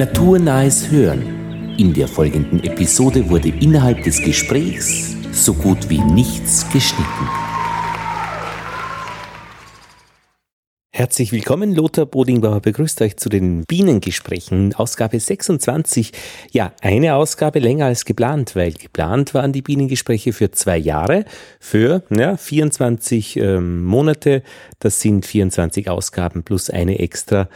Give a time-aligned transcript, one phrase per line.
[0.00, 1.76] Naturnahes Hören.
[1.76, 7.28] In der folgenden Episode wurde innerhalb des Gesprächs so gut wie nichts geschnitten.
[10.90, 16.12] Herzlich willkommen, Lothar Bodingbauer begrüßt euch zu den Bienengesprächen, Ausgabe 26.
[16.50, 21.24] Ja, eine Ausgabe länger als geplant, weil geplant waren die Bienengespräche für zwei Jahre,
[21.58, 24.42] für ja, 24 ähm, Monate.
[24.78, 27.48] Das sind 24 Ausgaben plus eine extra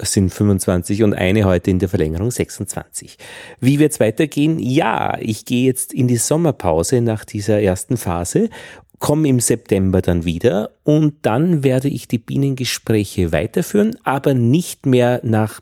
[0.00, 3.16] sind 25 und eine heute in der Verlängerung 26.
[3.60, 4.58] Wie wird es weitergehen?
[4.58, 8.50] Ja, ich gehe jetzt in die Sommerpause nach dieser ersten Phase
[8.98, 15.20] komme im September dann wieder und dann werde ich die Bienengespräche weiterführen, aber nicht mehr
[15.22, 15.60] nach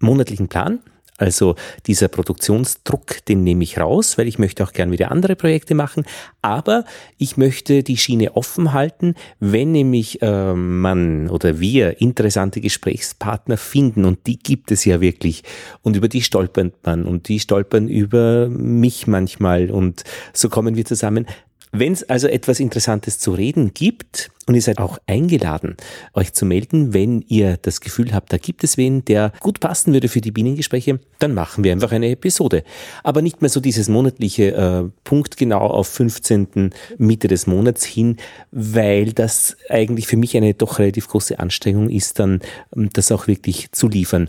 [0.00, 0.80] monatlichen Plan.
[1.18, 1.54] Also
[1.86, 6.04] dieser Produktionsdruck, den nehme ich raus, weil ich möchte auch gern wieder andere Projekte machen.
[6.40, 6.84] Aber
[7.18, 14.04] ich möchte die Schiene offen halten, wenn nämlich äh, man oder wir interessante Gesprächspartner finden.
[14.04, 15.44] Und die gibt es ja wirklich.
[15.82, 17.04] Und über die stolpert man.
[17.04, 19.70] Und die stolpern über mich manchmal.
[19.70, 21.26] Und so kommen wir zusammen
[21.72, 25.76] wenn es also etwas Interessantes zu reden gibt, und ihr seid auch eingeladen,
[26.14, 29.92] euch zu melden, wenn ihr das Gefühl habt, da gibt es wen, der gut passen
[29.92, 32.64] würde für die Bienengespräche, dann machen wir einfach eine Episode.
[33.04, 36.70] Aber nicht mehr so dieses monatliche äh, Punkt genau auf 15.
[36.98, 38.16] Mitte des Monats hin,
[38.50, 42.40] weil das eigentlich für mich eine doch relativ große Anstrengung ist, dann
[42.76, 44.28] ähm, das auch wirklich zu liefern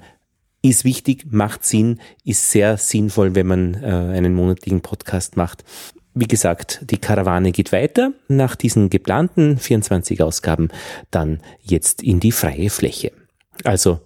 [0.66, 5.66] ist wichtig, macht Sinn, ist sehr sinnvoll, wenn man äh, einen monatlichen Podcast macht.
[6.16, 10.70] Wie gesagt, die Karawane geht weiter nach diesen geplanten 24 Ausgaben
[11.10, 13.12] dann jetzt in die freie Fläche.
[13.64, 14.00] Also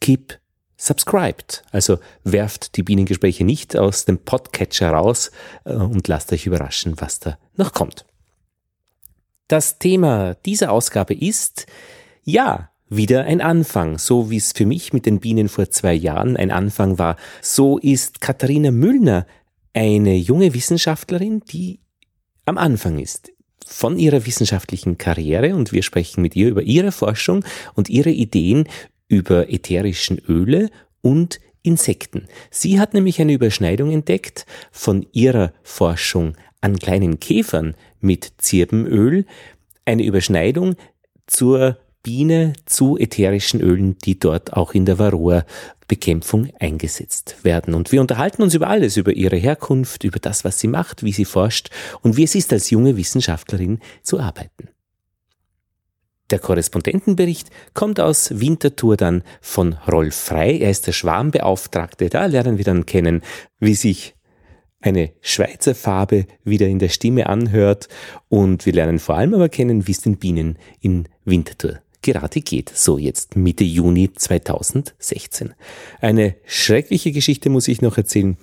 [0.00, 0.38] keep
[0.76, 1.62] subscribed.
[1.70, 5.30] Also werft die Bienengespräche nicht aus dem Podcatcher raus
[5.64, 8.04] äh, und lasst euch überraschen, was da noch kommt.
[9.46, 11.66] Das Thema dieser Ausgabe ist,
[12.24, 13.98] ja, wieder ein Anfang.
[13.98, 17.78] So wie es für mich mit den Bienen vor zwei Jahren ein Anfang war, so
[17.78, 19.26] ist Katharina Müllner
[19.74, 21.80] eine junge Wissenschaftlerin, die
[22.44, 23.32] am Anfang ist
[23.66, 28.66] von ihrer wissenschaftlichen Karriere und wir sprechen mit ihr über ihre Forschung und ihre Ideen
[29.08, 30.70] über ätherischen Öle
[31.02, 32.28] und Insekten.
[32.50, 39.26] Sie hat nämlich eine Überschneidung entdeckt von ihrer Forschung an kleinen Käfern mit Zirbenöl,
[39.84, 40.76] eine Überschneidung
[41.26, 44.98] zur Biene zu ätherischen Ölen, die dort auch in der
[45.88, 47.74] Varroa-Bekämpfung eingesetzt werden.
[47.74, 51.12] Und wir unterhalten uns über alles, über ihre Herkunft, über das, was sie macht, wie
[51.12, 51.70] sie forscht
[52.02, 54.68] und wie es ist, als junge Wissenschaftlerin zu arbeiten.
[56.30, 60.58] Der Korrespondentenbericht kommt aus Winterthur dann von Rolf Frei.
[60.58, 62.10] Er ist der Schwarmbeauftragte.
[62.10, 63.22] Da lernen wir dann kennen,
[63.60, 64.14] wie sich
[64.80, 67.88] eine Schweizer Farbe wieder in der Stimme anhört
[68.28, 72.70] und wir lernen vor allem aber kennen, wie es den Bienen in Winterthur gerade geht,
[72.74, 75.54] so jetzt Mitte Juni 2016.
[76.00, 78.36] Eine schreckliche Geschichte muss ich noch erzählen.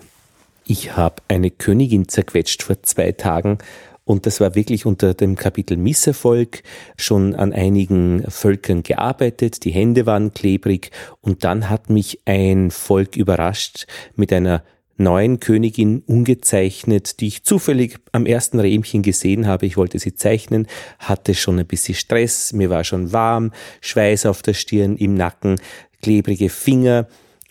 [0.66, 3.59] Ich habe eine Königin zerquetscht vor zwei Tagen
[4.05, 6.61] und das war wirklich unter dem Kapitel Misserfolg
[6.95, 10.91] schon an einigen Völkern gearbeitet, die Hände waren klebrig
[11.22, 14.63] und dann hat mich ein Volk überrascht mit einer
[14.97, 19.66] neuen Königin ungezeichnet, die ich zufällig am ersten Rähmchen gesehen habe.
[19.66, 20.67] Ich wollte sie zeichnen,
[21.00, 23.51] hatte schon ein bisschen Stress, mir war schon warm,
[23.81, 25.59] Schweiß auf der Stirn, im Nacken,
[26.01, 27.07] klebrige Finger.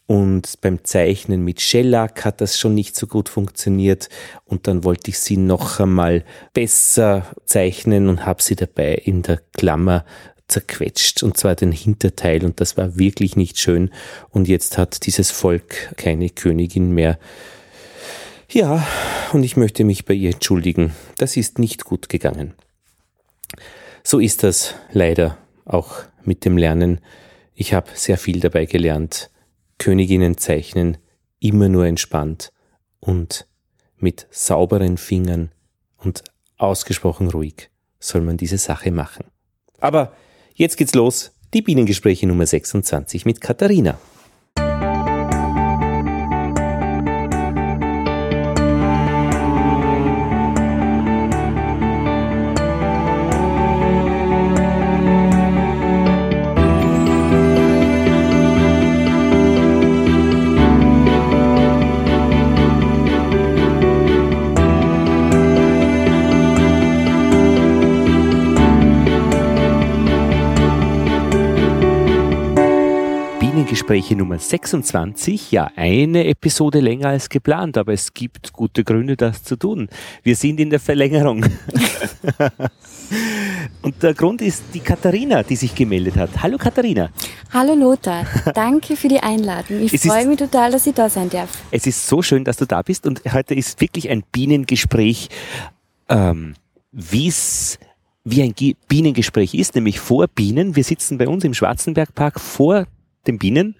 [0.06, 4.10] Und beim Zeichnen mit Shellac hat das schon nicht so gut funktioniert.
[4.44, 9.40] Und dann wollte ich sie noch einmal besser zeichnen und habe sie dabei in der
[9.56, 10.04] Klammer
[10.48, 13.90] zerquetscht und zwar den Hinterteil und das war wirklich nicht schön
[14.30, 17.18] und jetzt hat dieses Volk keine Königin mehr.
[18.50, 18.86] Ja,
[19.32, 20.94] und ich möchte mich bei ihr entschuldigen.
[21.18, 22.54] Das ist nicht gut gegangen.
[24.04, 27.00] So ist das leider auch mit dem Lernen.
[27.54, 29.30] Ich habe sehr viel dabei gelernt.
[29.78, 30.98] Königinnen zeichnen
[31.40, 32.52] immer nur entspannt
[33.00, 33.46] und
[33.96, 35.50] mit sauberen Fingern
[35.96, 36.22] und
[36.58, 39.24] ausgesprochen ruhig soll man diese Sache machen.
[39.80, 40.14] Aber
[40.56, 41.32] Jetzt geht's los.
[41.52, 43.98] Die Bienengespräche Nummer 26 mit Katharina.
[73.84, 75.52] Gespräche Nummer 26.
[75.52, 79.90] Ja, eine Episode länger als geplant, aber es gibt gute Gründe, das zu tun.
[80.22, 81.44] Wir sind in der Verlängerung.
[83.82, 86.30] Und der Grund ist die Katharina, die sich gemeldet hat.
[86.42, 87.10] Hallo Katharina.
[87.52, 89.82] Hallo Lothar, danke für die Einladung.
[89.82, 91.50] Ich freue mich total, dass ich da sein darf.
[91.70, 95.28] Es ist so schön, dass du da bist und heute ist wirklich ein Bienengespräch,
[96.08, 96.54] ähm,
[96.90, 97.78] wie es
[98.24, 98.54] wie ein
[98.88, 100.74] Bienengespräch ist, nämlich vor Bienen.
[100.74, 102.86] Wir sitzen bei uns im Schwarzenbergpark vor
[103.26, 103.76] den Bienen,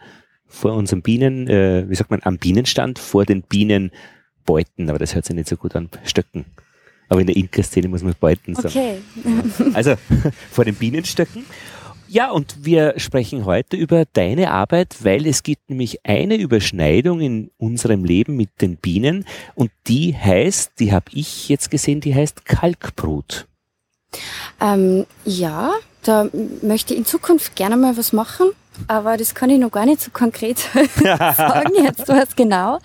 [0.46, 5.25] vor unserem Bienen, äh, wie sagt man, am Bienenstand, vor den Bienenbeuten, aber das hört
[5.25, 6.44] sich nicht so gut an, Stöcken.
[7.08, 8.69] Aber in der Imkerszene muss man Beuten sagen.
[8.69, 8.96] Okay.
[9.75, 9.94] Also
[10.50, 11.44] vor den Bienenstöcken.
[12.08, 17.50] Ja, und wir sprechen heute über deine Arbeit, weil es gibt nämlich eine Überschneidung in
[17.56, 19.25] unserem Leben mit den Bienen
[19.55, 23.49] und die heißt, die habe ich jetzt gesehen, die heißt Kalkbrut.
[24.61, 25.72] Ähm, ja,
[26.02, 26.28] da
[26.62, 28.50] möchte ich in Zukunft gerne mal was machen,
[28.88, 30.58] aber das kann ich noch gar nicht so konkret
[31.38, 32.78] sagen jetzt was genau.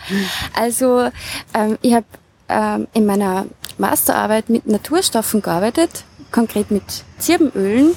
[0.53, 1.09] Also
[1.53, 2.05] ähm, ich habe
[2.47, 3.45] ähm, in meiner
[3.77, 6.83] Masterarbeit mit Naturstoffen gearbeitet, konkret mit
[7.17, 7.95] Zirbenölen.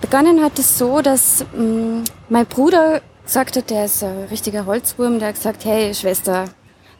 [0.00, 4.64] Begonnen hat es so, dass mh, mm, mein Bruder gesagt hat, der ist ein richtiger
[4.64, 6.46] Holzwurm, der hat gesagt, hey Schwester,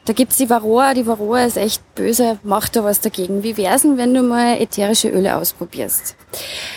[0.09, 3.43] da gibt's die Varroa, die Varroa ist echt böse, mach da was dagegen.
[3.43, 6.15] Wie wär's denn, wenn du mal ätherische Öle ausprobierst?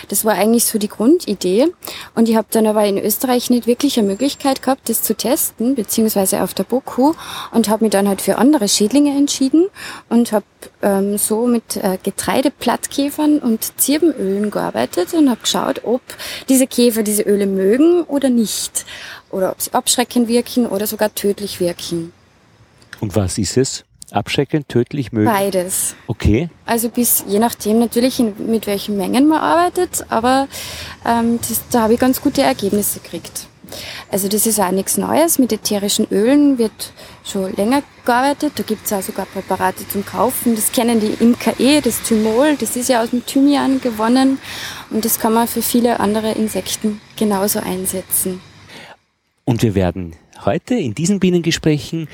[0.09, 1.73] Das war eigentlich so die Grundidee.
[2.13, 5.73] Und ich habe dann aber in Österreich nicht wirklich eine Möglichkeit gehabt, das zu testen,
[5.73, 7.15] beziehungsweise auf der BOKU
[7.51, 9.65] und habe mich dann halt für andere Schädlinge entschieden
[10.09, 10.45] und habe
[10.83, 16.01] ähm, so mit äh, Getreideblattkäfern und Zirbenölen gearbeitet und habe geschaut, ob
[16.49, 18.85] diese Käfer diese Öle mögen oder nicht.
[19.31, 22.13] Oder ob sie abschreckend wirken oder sogar tödlich wirken.
[23.03, 23.83] Und was ist es?
[24.11, 25.25] Abschreckend, tödlich, mögen?
[25.25, 25.93] Beides.
[26.07, 26.49] Okay.
[26.65, 30.47] Also bis, je nachdem natürlich, in, mit welchen Mengen man arbeitet, aber
[31.05, 33.47] ähm, das, da habe ich ganz gute Ergebnisse gekriegt.
[34.09, 35.37] Also das ist auch nichts Neues.
[35.37, 36.93] Mit ätherischen Ölen wird
[37.25, 38.53] schon länger gearbeitet.
[38.55, 40.55] Da gibt es auch sogar Präparate zum Kaufen.
[40.55, 42.55] Das kennen die Imker eh, das Thymol.
[42.57, 44.39] Das ist ja aus dem Thymian gewonnen.
[44.91, 48.39] Und das kann man für viele andere Insekten genauso einsetzen.
[49.43, 50.15] Und wir werden
[50.45, 52.07] heute in diesen Bienengesprächen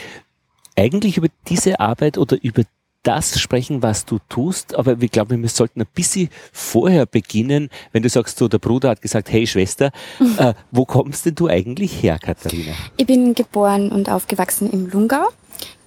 [0.80, 2.64] eigentlich über diese Arbeit oder über
[3.04, 8.04] das sprechen, was du tust, aber ich glaube, wir sollten ein bisschen vorher beginnen, wenn
[8.04, 9.92] du sagst, so der Bruder hat gesagt, hey Schwester,
[10.38, 12.74] äh, wo kommst denn du eigentlich her, Katharina?
[12.98, 15.30] Ich bin geboren und aufgewachsen im Lungau,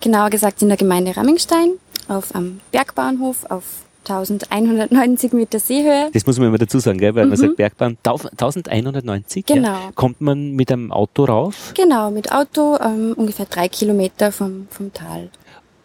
[0.01, 1.73] genauer gesagt in der Gemeinde Rammingstein,
[2.09, 6.11] auf einem Bergbahnhof auf 1190 Meter Seehöhe.
[6.13, 7.15] Das muss man immer dazu sagen, gell?
[7.15, 7.31] weil mhm.
[7.31, 9.47] man sagt Bergbahn 1190.
[9.47, 9.69] Genau.
[9.69, 9.91] Ja.
[9.95, 11.73] Kommt man mit einem Auto rauf?
[11.75, 15.31] Genau, mit Auto ähm, ungefähr drei Kilometer vom, vom Tal.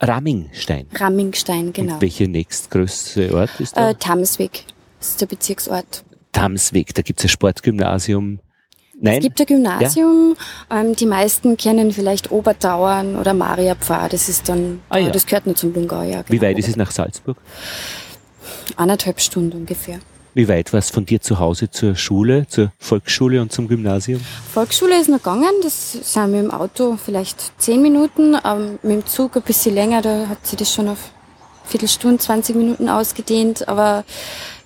[0.02, 0.88] Rammingstein.
[0.94, 1.96] Rammingstein, genau.
[1.96, 3.90] Und welcher nächstgrößte Ort ist da?
[3.90, 4.66] Äh, Tamsweg.
[5.00, 6.04] Das ist der Bezirksort.
[6.32, 8.40] Tamsweg, da gibt es ein Sportgymnasium.
[9.00, 9.18] Nein?
[9.18, 10.36] Es gibt ein Gymnasium.
[10.70, 10.82] Ja?
[10.82, 14.10] Ähm, die meisten kennen vielleicht Obertauern oder Mariapfarr.
[14.10, 15.10] Das ist dann, ah, ja.
[15.10, 16.22] das gehört nur zum Lungau, ja.
[16.22, 16.30] Genau.
[16.30, 17.38] Wie weit ist es nach Salzburg?
[18.78, 20.00] Anderthalb Stunden ungefähr.
[20.38, 24.22] Wie weit war es von dir zu Hause zur Schule, zur Volksschule und zum Gymnasium?
[24.54, 29.06] Volksschule ist noch gegangen, das sind wir im Auto vielleicht zehn Minuten, ähm, mit dem
[29.08, 31.10] Zug ein bisschen länger, da hat sich das schon auf
[31.66, 34.06] Viertelstunde, 20 Minuten ausgedehnt, aber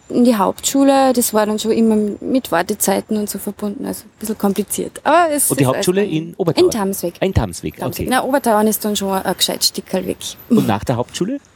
[0.10, 4.20] in die Hauptschule, das war dann schon immer mit Wartezeiten und so verbunden, also ein
[4.20, 5.00] bisschen kompliziert.
[5.06, 6.66] Aber es und die Hauptschule in Obertauern?
[6.66, 7.14] In Tamsweg.
[7.22, 8.08] In Tamsweg, okay.
[8.10, 10.18] Na, Obertauern ist dann schon ein gescheit Stückel weg.
[10.50, 11.40] Und nach der Hauptschule?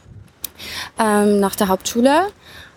[0.98, 2.28] Ähm, nach der Hauptschule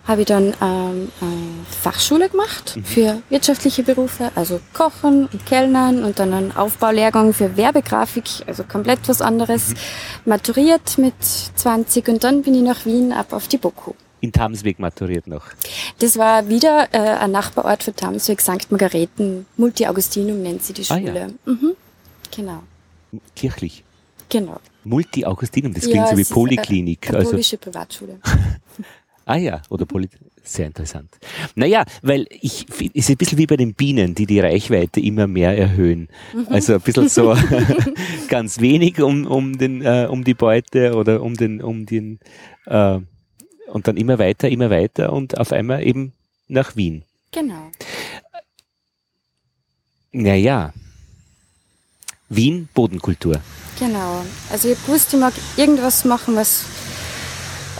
[0.06, 2.84] habe ich dann ähm, eine Fachschule gemacht mhm.
[2.84, 9.08] für wirtschaftliche Berufe, also Kochen und Kellnern und dann einen Aufbaulehrgang für Werbegrafik, also komplett
[9.08, 9.70] was anderes.
[9.70, 9.76] Mhm.
[10.26, 13.94] Maturiert mit 20 und dann bin ich nach Wien ab auf die BOKU.
[14.22, 15.46] In Tamsweg maturiert noch?
[16.00, 18.70] Das war wieder äh, ein Nachbarort für Tamsweg, St.
[18.70, 21.12] Margareten, Multi-Augustinum nennt sie die Schule.
[21.12, 21.28] Ah, ja.
[21.46, 21.74] mhm.
[22.36, 22.64] Genau.
[23.36, 23.84] Kirchlich?
[24.28, 24.60] Genau.
[24.84, 27.02] Multi-Augustinum, das klingt ja, so wie Poliklinik.
[27.02, 27.72] Katholische also.
[27.72, 28.20] Privatschule.
[29.30, 30.10] ah ja, oder Poly
[30.44, 31.12] sehr interessant.
[31.54, 35.56] Naja, weil ich, ist ein bisschen wie bei den Bienen, die die Reichweite immer mehr
[35.56, 36.10] erhöhen.
[36.34, 36.48] Mhm.
[36.50, 37.38] Also ein bisschen so
[38.28, 42.20] ganz wenig um, um, den, äh, um die Beute oder um den, um den,
[42.66, 43.00] äh,
[43.68, 46.14] und dann immer weiter, immer weiter und auf einmal eben
[46.48, 47.04] nach Wien.
[47.32, 47.70] Genau.
[50.12, 50.74] Naja,
[52.30, 53.40] Wien, Bodenkultur.
[53.78, 54.26] Genau.
[54.52, 56.66] Also ich wusste, ich mag irgendwas machen, was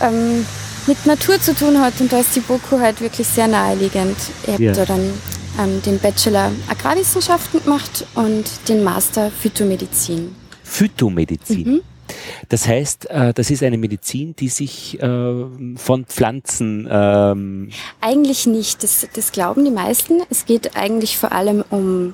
[0.02, 0.46] ähm,
[0.88, 4.18] mit Natur zu tun hat und da ist die BOKU halt wirklich sehr naheliegend.
[4.44, 4.74] Ich habe ja.
[4.74, 5.14] da dann
[5.60, 10.36] ähm, den Bachelor Agrarwissenschaften gemacht und den Master Phytomedizin.
[10.64, 11.68] Phytomedizin?
[11.68, 11.82] Mhm.
[12.50, 15.46] Das heißt, äh, das ist eine Medizin, die sich äh,
[15.76, 16.88] von Pflanzen.
[16.90, 17.70] Ähm
[18.02, 18.84] eigentlich nicht.
[18.84, 20.22] Das, das glauben die meisten.
[20.30, 22.14] Es geht eigentlich vor allem um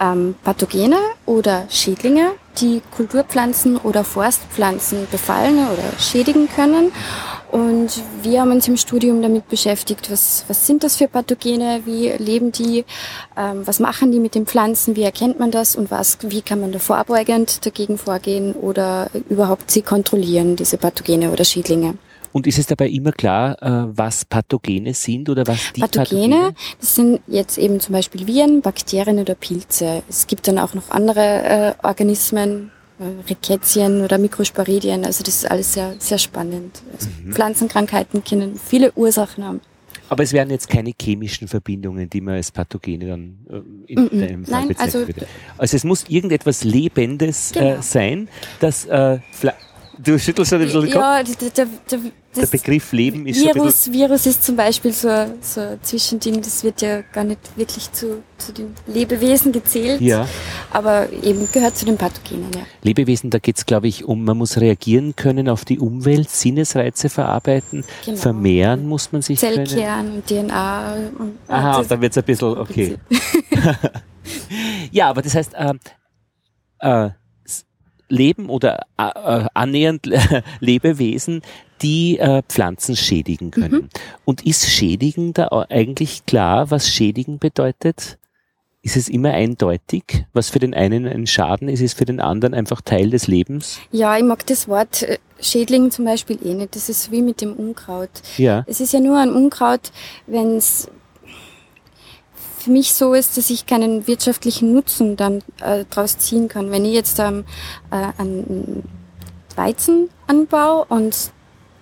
[0.00, 6.92] ähm, Pathogene oder Schädlinge, die Kulturpflanzen oder Forstpflanzen befallen oder schädigen können.
[7.50, 12.10] Und wir haben uns im Studium damit beschäftigt, was, was sind das für Pathogene, wie
[12.10, 12.84] leben die,
[13.36, 16.60] ähm, was machen die mit den Pflanzen, wie erkennt man das und was, wie kann
[16.60, 21.94] man da vorbeugend dagegen vorgehen oder überhaupt sie kontrollieren, diese Pathogene oder Schädlinge.
[22.32, 26.54] Und ist es dabei immer klar, äh, was Pathogene sind oder was die Pathogene, Pathogene?
[26.80, 30.02] Das sind jetzt eben zum Beispiel Viren, Bakterien oder Pilze.
[30.08, 32.70] Es gibt dann auch noch andere äh, Organismen,
[33.00, 35.04] äh, Rickettien oder Mikrosporidien.
[35.04, 36.82] Also das ist alles sehr, sehr spannend.
[36.92, 37.32] Also mhm.
[37.32, 39.60] Pflanzenkrankheiten können viele Ursachen haben.
[40.08, 44.06] Aber es wären jetzt keine chemischen Verbindungen, die man als Pathogene dann äh, in mm
[44.06, 44.20] -mm.
[44.20, 45.26] deinem Fall Nein, bezeichnen also, würde.
[45.56, 47.70] Also es muss irgendetwas Lebendes äh, genau.
[47.76, 49.18] äh, sein, das äh,
[50.02, 51.02] du schüttelst ein bisschen den Kopf.
[51.02, 51.98] Ja, der, der, der,
[52.36, 55.08] der Begriff Leben ist Virus, schon Virus ist zum Beispiel so,
[55.40, 60.28] so ein Zwischending, das wird ja gar nicht wirklich zu, zu den Lebewesen gezählt, ja.
[60.70, 62.52] aber eben gehört zu den Pathogenen.
[62.54, 62.60] Ja.
[62.82, 67.08] Lebewesen, da geht es, glaube ich, um, man muss reagieren können auf die Umwelt, Sinnesreize
[67.08, 68.16] verarbeiten, genau.
[68.16, 70.12] vermehren muss man sich Zellkern können.
[70.14, 70.94] und DNA.
[71.18, 72.96] Und Aha, und da wird es ein bisschen, okay.
[74.92, 75.74] ja, aber das heißt, äh,
[76.78, 77.10] äh,
[78.10, 80.06] Leben oder äh, annähernd
[80.60, 81.42] Lebewesen,
[81.82, 83.72] die äh, Pflanzen schädigen können.
[83.72, 83.88] Mhm.
[84.24, 88.18] Und ist schädigen da eigentlich klar, was schädigen bedeutet?
[88.82, 90.24] Ist es immer eindeutig?
[90.32, 93.78] Was für den einen ein Schaden ist, ist für den anderen einfach Teil des Lebens?
[93.92, 96.76] Ja, ich mag das Wort äh, Schädling zum Beispiel eh nicht.
[96.76, 98.10] Das ist wie mit dem Unkraut.
[98.38, 98.64] Ja.
[98.66, 99.92] Es ist ja nur ein Unkraut,
[100.26, 100.88] wenn es
[102.60, 106.70] für mich so ist, dass ich keinen wirtschaftlichen Nutzen dann äh, daraus ziehen kann.
[106.70, 107.44] Wenn ich jetzt ähm,
[107.90, 108.84] äh, einen
[109.56, 111.32] Weizen anbaue und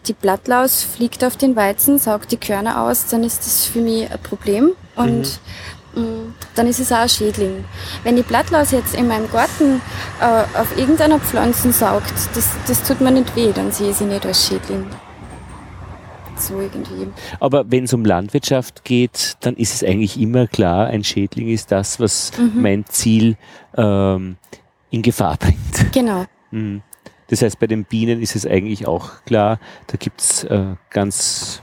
[0.06, 4.10] die Blattlaus fliegt auf den Weizen, saugt die Körner aus, dann ist das für mich
[4.10, 5.40] ein Problem und
[5.94, 6.02] mhm.
[6.02, 7.64] mh, mm, dann ist es auch ein Schädling.
[8.04, 9.82] Wenn die Blattlaus jetzt in meinem Garten
[10.20, 14.04] äh, auf irgendeiner Pflanze saugt, das, das tut mir nicht weh, dann sehe ich sie
[14.04, 14.86] nicht als Schädling
[16.40, 17.08] so irgendwie.
[17.40, 21.72] Aber wenn es um Landwirtschaft geht, dann ist es eigentlich immer klar, ein Schädling ist
[21.72, 22.62] das, was mhm.
[22.62, 23.36] mein Ziel
[23.76, 24.36] ähm,
[24.90, 25.92] in Gefahr bringt.
[25.92, 26.24] Genau.
[26.50, 26.82] Mhm.
[27.28, 31.62] Das heißt, bei den Bienen ist es eigentlich auch klar, da gibt's äh, ganz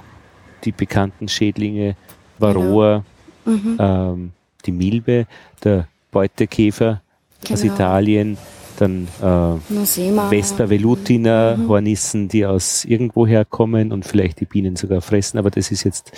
[0.63, 1.95] die bekannten Schädlinge,
[2.37, 3.03] Varroa,
[3.45, 3.57] genau.
[3.57, 3.77] mhm.
[3.79, 4.31] ähm,
[4.65, 5.27] die Milbe,
[5.63, 7.01] der Beutekäfer
[7.41, 7.53] genau.
[7.53, 8.37] aus Italien,
[8.75, 9.85] dann äh,
[10.29, 11.67] Vespa velutina mhm.
[11.67, 16.11] Hornissen, die aus irgendwoher kommen und vielleicht die Bienen sogar fressen, aber das ist jetzt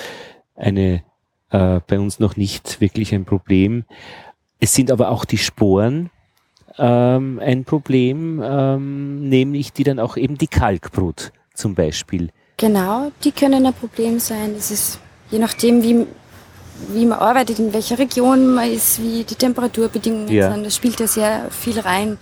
[0.55, 1.03] eine
[1.49, 3.85] äh, bei uns noch nicht wirklich ein Problem.
[4.59, 6.09] Es sind aber auch die Sporen
[6.77, 12.29] ähm, ein Problem, ähm, nämlich die dann auch eben die Kalkbrut zum Beispiel.
[12.57, 14.53] Genau, die können ein Problem sein.
[14.55, 14.99] Das ist
[15.29, 16.05] je nachdem, wie
[16.89, 20.51] wie man arbeitet, in welcher Region man ist, wie die Temperaturbedingungen ja.
[20.51, 20.65] sind.
[20.65, 22.17] Das spielt ja sehr viel rein.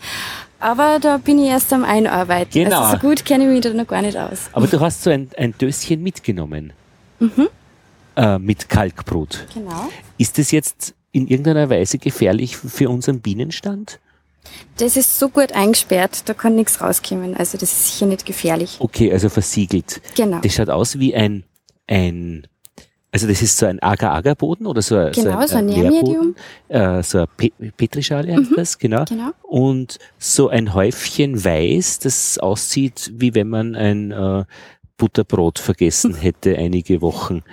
[0.59, 2.63] Aber da bin ich erst am Einarbeiten.
[2.63, 2.81] Genau.
[2.81, 4.49] Also so gut kenne ich mich da noch gar nicht aus.
[4.53, 6.73] Aber du hast so ein, ein Döschen mitgenommen.
[7.19, 7.49] Mhm.
[8.15, 9.45] Äh, mit Kalkbrot.
[9.53, 9.89] Genau.
[10.17, 13.99] Ist das jetzt in irgendeiner Weise gefährlich für unseren Bienenstand?
[14.77, 17.35] Das ist so gut eingesperrt, da kann nichts rauskommen.
[17.35, 18.77] Also das ist sicher nicht gefährlich.
[18.79, 20.01] Okay, also versiegelt.
[20.15, 20.39] Genau.
[20.39, 21.43] Das schaut aus wie ein,
[21.87, 22.47] ein
[23.15, 26.35] also das ist so ein Agar-Agar-Boden oder so, genau, so ein, so ein Nährmedium.
[26.67, 29.05] Äh, so eine Pe Petrischale heißt mhm, das, genau.
[29.05, 29.31] genau.
[29.43, 34.43] Und so ein Häufchen Weiß, das aussieht, wie wenn man ein äh,
[34.97, 37.43] Butterbrot vergessen hätte einige Wochen.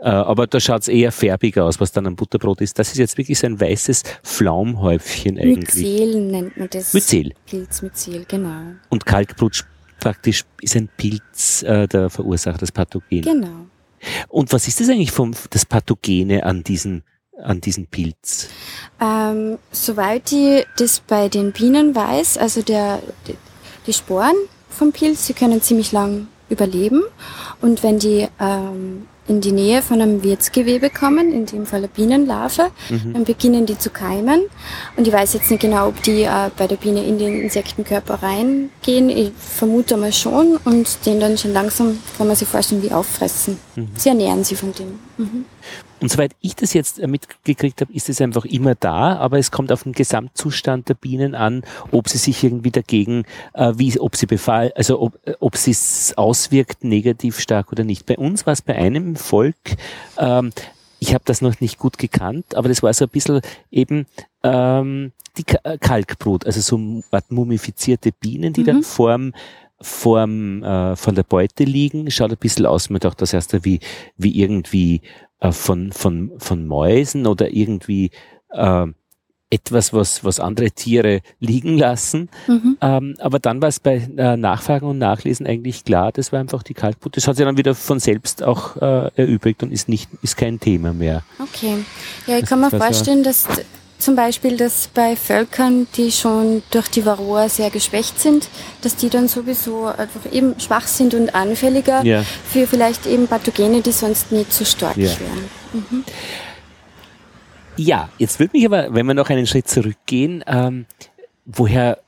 [0.00, 2.76] Äh, aber da schaut's eher färbig aus, was dann ein Butterbrot ist.
[2.80, 5.76] Das ist jetzt wirklich so ein weißes Flaumhäufchen eigentlich.
[5.76, 6.92] Myzel nennt man das.
[6.92, 7.30] Myzel.
[7.46, 8.72] Pilz Myzel, genau.
[8.88, 9.64] Und Kalkbrot
[10.00, 13.22] praktisch ist ein Pilz, äh, der verursacht das Pathogen.
[13.22, 13.66] Genau.
[14.28, 17.04] Und was ist das eigentlich vom, das Pathogene an diesen
[17.42, 18.48] an diesen Pilz?
[19.00, 23.02] Ähm, soweit ich das bei den Bienen weiß, also der,
[23.86, 24.36] die Sporen
[24.70, 27.02] vom Pilz, die können ziemlich lang überleben.
[27.60, 31.88] Und wenn die ähm, in die Nähe von einem Wirtsgewebe kommen, in dem Fall eine
[31.88, 33.14] Bienenlarve, mhm.
[33.14, 34.42] dann beginnen die zu keimen.
[34.96, 38.22] Und ich weiß jetzt nicht genau, ob die äh, bei der Biene in den Insektenkörper
[38.22, 39.08] reingehen.
[39.08, 43.58] Ich vermute mal schon und den dann schon langsam, kann man sich vorstellen, wie auffressen.
[43.76, 43.88] Mhm.
[43.96, 44.98] Sie ernähren sich von dem.
[45.16, 45.44] Mhm.
[46.00, 49.50] Und soweit ich das jetzt äh, mitgekriegt habe, ist es einfach immer da, aber es
[49.50, 53.24] kommt auf den Gesamtzustand der Bienen an, ob sie sich irgendwie dagegen,
[53.54, 57.84] äh, wie, ob sie befall, also ob, äh, ob sie es auswirkt, negativ stark oder
[57.84, 58.06] nicht.
[58.06, 59.56] Bei uns war es bei einem Volk,
[60.18, 60.52] ähm,
[60.98, 64.06] ich habe das noch nicht gut gekannt, aber das war so ein bisschen eben
[64.42, 68.66] ähm, die äh, Kalkbrut, also so mumifizierte Bienen, die mhm.
[68.66, 69.32] dann vorm
[69.80, 73.80] vorm, äh, von der Beute liegen, schaut ein bisschen aus, man dachte das erst wie,
[74.16, 75.02] wie irgendwie
[75.44, 78.10] äh, von, von, von Mäusen oder irgendwie
[78.50, 78.86] äh,
[79.50, 82.30] etwas, was, was andere Tiere liegen lassen.
[82.46, 82.78] Mhm.
[82.80, 86.62] Ähm, aber dann war es bei äh, Nachfragen und Nachlesen eigentlich klar, das war einfach
[86.62, 87.16] die Kalkbutter.
[87.16, 90.58] Das hat sich dann wieder von selbst auch äh, erübrigt und ist nicht, ist kein
[90.60, 91.22] Thema mehr.
[91.38, 91.84] Okay.
[92.26, 93.46] Ja, ich kann mir vorstellen, dass
[93.98, 98.48] zum Beispiel, dass bei Völkern, die schon durch die Varroa sehr geschwächt sind,
[98.82, 102.22] dass die dann sowieso einfach eben schwach sind und anfälliger ja.
[102.22, 105.08] für vielleicht eben Pathogene, die sonst nicht so stark ja.
[105.08, 105.50] wären.
[105.72, 106.04] Mhm.
[107.76, 110.86] Ja, jetzt würde mich aber, wenn wir noch einen Schritt zurückgehen, ähm,
[111.44, 111.98] woher,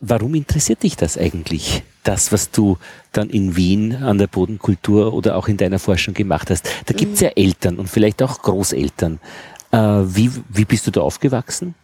[0.00, 1.82] warum interessiert dich das eigentlich?
[2.02, 2.78] Das, was du
[3.12, 6.68] dann in Wien an der Bodenkultur oder auch in deiner Forschung gemacht hast.
[6.86, 7.26] Da gibt es mhm.
[7.26, 9.20] ja Eltern und vielleicht auch Großeltern.
[9.72, 11.74] Äh, wie, wie bist du da aufgewachsen?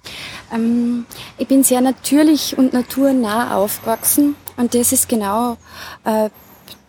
[0.53, 1.07] Ähm,
[1.39, 5.57] ich bin sehr natürlich und naturnah aufgewachsen und das ist genau
[6.05, 6.31] äh,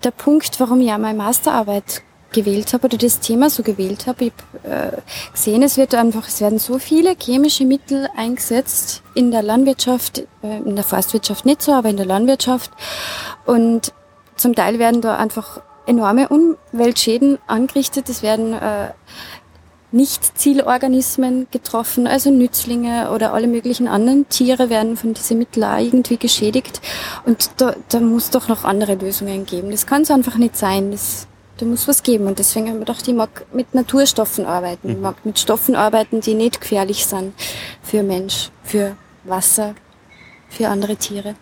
[0.03, 4.25] der Punkt, warum ich auch meine Masterarbeit gewählt habe oder das Thema so gewählt habe.
[4.25, 9.31] Ich habe äh, gesehen, es wird einfach, es werden so viele chemische Mittel eingesetzt in
[9.31, 12.71] der Landwirtschaft, äh, in der Forstwirtschaft nicht so, aber in der Landwirtschaft.
[13.45, 13.93] Und
[14.35, 18.09] zum Teil werden da einfach enorme Umweltschäden angerichtet.
[18.09, 18.91] Es werden äh,
[19.97, 26.17] nicht-Zielorganismen getroffen, also Nützlinge oder alle möglichen anderen Tiere werden von diesen Mitteln auch irgendwie
[26.17, 26.79] geschädigt.
[27.25, 29.71] Und da, da muss doch noch andere Lösungen geben.
[29.71, 30.91] Das kann es einfach nicht sein.
[30.91, 31.27] Das,
[31.57, 32.27] da muss was geben.
[32.27, 34.89] Und deswegen haben wir gedacht, ich mag mit Naturstoffen arbeiten.
[34.89, 35.01] Ich mhm.
[35.01, 37.33] mag mit Stoffen arbeiten, die nicht gefährlich sind
[37.81, 39.75] für Mensch, für Wasser,
[40.47, 41.35] für andere Tiere.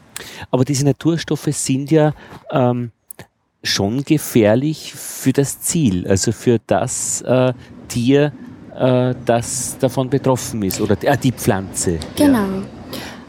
[0.50, 2.14] Aber diese Naturstoffe sind ja
[2.50, 2.92] ähm,
[3.64, 7.54] schon gefährlich für das Ziel, also für das äh,
[7.88, 8.32] Tier,
[8.78, 12.00] äh, das davon betroffen ist oder äh, die Pflanze.
[12.16, 12.38] Genau.
[12.38, 12.64] Ja.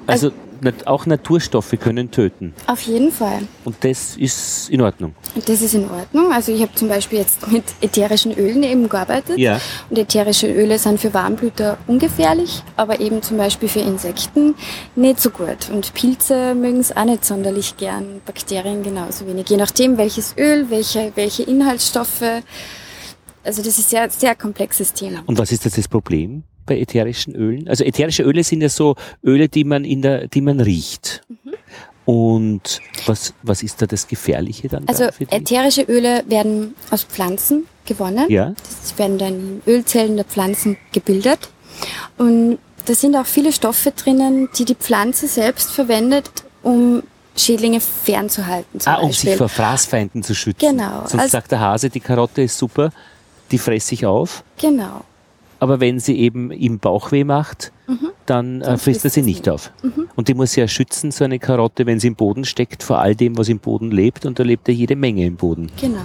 [0.07, 2.55] Also, also auch Naturstoffe können töten.
[2.67, 3.41] Auf jeden Fall.
[3.65, 5.15] Und das ist in Ordnung.
[5.35, 6.33] Das ist in Ordnung.
[6.33, 9.39] Also ich habe zum Beispiel jetzt mit ätherischen Ölen eben gearbeitet.
[9.39, 9.61] Ja.
[9.91, 14.55] Und ätherische Öle sind für Warmblüter ungefährlich, aber eben zum Beispiel für Insekten
[14.95, 15.69] nicht so gut.
[15.71, 19.49] Und Pilze mögen es auch nicht sonderlich gern, Bakterien genauso wenig.
[19.49, 22.43] Je nachdem, welches Öl, welche, welche Inhaltsstoffe.
[23.47, 25.23] Also das ist ein sehr, sehr komplexes Thema.
[25.27, 26.43] Und was ist jetzt das Problem?
[26.67, 27.69] bei ätherischen Ölen?
[27.69, 31.23] Also ätherische Öle sind ja so Öle, die man in der, die man riecht.
[31.29, 31.55] Mhm.
[32.05, 34.87] Und was, was ist da das Gefährliche dann?
[34.87, 38.27] Also da ätherische Öle werden aus Pflanzen gewonnen.
[38.29, 38.55] Ja.
[38.81, 41.51] Das werden dann in Ölzellen der Pflanzen gebildet.
[42.17, 46.31] Und da sind auch viele Stoffe drinnen, die die Pflanze selbst verwendet,
[46.63, 47.03] um
[47.37, 48.81] Schädlinge fernzuhalten.
[48.85, 50.77] ah, um sich vor Fraßfeinden zu schützen.
[50.77, 51.01] Genau.
[51.01, 52.93] Sonst also, sagt der Hase, die Karotte ist super,
[53.51, 54.45] die fresse ich auf.
[54.59, 55.03] Genau
[55.59, 58.11] aber wenn sie eben im Bauchweh macht, mhm.
[58.27, 59.71] dann äh, frisst er sie nicht auf.
[59.83, 60.09] Mhm.
[60.15, 63.15] Und die muss ja schützen, so eine Karotte, wenn sie im Boden steckt, vor all
[63.15, 64.27] dem, was im Boden lebt.
[64.27, 65.71] Und da lebt ja jede Menge im Boden.
[65.81, 65.99] Genau.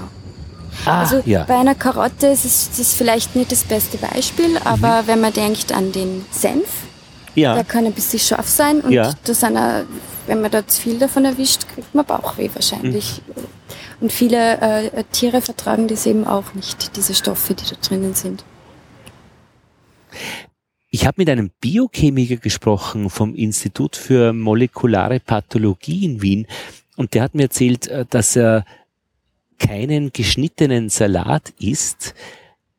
[0.86, 1.44] Ah, also ja.
[1.44, 5.08] bei einer Karotte ist es ist vielleicht nicht das beste Beispiel, aber mhm.
[5.08, 6.70] wenn man denkt an den Senf,
[7.36, 7.56] ja.
[7.56, 9.14] der kann ein bisschen scharf sein und ja.
[9.24, 9.84] da sind auch,
[10.28, 13.22] wenn man da zu viel davon erwischt, kriegt man Bauchweh wahrscheinlich.
[14.02, 18.44] Und viele äh, Tiere vertragen das eben auch nicht, diese Stoffe, die da drinnen sind.
[20.90, 26.48] Ich habe mit einem Biochemiker gesprochen vom Institut für molekulare Pathologie in Wien
[26.98, 28.66] und der hat mir erzählt, äh, dass er
[29.60, 32.16] keinen geschnittenen Salat isst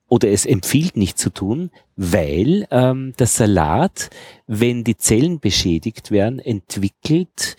[0.08, 4.10] oder es empfiehlt nicht zu tun, weil ähm, der Salat,
[4.48, 7.56] wenn die Zellen beschädigt werden, entwickelt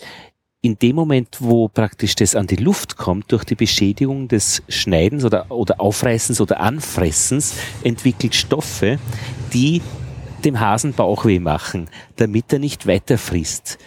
[0.64, 5.26] in dem Moment, wo praktisch das an die Luft kommt, durch die Beschädigung des Schneidens
[5.26, 8.98] oder, oder Aufreißens oder Anfressens, entwickelt Stoffe,
[9.54, 9.82] die
[10.46, 13.78] dem Hasen Bauchweh machen, damit er nicht weiter frisst,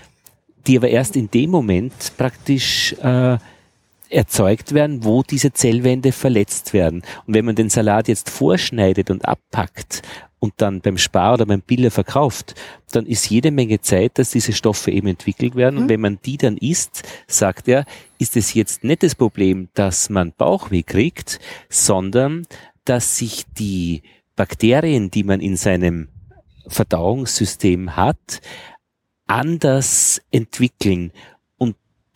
[0.66, 3.38] die aber erst in dem Moment praktisch äh,
[4.10, 7.02] erzeugt werden, wo diese Zellwände verletzt werden.
[7.26, 10.02] Und wenn man den Salat jetzt vorschneidet und abpackt
[10.46, 12.54] und dann beim Spar oder beim Biller verkauft,
[12.92, 15.74] dann ist jede Menge Zeit, dass diese Stoffe eben entwickelt werden.
[15.74, 15.82] Mhm.
[15.82, 17.84] Und wenn man die dann isst, sagt er,
[18.18, 22.46] ist es jetzt nicht das Problem, dass man Bauchweh kriegt, sondern
[22.84, 24.02] dass sich die
[24.36, 26.08] Bakterien, die man in seinem
[26.68, 28.40] Verdauungssystem hat,
[29.26, 31.10] anders entwickeln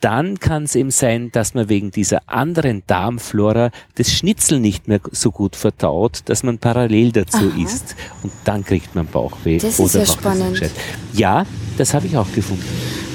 [0.01, 4.99] dann kann es eben sein, dass man wegen dieser anderen Darmflora das Schnitzel nicht mehr
[5.11, 7.63] so gut verdaut, dass man parallel dazu Aha.
[7.63, 7.95] isst.
[8.23, 9.59] Und dann kriegt man Bauchweh.
[9.59, 10.61] Das ist ja spannend.
[11.13, 11.45] Ja,
[11.77, 12.65] das habe ich auch gefunden.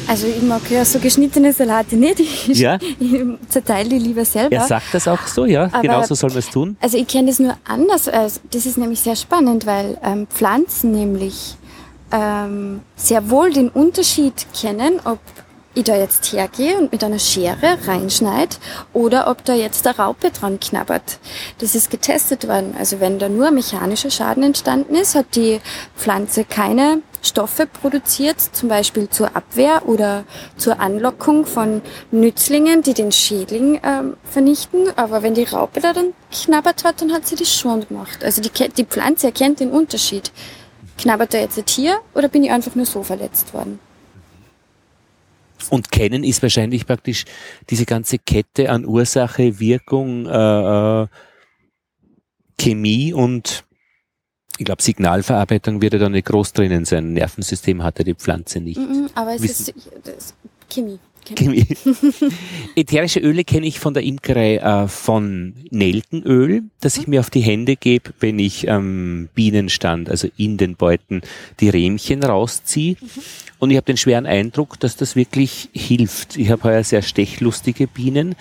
[0.09, 2.21] Also ich mag ja so geschnittene Salate nicht.
[2.21, 2.79] Ich, ja.
[2.99, 3.17] ich
[3.49, 4.55] zerteile die lieber selber.
[4.55, 5.65] Er sagt das auch so, ja.
[5.65, 6.77] Aber, genau so soll man es tun.
[6.81, 8.09] Also ich kenne das nur anders.
[8.09, 11.57] Also das ist nämlich sehr spannend, weil ähm, Pflanzen nämlich
[12.13, 15.19] ähm, sehr wohl den Unterschied kennen, ob
[15.77, 18.57] ich da jetzt hergehe und mit einer Schere reinschneide
[18.93, 21.19] oder ob da jetzt der Raupe dran knabbert.
[21.59, 22.75] Das ist getestet worden.
[22.79, 25.61] Also wenn da nur mechanischer Schaden entstanden ist, hat die
[25.95, 30.25] Pflanze keine Stoffe produziert, zum Beispiel zur Abwehr oder
[30.57, 34.89] zur Anlockung von Nützlingen, die den Schädling ähm, vernichten.
[34.97, 38.25] Aber wenn die Raupe da dann knabbert hat, dann hat sie das schon gemacht.
[38.25, 40.33] Also die, die Pflanze erkennt den Unterschied.
[40.97, 43.79] Knabbert da jetzt ein Tier oder bin ich einfach nur so verletzt worden?
[45.71, 47.25] Und kennen ist wahrscheinlich praktisch
[47.71, 51.07] diese ganze Kette an Ursache, Wirkung, äh, äh,
[52.59, 53.65] Chemie und
[54.59, 57.13] ich glaube, Signalverarbeitung wird ja da nicht groß drinnen sein.
[57.13, 58.79] Nervensystem hat ja die Pflanze nicht.
[58.79, 59.75] Mm -mm, aber es Wissen
[60.17, 60.35] ist
[60.71, 60.99] Chemie.
[62.77, 67.41] Ätherische Öle kenne ich von der Imkerei äh, von Nelkenöl, das ich mir auf die
[67.41, 71.23] Hände gebe, wenn ich am ähm, Bienenstand, also in den Beuten,
[71.61, 72.97] die Rähmchen rausziehe.
[73.01, 73.23] Mhm.
[73.59, 76.37] Und ich habe den schweren Eindruck, dass das wirklich hilft.
[76.37, 78.35] Ich habe heuer sehr stechlustige Bienen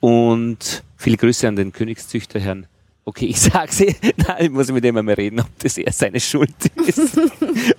[0.00, 2.66] und viele Grüße an den Königszüchter Herrn
[3.08, 6.20] okay, ich sage sie, nein, ich muss mit dem einmal reden, ob das eher seine
[6.20, 6.54] Schuld
[6.86, 7.18] ist.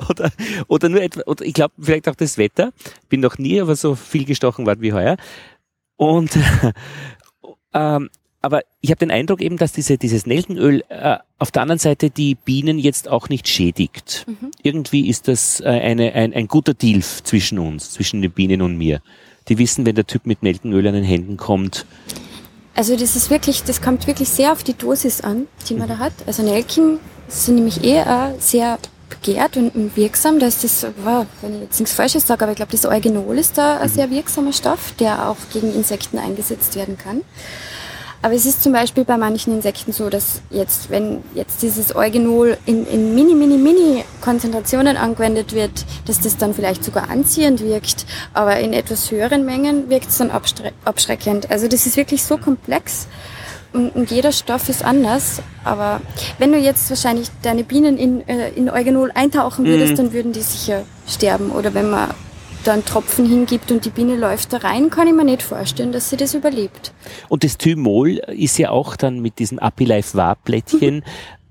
[0.10, 0.32] oder,
[0.68, 2.74] oder nur etwa, oder ich glaube vielleicht auch das Wetter.
[3.10, 5.18] Bin noch nie aber so viel gestochen worden wie heuer.
[5.98, 6.32] Und
[7.74, 8.10] ähm,
[8.42, 12.10] aber ich habe den Eindruck eben, dass diese, dieses Nelkenöl äh, auf der anderen Seite
[12.10, 14.26] die Bienen jetzt auch nicht schädigt.
[14.28, 14.52] Mhm.
[14.64, 18.78] Irgendwie ist das äh, eine, ein, ein guter Deal zwischen uns, zwischen den Bienen und
[18.78, 19.02] mir.
[19.50, 21.86] Die wissen, wenn der Typ mit Nelkenöl an den Händen kommt,
[22.76, 25.98] also das ist wirklich, das kommt wirklich sehr auf die Dosis an, die man da
[25.98, 26.14] hat.
[26.26, 28.04] Also Nelken sind nämlich eh
[28.40, 28.78] sehr
[29.10, 30.40] begehrt und wirksam.
[30.40, 33.38] Da ist das, wow, wenn ich jetzt nichts Falsches sage, aber ich glaube, das Eugenol
[33.38, 37.22] ist da ein sehr wirksamer Stoff, der auch gegen Insekten eingesetzt werden kann.
[38.22, 42.58] Aber es ist zum Beispiel bei manchen Insekten so, dass jetzt, wenn jetzt dieses Eugenol
[42.66, 48.06] in, in mini, mini, mini Konzentrationen angewendet wird, dass das dann vielleicht sogar anziehend wirkt,
[48.34, 51.50] aber in etwas höheren Mengen wirkt es dann abschreckend.
[51.50, 53.08] Also das ist wirklich so komplex
[53.72, 55.42] und, und, jeder Stoff ist anders.
[55.64, 56.02] Aber
[56.40, 59.98] wenn du jetzt wahrscheinlich deine Bienen in, äh, in Eugenol eintauchen würdest, mhm.
[59.98, 61.52] dann würden die sicher sterben.
[61.52, 62.10] Oder wenn man
[62.64, 65.92] da einen Tropfen hingibt und die Biene läuft da rein, kann ich mir nicht vorstellen,
[65.92, 66.94] dass sie das überlebt.
[67.28, 71.04] Und das Thymol ist ja auch dann mit diesem Apilife Warblättchen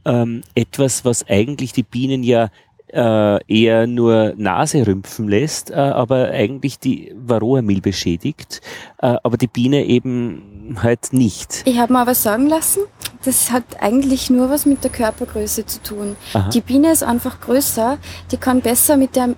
[0.05, 2.49] ähm, etwas, was eigentlich die Bienen ja
[2.92, 8.61] äh, eher nur Nase rümpfen lässt, äh, aber eigentlich die Varroa-Milbe beschädigt,
[8.99, 11.62] äh, aber die Biene eben halt nicht.
[11.66, 12.81] Ich habe mir aber sagen lassen,
[13.25, 16.16] das hat eigentlich nur was mit der Körpergröße zu tun.
[16.33, 16.49] Aha.
[16.51, 17.99] Die Biene ist einfach größer,
[18.31, 19.35] die kann besser mit der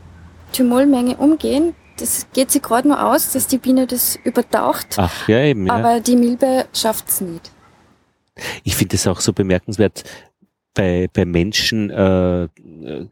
[0.53, 1.75] Thymolmenge umgehen.
[1.99, 4.97] Das geht sich gerade nur aus, dass die Biene das übertaucht.
[4.97, 5.75] Ach, ja, eben, ja.
[5.75, 7.51] Aber die Milbe schafft es nicht.
[8.65, 10.05] Ich finde es auch so bemerkenswert
[10.75, 12.49] bei, bei Menschen äh,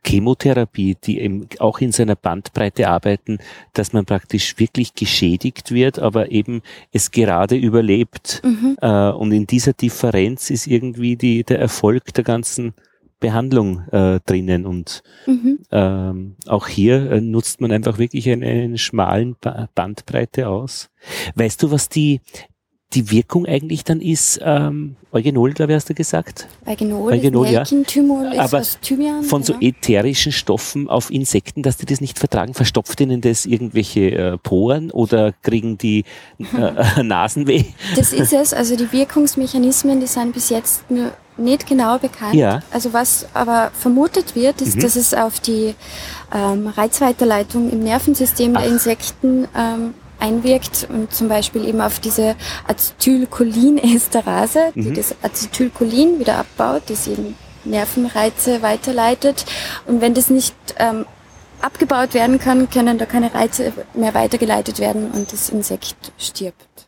[0.07, 3.39] Chemotherapie, die eben auch in seiner Bandbreite arbeiten,
[3.73, 8.43] dass man praktisch wirklich geschädigt wird, aber eben es gerade überlebt.
[8.45, 8.77] Mhm.
[8.81, 12.75] Äh, und in dieser Differenz ist irgendwie die, der Erfolg der ganzen
[13.21, 15.59] Behandlung äh, drinnen und mhm.
[15.71, 20.91] ähm, auch hier äh, nutzt man einfach wirklich eine, eine schmalen ba Bandbreite aus.
[21.35, 22.21] Weißt du, was die
[22.95, 26.49] die Wirkung eigentlich dann ist, ähm, Eugenol, glaube ich, hast du gesagt?
[26.65, 27.85] Eugenol, Eugenol ist Nelken, ja.
[27.87, 32.55] Thymol ist Aber Thymian, von so ätherischen Stoffen auf Insekten, dass die das nicht vertragen,
[32.55, 36.05] verstopft ihnen das irgendwelche äh, Poren oder kriegen die
[36.39, 37.65] äh, Nasenweh?
[37.95, 42.35] Das ist es, also die Wirkungsmechanismen, die sind bis jetzt nur nicht genau bekannt.
[42.35, 42.63] Ja.
[42.71, 44.81] Also was aber vermutet wird, ist, mhm.
[44.81, 45.75] dass es auf die
[46.35, 48.61] ähm, Reizweiterleitung im Nervensystem Ach.
[48.61, 52.35] der Insekten ähm, einwirkt und zum Beispiel eben auf diese
[52.67, 54.95] Acetylcholinesterase, die mhm.
[54.95, 59.45] das Acetylcholin wieder abbaut, das eben Nervenreize weiterleitet.
[59.87, 61.07] Und wenn das nicht ähm,
[61.61, 66.88] abgebaut werden kann, können da keine Reize mehr weitergeleitet werden und das Insekt stirbt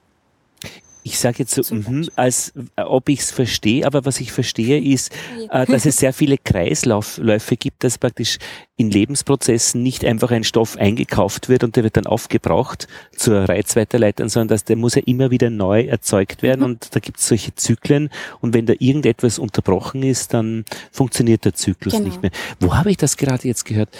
[1.03, 4.81] ich sage jetzt so, mh, als äh, ob ich es verstehe, aber was ich verstehe
[4.81, 5.13] ist,
[5.51, 8.39] äh, dass es sehr viele Kreisläufe gibt, dass praktisch
[8.77, 14.29] in Lebensprozessen nicht einfach ein Stoff eingekauft wird und der wird dann aufgebraucht zur Reizweiterleitung,
[14.29, 16.67] sondern dass der muss ja immer wieder neu erzeugt werden mhm.
[16.67, 18.11] und da gibt es solche Zyklen
[18.41, 22.07] und wenn da irgendetwas unterbrochen ist, dann funktioniert der Zyklus genau.
[22.07, 22.31] nicht mehr.
[22.59, 23.91] Wo habe ich das gerade jetzt gehört?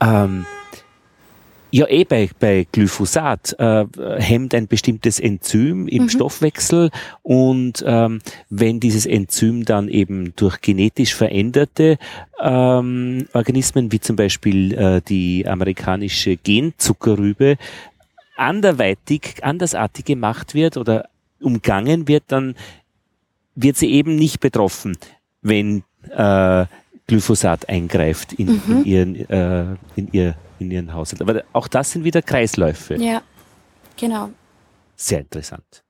[0.00, 0.46] Ähm,
[1.70, 3.84] ja, eh bei, bei Glyphosat äh,
[4.18, 6.08] hemmt ein bestimmtes Enzym im mhm.
[6.08, 6.90] Stoffwechsel
[7.22, 11.98] und ähm, wenn dieses Enzym dann eben durch genetisch veränderte
[12.40, 17.56] ähm, Organismen wie zum Beispiel äh, die amerikanische Genzuckerrübe
[18.36, 21.08] anderweitig, andersartig gemacht wird oder
[21.40, 22.54] umgangen wird, dann
[23.54, 24.96] wird sie eben nicht betroffen,
[25.42, 25.82] wenn
[26.16, 26.66] äh,
[27.06, 28.62] Glyphosat eingreift in, mhm.
[28.68, 31.22] in, ihren, äh, in ihr in ihren Haushalt.
[31.22, 32.96] Aber auch das sind wieder Kreisläufe.
[32.96, 33.22] Ja,
[33.96, 34.30] genau.
[34.96, 35.84] Sehr interessant.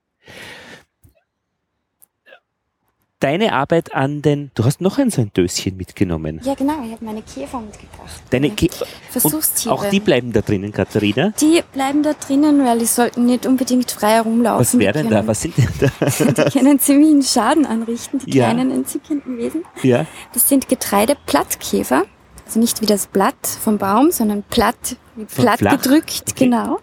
[3.21, 6.41] Deine Arbeit an den, du hast noch ein so ein Döschen mitgenommen.
[6.45, 8.23] Ja, genau, ich habe meine Käfer mitgebracht.
[8.31, 8.69] Deine Kä
[9.11, 9.75] Versuchstiere.
[9.75, 11.33] Auch die bleiben da drinnen, Katharina?
[11.41, 14.61] Die bleiben da drinnen, weil die sollten nicht unbedingt frei herumlaufen.
[14.61, 15.27] Was wäre denn da?
[15.27, 16.45] Was sind denn da?
[16.45, 18.45] die können ziemlichen Schaden anrichten, die ja.
[18.45, 19.65] kleinen entzückenden Wesen.
[19.83, 20.07] Ja.
[20.33, 22.05] Das sind Getreideplattkäfer.
[22.49, 24.97] Also nicht wie das Blatt vom Baum, sondern platt,
[25.35, 25.83] platt flach?
[25.83, 26.45] gedrückt, okay.
[26.47, 26.81] genau.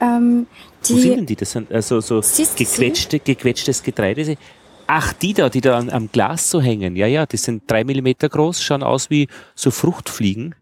[0.00, 0.46] Ähm,
[0.86, 1.36] die, Wo sind denn die?
[1.36, 4.36] Das sind also so gequetschte, gequetschtes Getreide.
[4.86, 6.94] Ach, die da, die da am Glas so hängen.
[6.94, 10.54] Ja, ja, die sind drei Millimeter groß, schauen aus wie so Fruchtfliegen.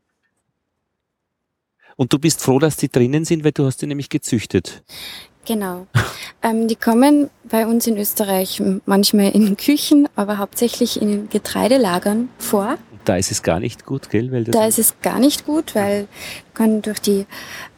[1.96, 4.84] Und du bist froh, dass die drinnen sind, weil du hast die nämlich gezüchtet.
[5.44, 5.88] Genau.
[6.44, 12.78] ähm, die kommen bei uns in Österreich manchmal in Küchen, aber hauptsächlich in Getreidelagern vor.
[13.04, 14.32] Da ist es gar nicht gut, gell?
[14.32, 16.08] Weil da ist es gar nicht gut, weil
[16.54, 17.26] kann durch die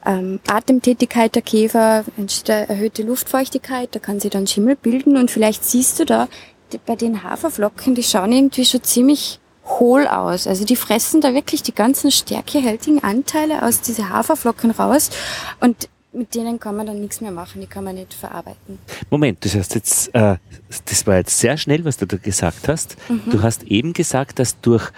[0.04, 5.30] ähm, Atemtätigkeit der Käfer entsteht eine erhöhte Luftfeuchtigkeit, da kann sie dann Schimmel bilden und
[5.30, 6.28] vielleicht siehst du da
[6.72, 10.46] die, bei den Haferflocken, die schauen irgendwie schon ziemlich hohl aus.
[10.46, 15.10] Also die fressen da wirklich die ganzen stärkehaltigen Anteile aus diese Haferflocken raus
[15.60, 18.78] und mit denen kann man dann nichts mehr machen, die kann man nicht verarbeiten.
[19.10, 20.36] Moment, das heißt jetzt, äh,
[20.86, 22.96] das war jetzt sehr schnell, was du da gesagt hast.
[23.08, 23.30] Mhm.
[23.30, 24.90] Du hast eben gesagt, dass durch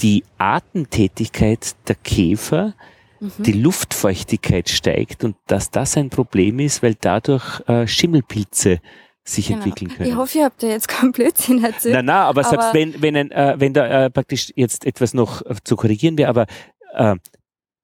[0.00, 2.74] die Atemtätigkeit der Käfer
[3.20, 3.32] mhm.
[3.38, 8.80] die Luftfeuchtigkeit steigt und dass das ein Problem ist, weil dadurch äh, Schimmelpilze
[9.24, 9.58] sich genau.
[9.58, 10.10] entwickeln können.
[10.10, 11.94] Ich hoffe, ihr habt da jetzt keinen Blödsinn erzählt.
[11.94, 15.14] Nein, nein, aber, aber selbst wenn, wenn, ein, äh, wenn da äh, praktisch jetzt etwas
[15.14, 16.46] noch zu korrigieren wäre, aber
[16.94, 17.16] äh,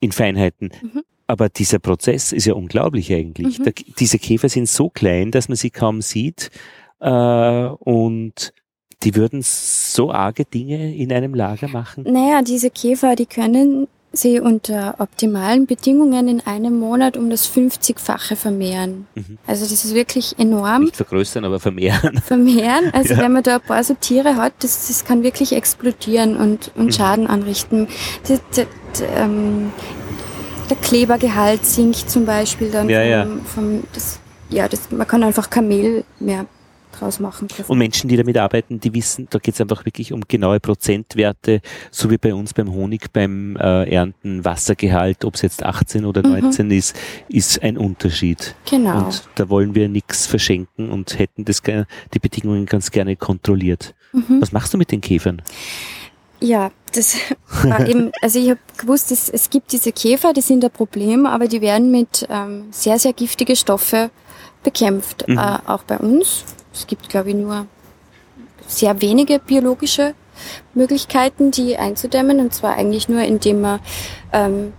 [0.00, 0.70] in Feinheiten.
[0.82, 1.02] Mhm.
[1.26, 3.58] Aber dieser Prozess ist ja unglaublich eigentlich.
[3.58, 3.64] Mhm.
[3.64, 6.50] Da, diese Käfer sind so klein, dass man sie kaum sieht
[7.00, 8.52] äh, und
[9.02, 12.04] die würden so arge Dinge in einem Lager machen?
[12.04, 18.36] Naja, diese Käfer, die können sie unter optimalen Bedingungen in einem Monat um das 50-fache
[18.36, 19.06] vermehren.
[19.14, 19.38] Mhm.
[19.46, 20.84] Also das ist wirklich enorm.
[20.84, 22.20] Nicht vergrößern, aber vermehren.
[22.24, 22.90] Vermehren.
[22.92, 23.20] Also ja.
[23.20, 26.86] wenn man da ein paar so Tiere hat, das, das kann wirklich explodieren und, und
[26.86, 26.92] mhm.
[26.92, 27.88] Schaden anrichten.
[28.28, 28.66] Die, die,
[29.16, 29.72] ähm,
[30.68, 33.44] der Klebergehalt sinkt zum Beispiel dann ja, vom, ja.
[33.44, 34.18] vom das,
[34.50, 36.46] ja, das, man kann einfach Kamel mehr
[36.98, 37.48] draus machen.
[37.66, 41.60] Und Menschen, die damit arbeiten, die wissen, da geht es einfach wirklich um genaue Prozentwerte,
[41.90, 46.22] so wie bei uns beim Honig beim äh, Ernten Wassergehalt, ob es jetzt 18 oder
[46.22, 46.72] 19 mhm.
[46.72, 46.96] ist,
[47.28, 48.54] ist ein Unterschied.
[48.68, 49.06] Genau.
[49.06, 53.94] Und da wollen wir nichts verschenken und hätten das die Bedingungen ganz gerne kontrolliert.
[54.12, 54.40] Mhm.
[54.40, 55.42] Was machst du mit den Käfern?
[56.40, 57.16] Ja, das
[57.62, 61.26] war eben, also ich habe gewusst, es, es gibt diese Käfer, die sind ein Problem,
[61.26, 64.10] aber die werden mit ähm, sehr, sehr giftige Stoffe
[64.62, 65.28] bekämpft.
[65.28, 65.38] Mhm.
[65.38, 66.44] Äh, auch bei uns.
[66.72, 67.66] Es gibt, glaube ich, nur
[68.66, 70.14] sehr wenige biologische
[70.74, 72.40] Möglichkeiten, die einzudämmen.
[72.40, 73.80] Und zwar eigentlich nur, indem man
[74.32, 74.72] ähm,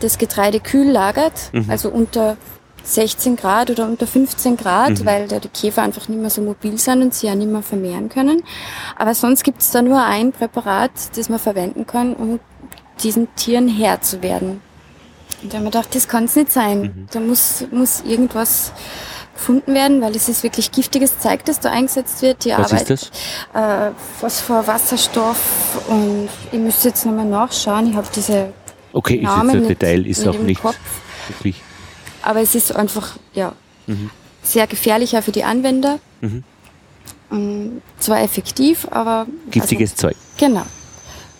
[0.00, 1.66] das Getreide kühl lagert, mhm.
[1.68, 2.36] also unter
[2.84, 5.06] 16 Grad oder unter 15 Grad, mhm.
[5.06, 7.62] weil da die Käfer einfach nicht mehr so mobil sind und sie ja nicht mehr
[7.62, 8.42] vermehren können.
[8.96, 12.40] Aber sonst gibt es da nur ein Präparat, das man verwenden kann, um
[13.02, 14.60] diesen Tieren Herr zu werden.
[15.42, 16.80] Und da haben wir gedacht, das kann es nicht sein.
[16.80, 17.06] Mhm.
[17.12, 18.72] Da muss, muss irgendwas
[19.34, 22.44] gefunden werden, weil es ist wirklich giftiges Zeug, das da eingesetzt wird.
[22.44, 23.10] Die Was Arbeit, ist
[23.54, 23.88] das?
[23.88, 23.90] Äh,
[24.20, 27.90] Phosphor, Wasserstoff und ich müsste jetzt nochmal nachschauen.
[27.90, 28.52] Ich habe diese
[28.92, 30.76] Okay, Namen ist jetzt Detail, ist auch nicht Kopf.
[31.28, 31.62] wirklich.
[32.22, 33.52] Aber es ist einfach, ja,
[33.86, 34.10] mhm.
[34.42, 35.98] sehr gefährlich auch für die Anwender.
[36.20, 36.44] Mhm.
[37.30, 39.26] Und zwar effektiv, aber...
[39.50, 40.16] Giftiges also, Zeug.
[40.38, 40.66] Genau.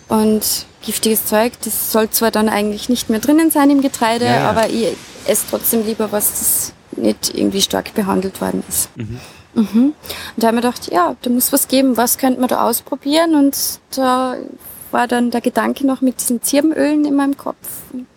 [0.09, 4.39] Und giftiges Zeug, das soll zwar dann eigentlich nicht mehr drinnen sein im Getreide, ja,
[4.39, 4.49] ja.
[4.49, 8.89] aber ich esse trotzdem lieber was, das nicht irgendwie stark behandelt worden ist.
[8.97, 9.19] Mhm.
[9.55, 9.93] Mhm.
[10.35, 13.35] Und da haben wir gedacht, ja, da muss was geben, was könnte man da ausprobieren?
[13.35, 14.35] Und da
[14.91, 17.67] war dann der Gedanke noch mit diesen Zirbenölen in meinem Kopf.
[17.91, 18.07] Und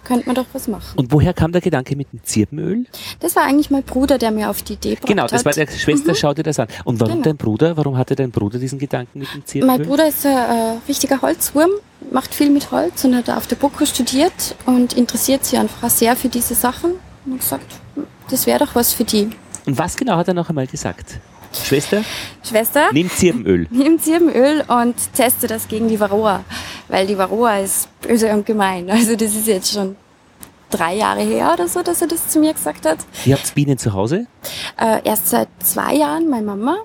[0.00, 0.98] könnte man doch was machen.
[0.98, 2.86] Und woher kam der Gedanke mit dem Zirbenöl?
[3.20, 5.06] Das war eigentlich mein Bruder, der mir auf die Idee brachte.
[5.06, 6.16] Genau, das war der Schwester, mhm.
[6.16, 6.68] schau dir das an.
[6.84, 7.24] Und warum genau.
[7.24, 9.78] dein Bruder, warum hatte dein Bruder diesen Gedanken mit dem Zirbenöl?
[9.78, 11.70] Mein Bruder ist ein äh, richtiger Holzwurm,
[12.10, 16.16] macht viel mit Holz und hat auf der BOKU studiert und interessiert sich einfach sehr
[16.16, 16.92] für diese Sachen.
[17.26, 17.66] Und gesagt,
[18.30, 19.30] das wäre doch was für die.
[19.66, 21.20] Und was genau hat er noch einmal gesagt?
[21.62, 22.04] Schwester?
[22.42, 22.88] Schwester?
[22.92, 23.66] Nimm Zirbenöl.
[23.70, 26.44] Nimm Zirbenöl und teste das gegen die Varroa.
[26.88, 28.90] Weil die Varroa ist böse und gemein.
[28.90, 29.96] Also das ist jetzt schon
[30.70, 32.98] drei Jahre her oder so, dass er das zu mir gesagt hat.
[33.24, 34.26] Ihr habt Bienen zu Hause?
[34.80, 36.78] Äh, erst seit zwei Jahren, meine Mama.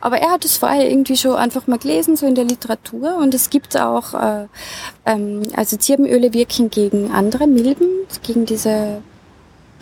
[0.00, 3.16] Aber er hat es vorher irgendwie schon einfach mal gelesen, so in der Literatur.
[3.16, 4.46] Und es gibt auch, äh,
[5.06, 7.88] ähm, also Zirbenöle wirken gegen andere Milben,
[8.22, 9.02] gegen diese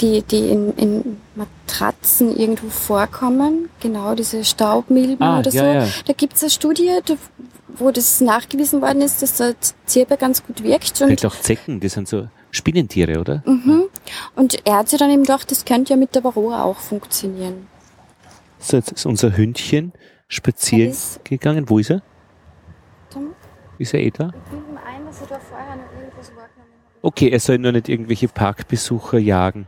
[0.01, 5.67] die, die in, in Matratzen irgendwo vorkommen, genau diese Staubmilben ah, oder ja, so.
[5.67, 5.87] Ja.
[6.07, 6.91] Da gibt es eine Studie,
[7.69, 9.55] wo das nachgewiesen worden ist, dass der
[9.87, 11.01] Zirbe ganz gut wirkt.
[11.01, 13.43] Und Vielleicht auch Zecken, die sind so Spinnentiere, oder?
[13.47, 13.85] Mhm.
[14.35, 17.67] Und er hat sich dann eben gedacht, das könnte ja mit der Varroa auch funktionieren.
[18.59, 19.93] So, jetzt ist unser Hündchen
[20.29, 21.69] spazieren gegangen.
[21.69, 22.03] Wo ist er?
[23.11, 23.35] Tom?
[23.79, 24.25] Ist er eh da?
[24.25, 27.03] Ein, dass er da vorher noch irgendwas wahrgenommen hat.
[27.03, 29.67] Okay, er soll nur nicht irgendwelche Parkbesucher jagen.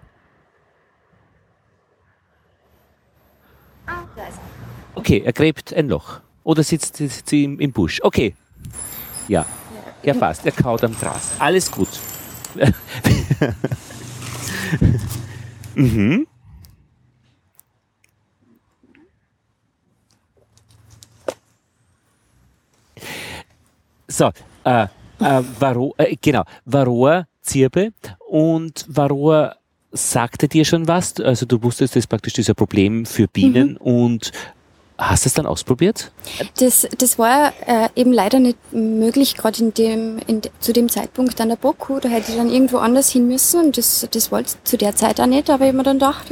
[3.86, 4.58] Ah, da ist er.
[4.98, 6.20] Okay, er gräbt ein Loch.
[6.42, 8.00] Oder sitzt, sitzt sie im, im Busch?
[8.02, 8.34] Okay.
[9.28, 9.46] Ja.
[10.02, 10.44] Ja, passt.
[10.44, 11.32] Er kaut am Gras.
[11.38, 11.88] Alles gut.
[15.76, 16.26] mhm.
[24.08, 24.32] So,
[24.64, 24.84] äh,
[25.20, 27.92] äh, Varroa, äh, genau, Varroa Zirbe
[28.28, 29.54] und Varroa
[29.92, 31.20] sagte dir schon was?
[31.20, 33.76] Also du wusstest, das ist praktisch dieser Problem für Bienen mhm.
[33.76, 34.32] und
[34.98, 36.10] Hast du es dann ausprobiert?
[36.58, 41.40] Das, das war äh, eben leider nicht möglich, gerade in dem, in zu dem Zeitpunkt
[41.40, 42.00] an der Boku.
[42.00, 45.20] Da hätte ich dann irgendwo anders hin müssen und das, das wollte zu der Zeit
[45.20, 45.50] auch nicht.
[45.50, 46.26] Aber ich mir dann gedacht,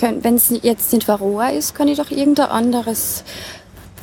[0.00, 3.24] wenn es jetzt nicht Varroa ist, kann ich doch irgendein anderes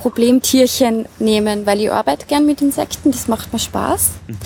[0.00, 4.10] Problemtierchen nehmen, weil ich arbeite gern mit Insekten, das macht mir Spaß.
[4.26, 4.36] Mhm.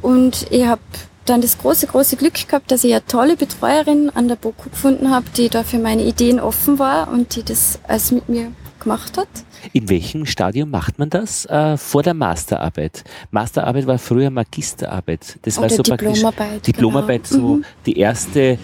[0.00, 0.80] Und ich habe
[1.26, 5.10] dann das große, große Glück gehabt, dass ich eine tolle Betreuerin an der BOKU gefunden
[5.10, 8.50] habe, die da für meine Ideen offen war und die das alles mit mir
[8.82, 9.28] gemacht hat.
[9.72, 11.46] In welchem Stadium macht man das?
[11.46, 13.04] Äh, vor der Masterarbeit.
[13.30, 15.38] Masterarbeit war früher Magisterarbeit.
[15.42, 16.66] Das Oder war so Diplomarbeit.
[16.66, 17.40] Diplomarbeit, genau.
[17.40, 17.64] so mhm.
[17.86, 18.58] die erste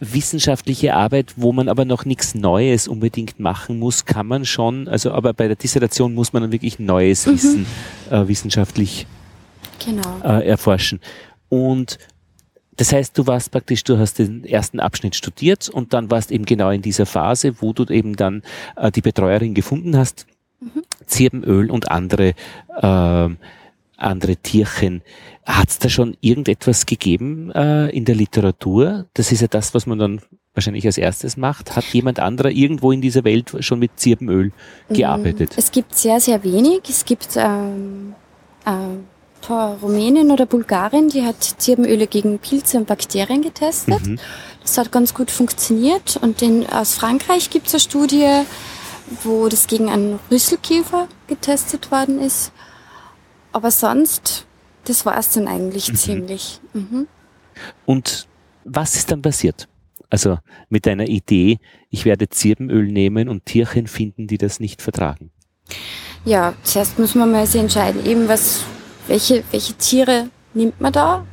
[0.00, 5.12] wissenschaftliche Arbeit, wo man aber noch nichts Neues unbedingt machen muss, kann man schon, also
[5.12, 7.32] aber bei der Dissertation muss man dann wirklich neues mhm.
[7.32, 7.66] Wissen
[8.10, 9.06] äh, wissenschaftlich
[9.84, 10.20] genau.
[10.24, 11.00] äh, erforschen.
[11.50, 11.98] Und
[12.80, 16.46] das heißt, du warst praktisch, du hast den ersten Abschnitt studiert und dann warst eben
[16.46, 18.42] genau in dieser Phase, wo du eben dann
[18.74, 20.26] äh, die Betreuerin gefunden hast,
[20.60, 20.82] mhm.
[21.04, 22.32] Zirbenöl und andere
[22.80, 23.28] äh,
[23.98, 25.02] andere Tierchen.
[25.44, 29.08] Hat es da schon irgendetwas gegeben äh, in der Literatur?
[29.12, 30.22] Das ist ja das, was man dann
[30.54, 31.76] wahrscheinlich als erstes macht.
[31.76, 34.52] Hat jemand anderer irgendwo in dieser Welt schon mit Zirbenöl
[34.88, 34.94] mhm.
[34.94, 35.52] gearbeitet?
[35.58, 36.80] Es gibt sehr, sehr wenig.
[36.88, 38.14] Es gibt ähm,
[39.48, 44.06] ähm, Rumänien oder Bulgarien, die hat Zirbenöle gegen Pilze und Bakterien getestet.
[44.06, 44.18] Mhm.
[44.62, 46.18] Das hat ganz gut funktioniert.
[46.20, 48.42] Und in, aus Frankreich gibt es eine Studie,
[49.22, 52.52] wo das gegen einen Rüsselkäfer getestet worden ist.
[53.52, 54.46] Aber sonst,
[54.84, 55.96] das war es dann eigentlich mhm.
[55.96, 56.60] ziemlich.
[56.72, 57.06] Mhm.
[57.86, 58.28] Und
[58.64, 59.68] was ist dann passiert?
[60.10, 65.30] Also mit deiner Idee, ich werde Zirbenöl nehmen und Tierchen finden, die das nicht vertragen.
[66.24, 68.64] Ja, zuerst muss man mal sich entscheiden, eben was
[69.10, 71.26] welche, welche Tiere nimmt man da,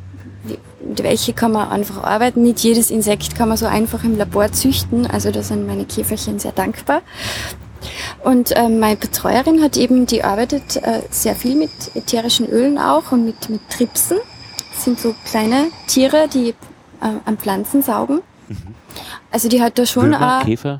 [0.43, 2.41] mit welche kann man einfach arbeiten.
[2.43, 6.39] Nicht jedes Insekt kann man so einfach im Labor züchten, also da sind meine Käferchen
[6.39, 7.01] sehr dankbar.
[8.23, 13.11] Und äh, meine Betreuerin hat eben, die arbeitet äh, sehr viel mit ätherischen Ölen auch
[13.11, 14.17] und mit, mit Tripsen.
[14.73, 16.53] Das sind so kleine Tiere, die äh,
[17.25, 18.21] an Pflanzen saugen.
[18.47, 18.75] Mhm.
[19.31, 20.79] Also die hat da schon Würmer, Käfer?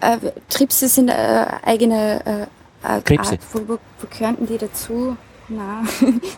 [0.00, 0.18] Äh,
[0.50, 2.48] Tripse sind äh, eigene
[2.82, 3.32] äh, Krebse.
[3.32, 5.16] Art, wo, wo, die dazu?
[5.48, 5.84] Na,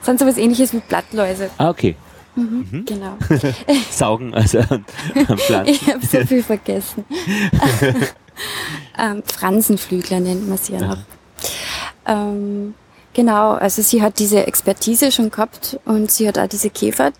[0.02, 1.50] sind so was ähnliches wie Blattläuse.
[1.58, 1.96] Ah, okay.
[2.34, 2.84] Mhm, mhm.
[2.84, 3.16] Genau.
[3.90, 5.74] Saugen, also am Pflanzen.
[5.74, 7.04] Ich habe so viel vergessen.
[8.98, 10.98] ähm, Fransenflügler nennt man sie ja noch.
[12.06, 12.74] Ähm,
[13.14, 17.12] genau, also sie hat diese Expertise schon gehabt und sie hat auch diese Käfer,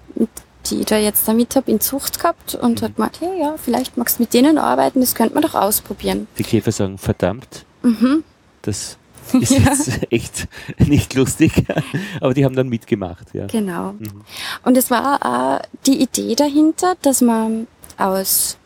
[0.66, 2.85] die ich da jetzt damit habe, in Zucht gehabt und mhm.
[2.85, 6.29] hat gemeint, hey, ja, vielleicht magst du mit denen arbeiten, das könnte man doch ausprobieren.
[6.37, 8.22] Die Käfer sagen, verdammt, mhm.
[8.62, 8.99] das
[9.34, 9.58] ist ja.
[9.58, 11.64] jetzt echt nicht lustig,
[12.20, 13.34] aber die haben dann mitgemacht.
[13.34, 13.46] Ja.
[13.46, 13.92] Genau.
[13.92, 14.22] Mhm.
[14.64, 17.66] Und es war äh, die Idee dahinter, dass man
[17.98, 18.58] aus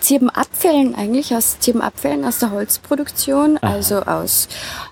[0.00, 3.72] Zirbenabfällen eigentlich, aus Zirbenabfällen aus der Holzproduktion, Aha.
[3.72, 4.48] also aus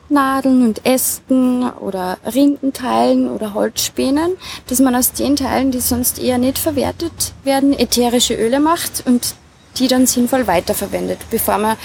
[0.09, 4.33] Nadeln und Ästen oder Rindenteilen oder Holzspänen,
[4.69, 9.35] dass man aus den Teilen, die sonst eher nicht verwertet werden, ätherische Öle macht und
[9.79, 11.77] die dann sinnvoll weiterverwendet, bevor man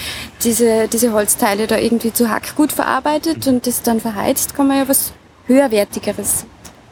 [0.42, 4.88] diese, diese Holzteile da irgendwie zu Hackgut verarbeitet und das dann verheizt, kann man ja
[4.88, 5.12] was
[5.46, 6.46] höherwertigeres,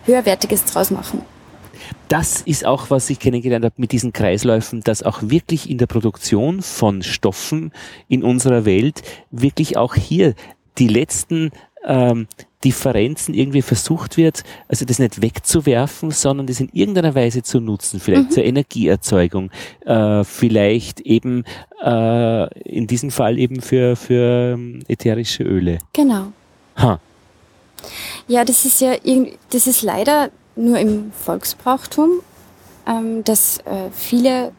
[0.05, 1.23] höherwertiges draus machen.
[2.09, 5.87] Das ist auch, was ich kennengelernt habe mit diesen Kreisläufen, dass auch wirklich in der
[5.87, 7.73] Produktion von Stoffen
[8.09, 10.35] in unserer Welt wirklich auch hier
[10.79, 11.51] die letzten
[11.85, 12.27] ähm,
[12.65, 18.01] Differenzen irgendwie versucht wird, also das nicht wegzuwerfen, sondern das in irgendeiner Weise zu nutzen,
[18.01, 18.31] vielleicht mhm.
[18.31, 19.51] zur Energieerzeugung,
[19.85, 21.45] äh, vielleicht eben
[21.83, 25.79] äh, in diesem Fall eben für, für ähm, ätherische Öle.
[25.93, 26.33] Genau.
[26.77, 26.99] Ha.
[28.27, 32.21] Ja, das ist ja irgendwie, das ist leider nur im Volksbrauchtum,
[32.87, 34.53] ähm, dass äh, viele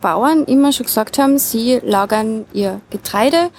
[0.00, 3.50] Bauern immer schon gesagt haben, sie lagern ihr Getreide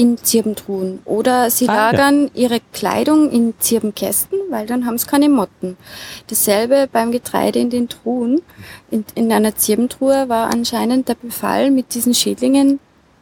[0.00, 1.00] in Zirbentruhen.
[1.04, 2.44] Oder sie ah, lagern ja.
[2.44, 5.76] ihre Kleidung in Zirbenkästen, weil dann haben sie keine Motten.
[6.28, 8.40] Dasselbe beim Getreide in den Truhen.
[8.90, 12.80] In, in einer Zirbentruhe war anscheinend der Befall mit diesen Schädlingen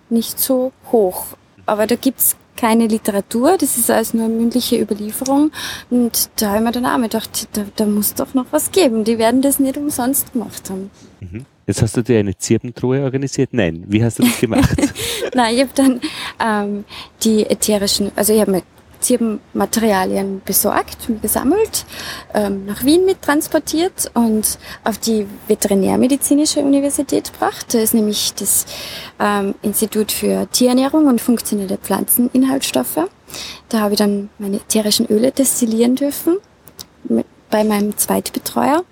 [0.08, 1.26] nicht so hoch.
[1.66, 5.50] Aber da gibt's keine Literatur, das ist alles nur mündliche Überlieferung.
[5.90, 9.02] Und da habe ich mir dann auch gedacht, da, da muss doch noch was geben.
[9.02, 10.92] Die werden das nicht umsonst gemacht haben.
[11.18, 11.44] Mhm.
[11.68, 13.50] Jetzt hast du dir eine Zirbentruhe organisiert?
[13.52, 13.84] Nein.
[13.86, 14.74] Wie hast du das gemacht?
[15.34, 16.00] Nein, ich habe dann
[16.42, 16.84] ähm,
[17.22, 18.62] die ätherischen, also ich habe mir
[19.00, 21.84] Zirbenmaterialien besorgt, gesammelt,
[22.32, 27.74] ähm, nach Wien mittransportiert und auf die Veterinärmedizinische Universität gebracht.
[27.74, 28.64] Da ist nämlich das
[29.20, 33.10] ähm, Institut für Tierernährung und funktionelle Pflanzeninhaltsstoffe.
[33.68, 36.38] Da habe ich dann meine ätherischen Öle destillieren dürfen
[37.04, 38.84] mit, bei meinem Zweitbetreuer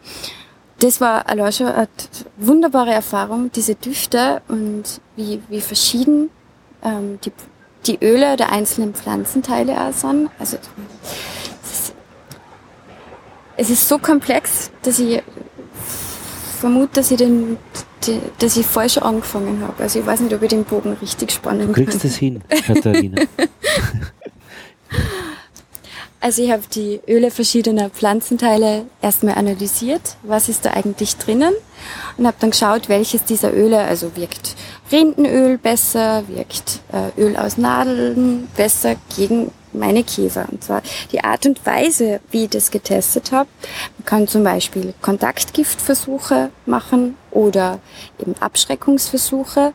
[0.79, 1.89] das war allein schon eine
[2.37, 4.85] wunderbare Erfahrung, diese Düfte und
[5.17, 6.31] wie, wie verschieden
[6.83, 7.33] ähm, die,
[7.87, 10.31] die Öle der einzelnen Pflanzenteile auch sind.
[10.39, 10.59] Also
[11.63, 11.95] es ist,
[13.57, 15.23] es ist so komplex, dass ich
[16.61, 17.57] vermute, dass ich den,
[18.05, 19.83] die, dass ich falsch angefangen habe.
[19.83, 21.85] Also ich weiß nicht, ob ich den Bogen richtig spannen kann.
[21.85, 23.23] Du kriegst es hin, Katharina.
[26.27, 31.55] Also ich habe die Öle verschiedener Pflanzenteile erstmal analysiert, was ist da eigentlich drinnen
[32.17, 34.57] und habe dann geschaut, welches dieser Öle, also wirkt
[34.91, 40.47] Rindenöl besser, wirkt äh, Öl aus Nadeln besser gegen meine Käfer.
[40.51, 43.49] Und zwar die Art und Weise, wie ich das getestet habe.
[43.99, 47.79] Man kann zum Beispiel Kontaktgiftversuche machen oder
[48.19, 49.75] eben Abschreckungsversuche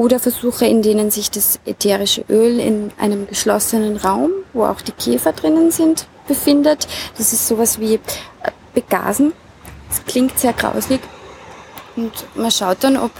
[0.00, 4.92] oder Versuche, in denen sich das ätherische Öl in einem geschlossenen Raum, wo auch die
[4.92, 6.88] Käfer drinnen sind, befindet.
[7.18, 7.98] Das ist sowas wie äh,
[8.72, 9.34] Begasen.
[9.90, 11.00] Das klingt sehr grauslig.
[11.96, 13.10] Und man schaut dann, ob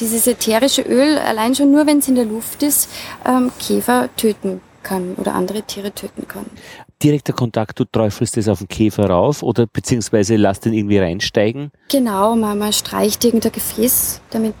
[0.00, 2.90] dieses ätherische Öl allein schon nur, wenn es in der Luft ist,
[3.24, 6.44] ähm, Käfer töten kann oder andere Tiere töten kann.
[7.02, 11.70] Direkter Kontakt, du träufelst es auf den Käfer rauf oder beziehungsweise lass den irgendwie reinsteigen?
[11.90, 14.54] Genau, man, man streicht irgendein Gefäß damit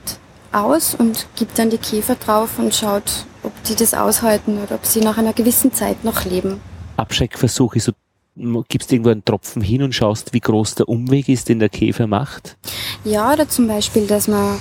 [0.52, 4.86] aus und gibt dann die Käfer drauf und schaut, ob die das aushalten oder ob
[4.86, 6.60] sie nach einer gewissen Zeit noch leben.
[6.96, 7.92] Abschreckversuche, so
[8.68, 12.06] gibst irgendwo einen Tropfen hin und schaust, wie groß der Umweg ist, den der Käfer
[12.06, 12.56] macht?
[13.04, 14.60] Ja, oder zum Beispiel, dass man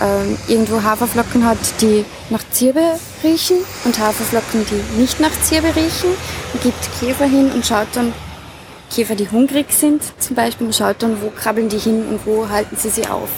[0.00, 2.80] ähm, irgendwo Haferflocken hat, die nach Zirbe
[3.22, 6.10] riechen und Haferflocken, die nicht nach Zirbe riechen.
[6.54, 8.12] Man gibt Käfer hin und schaut dann,
[8.90, 12.48] Käfer, die hungrig sind zum Beispiel, und schaut dann, wo krabbeln die hin und wo
[12.48, 13.28] halten sie sie auf.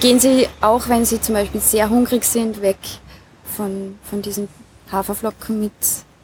[0.00, 2.78] Gehen sie, auch wenn sie zum Beispiel sehr hungrig sind, weg
[3.44, 4.48] von, von diesen
[4.90, 5.72] Haferflocken mit,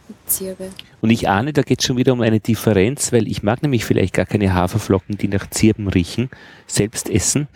[0.09, 0.71] mit Zirbe.
[1.01, 3.85] Und ich ahne, da geht es schon wieder um eine Differenz, weil ich mag nämlich
[3.85, 6.29] vielleicht gar keine Haferflocken, die nach Zirben riechen,
[6.67, 7.49] selbst essen.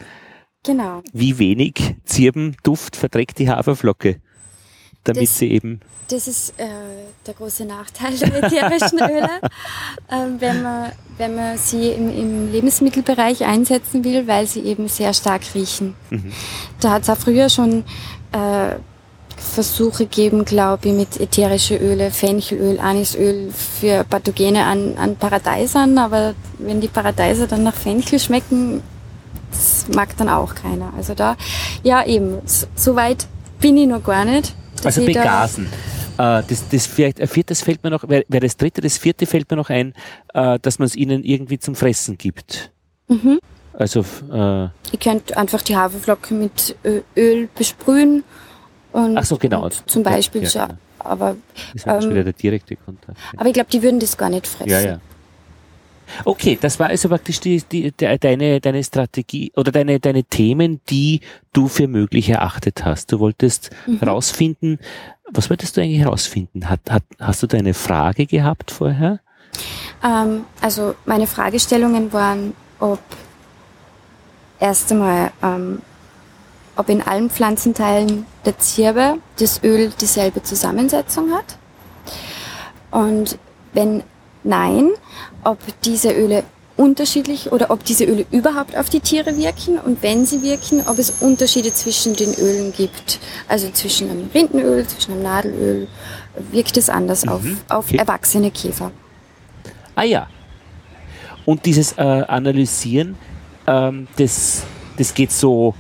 [0.63, 1.03] Genau.
[1.13, 4.21] Wie wenig Zirbenduft verträgt die Haferflocke,
[5.05, 6.67] damit das, sie eben das ist äh,
[7.27, 9.29] der große Nachteil der ätherischen Öle.
[10.11, 15.13] ähm, wenn, man, wenn man sie im, im, Lebensmittelbereich einsetzen will, weil sie eben sehr
[15.13, 15.95] stark riechen.
[16.11, 16.33] Mhm.
[16.81, 17.85] Da hat es auch früher schon
[18.33, 18.77] äh,
[19.37, 25.99] Versuche gegeben, glaube ich, mit ätherische Öle, Fenchelöl, Anisöl für Pathogene an, an Paradeisern.
[25.99, 28.83] Aber wenn die Paradeiser dann nach Fenchel schmecken,
[29.51, 30.93] das mag dann auch keiner.
[30.97, 31.37] Also da,
[31.83, 33.27] ja eben, so, weit
[33.61, 34.55] bin ich noch gar nicht.
[34.85, 35.67] Also begasen.
[35.67, 39.71] Äh, das, das viertes fällt mir noch, wäre das dritte, das vierte fällt mir noch
[39.71, 39.95] ein,
[40.35, 42.71] äh, dass man es ihnen irgendwie zum Fressen gibt.
[43.09, 43.39] Mhm.
[43.73, 44.01] Also,
[44.33, 46.77] äh, Ihr könnt einfach die Haferflocken mit
[47.17, 48.25] Öl besprühen.
[48.93, 49.69] Und, Ach so, genau.
[49.87, 50.79] zum Beispiel, ja, ja, genau.
[50.99, 51.37] aber,
[51.75, 53.19] das ist ähm, wieder der direkte Kontakt.
[53.37, 54.71] Aber ich glaube, die würden das gar nicht fressen.
[54.71, 55.01] Ja, ja.
[56.25, 60.81] Okay, das war also praktisch die, die, die, deine, deine Strategie oder deine, deine Themen,
[60.89, 61.21] die
[61.53, 63.13] du für möglich erachtet hast.
[63.13, 63.99] Du wolltest mhm.
[63.99, 64.79] herausfinden,
[65.33, 66.69] was wolltest du eigentlich herausfinden?
[66.69, 69.21] Hat, hat, hast du da eine Frage gehabt vorher?
[70.03, 73.01] Ähm, also meine Fragestellungen waren, ob
[74.59, 75.83] erst einmal, ähm,
[76.77, 81.59] ob in allen Pflanzenteilen der Zirbe das Öl dieselbe Zusammensetzung hat.
[82.91, 83.39] Und
[83.73, 84.03] wenn
[84.45, 84.91] nein,
[85.45, 86.45] ob diese Öle
[86.77, 90.99] unterschiedlich oder ob diese Öle überhaupt auf die Tiere wirken und wenn sie wirken, ob
[90.99, 93.19] es Unterschiede zwischen den Ölen gibt.
[93.49, 95.89] Also zwischen einem Rindenöl, zwischen einem Nadelöl.
[96.51, 97.33] Wirkt es anders mhm.
[97.33, 97.97] auf, auf okay.
[97.97, 98.91] erwachsene Käfer.
[99.95, 100.29] Ah ja.
[101.47, 103.17] Und dieses äh, Analysieren,
[103.67, 104.65] ähm, das,
[104.99, 105.75] das geht so,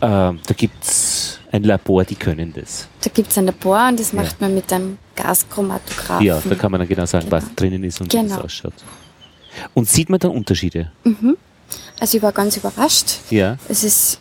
[0.00, 2.88] äh, da gibt es ein Labor, die können das.
[3.02, 4.46] Da gibt es ein Labor und das macht ja.
[4.46, 6.24] man mit einem Gaschromatographen.
[6.24, 7.36] Ja, da kann man dann genau sagen, genau.
[7.36, 8.24] was drinnen ist und genau.
[8.24, 8.74] wie es ausschaut.
[9.74, 10.92] Und sieht man da Unterschiede?
[11.04, 11.36] Mhm.
[12.00, 13.18] Also ich war ganz überrascht.
[13.30, 13.56] Ja.
[13.68, 14.20] Es ist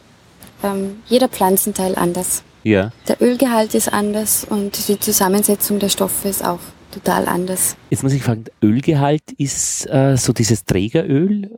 [0.64, 2.44] ähm, jeder Pflanzenteil anders.
[2.64, 2.92] Ja.
[3.08, 6.60] Der Ölgehalt ist anders und die Zusammensetzung der Stoffe ist auch
[6.92, 7.76] total anders.
[7.90, 11.58] Jetzt muss ich fragen, Ölgehalt ist äh, so dieses Trägeröl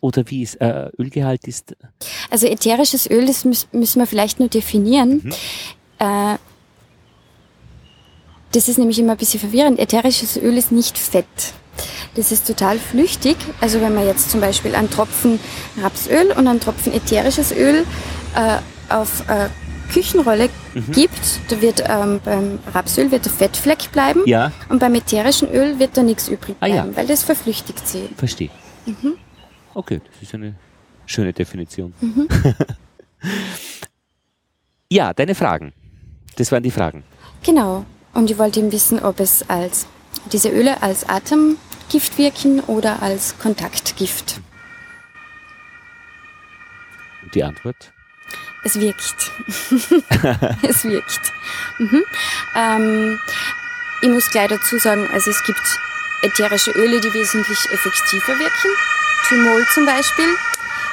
[0.00, 1.76] oder wie ist äh, Ölgehalt ist?
[2.30, 5.22] Also ätherisches Öl, das müssen wir vielleicht nur definieren.
[5.24, 5.32] Mhm.
[5.98, 6.36] Äh,
[8.52, 9.78] das ist nämlich immer ein bisschen verwirrend.
[9.78, 11.26] Ätherisches Öl ist nicht Fett.
[12.16, 13.36] Das ist total flüchtig.
[13.60, 15.38] Also wenn man jetzt zum Beispiel einen Tropfen
[15.80, 17.86] Rapsöl und einen Tropfen ätherisches Öl
[18.34, 19.48] äh, auf äh,
[19.92, 20.92] Küchenrolle mhm.
[20.92, 24.52] gibt, da wird ähm, beim Rapsöl wird der Fettfleck bleiben ja.
[24.68, 26.96] und beim ätherischen Öl wird da nichts übrig bleiben, ah, ja.
[26.96, 28.08] weil das verflüchtigt sich.
[28.16, 28.50] Verstehe.
[28.86, 29.14] Mhm.
[29.74, 30.54] Okay, das ist eine
[31.06, 31.92] schöne Definition.
[32.00, 32.28] Mhm.
[34.90, 35.72] ja, deine Fragen.
[36.36, 37.04] Das waren die Fragen.
[37.42, 37.84] Genau.
[38.12, 39.86] Und ich wollte eben wissen, ob es als
[40.32, 44.40] diese Öle als Atemgift wirken oder als Kontaktgift.
[47.34, 47.92] Die Antwort?
[48.64, 49.30] Es wirkt.
[50.62, 51.32] es wirkt.
[51.78, 52.04] Mhm.
[52.56, 53.18] Ähm,
[54.02, 55.62] ich muss gleich dazu sagen, also es gibt
[56.22, 58.70] ätherische Öle, die wesentlich effektiver wirken.
[59.28, 60.36] Thymol zum Beispiel.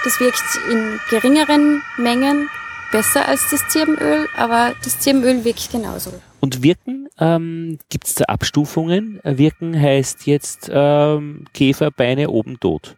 [0.04, 2.50] Das wirkt in geringeren Mengen
[2.92, 6.14] besser als das Zirbenöl, aber das Zirbenöl wirkt genauso.
[6.40, 9.20] Und wirken, ähm, gibt es da Abstufungen?
[9.24, 11.92] Wirken heißt jetzt ähm, Käfer,
[12.30, 12.96] oben tot.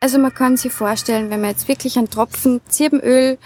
[0.00, 3.38] Also man kann sich vorstellen, wenn man jetzt wirklich einen Tropfen Zirbenöl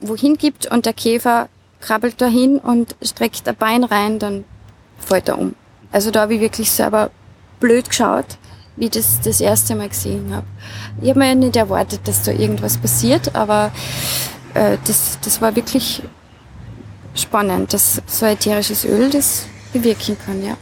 [0.00, 1.48] wohin gibt und der Käfer
[1.80, 4.44] krabbelt dahin und streckt ein Bein rein, dann
[4.98, 5.54] fällt er um.
[5.92, 7.10] Also da habe ich wirklich selber
[7.58, 8.38] blöd geschaut,
[8.76, 10.46] wie ich das das erste Mal gesehen habe.
[11.02, 13.72] Ich habe mir ja nicht erwartet, dass da irgendwas passiert, aber
[14.54, 16.02] äh, das, das war wirklich
[17.14, 20.56] spannend, dass so ätherisches Öl das bewirken kann, ja.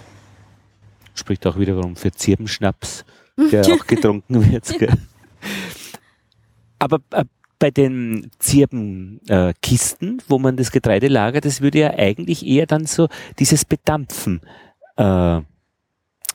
[1.15, 3.05] Spricht auch wiederum für Zirbenschnaps,
[3.37, 4.79] der auch getrunken wird.
[4.79, 4.95] Gell?
[6.79, 7.25] Aber äh,
[7.59, 12.87] bei den Zirbenkisten, äh, wo man das Getreide lagert, das würde ja eigentlich eher dann
[12.87, 14.41] so dieses Bedampfen
[14.97, 15.41] äh,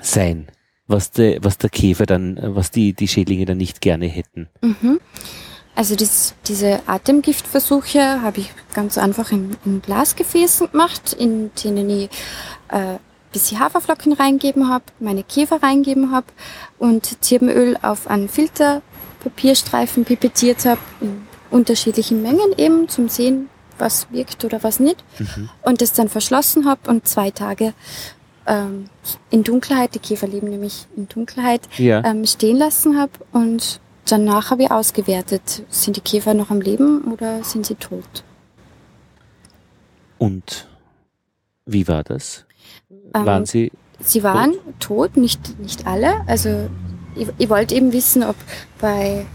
[0.01, 0.47] sein,
[0.87, 4.49] was, de, was der Käfer dann, was die, die Schädlinge dann nicht gerne hätten.
[4.61, 4.99] Mhm.
[5.75, 12.09] Also das, diese Atemgiftversuche habe ich ganz einfach in, in Glasgefäßen gemacht, in denen ich
[12.69, 12.97] äh,
[13.33, 16.27] bisschen Haferflocken reingeben habe, meine Käfer reingeben habe
[16.77, 24.45] und Zirbenöl auf einen Filterpapierstreifen pipettiert habe, in unterschiedlichen Mengen eben, zum Sehen, was wirkt
[24.45, 25.03] oder was nicht.
[25.19, 25.49] Mhm.
[25.63, 27.73] Und das dann verschlossen habe und zwei Tage
[28.45, 28.89] ähm,
[29.29, 32.03] in Dunkelheit, die Käfer leben nämlich in Dunkelheit, ja.
[32.05, 37.11] ähm, stehen lassen habe und danach habe ich ausgewertet, sind die Käfer noch am Leben
[37.11, 38.23] oder sind sie tot.
[40.17, 40.67] Und
[41.65, 42.45] wie war das?
[43.13, 43.71] Ähm, waren sie?
[43.99, 46.21] Sie waren tot, tot nicht, nicht alle.
[46.27, 46.69] Also
[47.15, 48.35] ich, ich wollte eben wissen, ob
[48.79, 49.25] bei,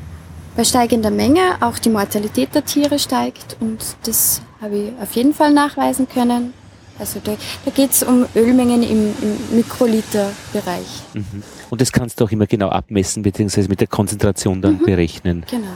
[0.57, 5.33] bei steigender Menge auch die Mortalität der Tiere steigt und das habe ich auf jeden
[5.33, 6.53] Fall nachweisen können.
[6.99, 11.03] Also da, da geht es um Ölmengen im, im Mikroliter-Bereich.
[11.15, 11.43] Mhm.
[11.71, 14.85] Und das kannst du auch immer genau abmessen, beziehungsweise mit der Konzentration dann mhm.
[14.85, 15.45] berechnen.
[15.51, 15.67] Genau.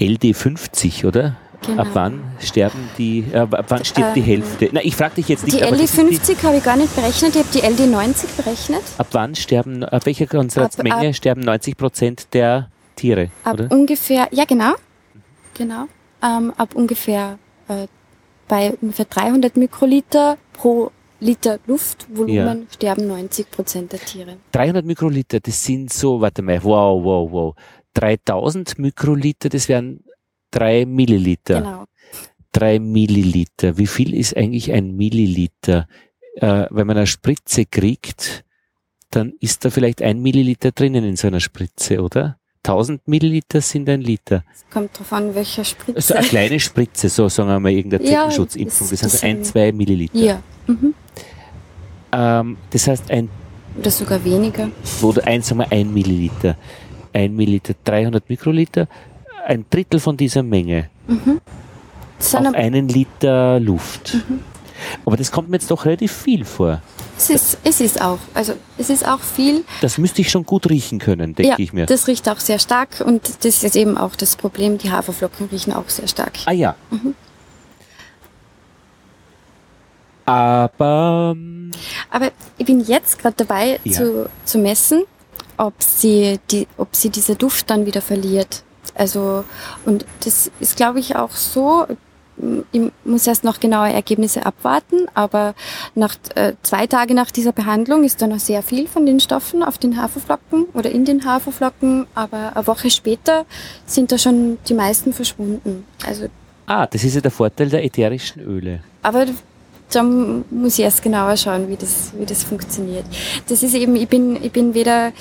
[0.00, 1.36] LD50, oder?
[1.66, 1.82] Genau.
[1.82, 4.68] Ab wann sterben die, äh, ab wann stirbt äh, die Hälfte?
[4.72, 5.58] Na, ich frage dich jetzt nicht.
[5.58, 8.82] Die LD50 habe ich gar nicht berechnet, ich habe die LD90 berechnet.
[8.98, 13.30] Ab wann sterben, ab welcher Konzentrationsmenge ab, sterben 90 Prozent der Tiere?
[13.44, 13.70] Ab oder?
[13.70, 14.74] ungefähr, ja genau,
[15.54, 15.86] genau.
[16.22, 17.38] Ähm, ab ungefähr
[17.68, 17.86] äh,
[18.46, 20.90] bei ungefähr 300 Mikroliter pro
[21.24, 22.66] Liter Luftvolumen ja.
[22.70, 24.36] sterben 90 Prozent der Tiere.
[24.52, 27.54] 300 Mikroliter, das sind so, warte mal, wow, wow, wow.
[27.94, 30.04] 3000 Mikroliter, das wären
[30.50, 31.62] 3 Milliliter.
[31.62, 31.84] Genau.
[32.52, 33.78] 3 Milliliter.
[33.78, 35.88] Wie viel ist eigentlich ein Milliliter?
[36.36, 38.44] Äh, wenn man eine Spritze kriegt,
[39.10, 42.38] dann ist da vielleicht ein Milliliter drinnen in so einer Spritze, oder?
[42.64, 44.44] 1000 Milliliter sind ein Liter.
[44.52, 45.96] Es kommt drauf an, welcher Spritze.
[45.96, 48.88] Also eine kleine Spritze, so sagen wir mal irgendeine Zeckenschutzimpfung.
[48.90, 50.18] das, das sind ein, zwei Milliliter.
[50.18, 50.42] Ja.
[50.66, 50.94] Mhm.
[52.14, 53.28] Ähm, das heißt ein...
[53.78, 54.68] Oder sogar weniger.
[55.02, 56.56] Oder ein, sagen wir ein Milliliter.
[57.12, 58.86] Ein Milliliter, 300 Mikroliter.
[59.46, 60.88] Ein Drittel von dieser Menge.
[61.06, 61.40] Mhm.
[62.18, 64.14] Auf einen Liter Luft.
[64.14, 64.40] Mhm.
[65.04, 66.80] Aber das kommt mir jetzt doch relativ viel vor.
[67.16, 68.18] Es ist, es ist auch.
[68.34, 69.64] Also es ist auch viel.
[69.80, 71.86] Das müsste ich schon gut riechen können, denke ja, ich mir.
[71.86, 74.78] Das riecht auch sehr stark und das ist eben auch das Problem.
[74.78, 76.32] Die Haferflocken riechen auch sehr stark.
[76.46, 76.74] Ah ja.
[76.90, 77.14] Mhm.
[80.26, 81.36] Aber.
[82.14, 83.92] Aber ich bin jetzt gerade dabei ja.
[83.92, 85.02] zu, zu messen,
[85.56, 88.62] ob sie, die, ob sie diese Duft dann wieder verliert.
[88.94, 89.44] Also,
[89.84, 91.88] und das ist, glaube ich, auch so,
[92.70, 95.56] ich muss erst noch genaue Ergebnisse abwarten, aber
[95.96, 99.64] nach äh, zwei Tage nach dieser Behandlung ist da noch sehr viel von den Stoffen
[99.64, 103.44] auf den Haferflocken oder in den Haferflocken, aber eine Woche später
[103.86, 105.84] sind da schon die meisten verschwunden.
[106.06, 106.28] Also
[106.66, 108.80] Ah, das ist ja der Vorteil der ätherischen Öle.
[109.02, 109.26] Aber
[109.94, 113.04] da muss ich erst genauer schauen, wie das, wie das funktioniert.
[113.48, 115.12] Das ist eben, ich bin, ich bin weder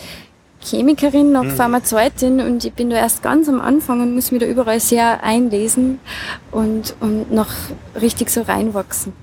[0.63, 1.51] Chemikerin noch mhm.
[1.51, 5.23] Pharmazeutin und ich bin da erst ganz am Anfang und muss mich da überall sehr
[5.23, 5.99] einlesen
[6.51, 7.49] und, und noch
[8.01, 9.13] richtig so reinwachsen.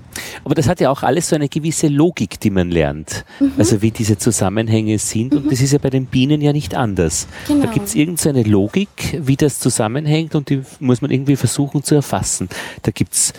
[0.43, 3.23] Aber das hat ja auch alles so eine gewisse Logik, die man lernt.
[3.39, 3.53] Mhm.
[3.57, 5.33] Also wie diese Zusammenhänge sind.
[5.33, 5.49] Und mhm.
[5.49, 7.27] das ist ja bei den Bienen ja nicht anders.
[7.47, 7.65] Genau.
[7.65, 11.95] Da gibt es irgendeine Logik, wie das zusammenhängt und die muss man irgendwie versuchen zu
[11.95, 12.49] erfassen.
[12.83, 13.33] Da gibt's,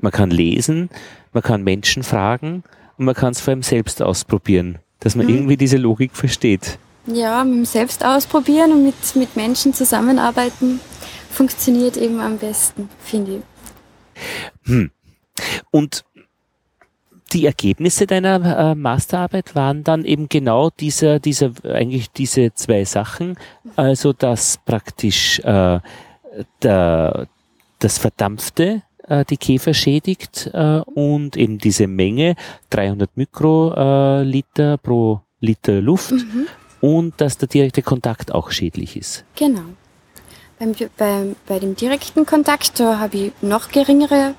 [0.00, 0.88] man kann lesen,
[1.34, 2.62] man kann Menschen fragen
[2.96, 5.34] und man kann es vor allem selbst ausprobieren, dass man mhm.
[5.34, 6.78] irgendwie diese Logik versteht.
[7.06, 10.80] Ja, mit dem Selbst ausprobieren und mit, mit Menschen zusammenarbeiten
[11.30, 14.68] funktioniert eben am besten, finde ich.
[14.68, 14.90] Hm.
[15.70, 16.04] Und
[17.32, 23.36] die Ergebnisse deiner äh, Masterarbeit waren dann eben genau dieser, dieser, eigentlich diese zwei Sachen.
[23.76, 25.80] Also, dass praktisch äh,
[26.62, 27.26] der,
[27.80, 32.36] das Verdampfte äh, die Käfer schädigt äh, und eben diese Menge
[32.70, 36.46] 300 Mikroliter pro Liter Luft mhm
[36.84, 39.24] und dass der direkte Kontakt auch schädlich ist.
[39.36, 39.62] Genau.
[40.58, 44.34] Beim, bei, bei dem direkten Kontakt, da habe ich noch geringere,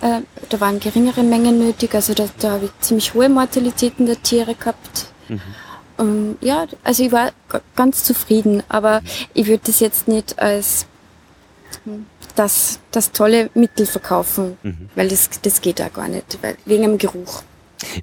[0.00, 4.22] äh, da waren geringere Mengen nötig, also da, da habe ich ziemlich hohe Mortalitäten der
[4.22, 5.08] Tiere gehabt.
[5.28, 5.40] Mhm.
[5.98, 7.32] Um, ja, also ich war
[7.74, 9.02] ganz zufrieden, aber
[9.34, 10.86] ich würde das jetzt nicht als
[11.84, 14.88] hm, das, das tolle Mittel verkaufen, mhm.
[14.94, 17.42] weil das, das geht auch gar nicht, weil, wegen dem Geruch.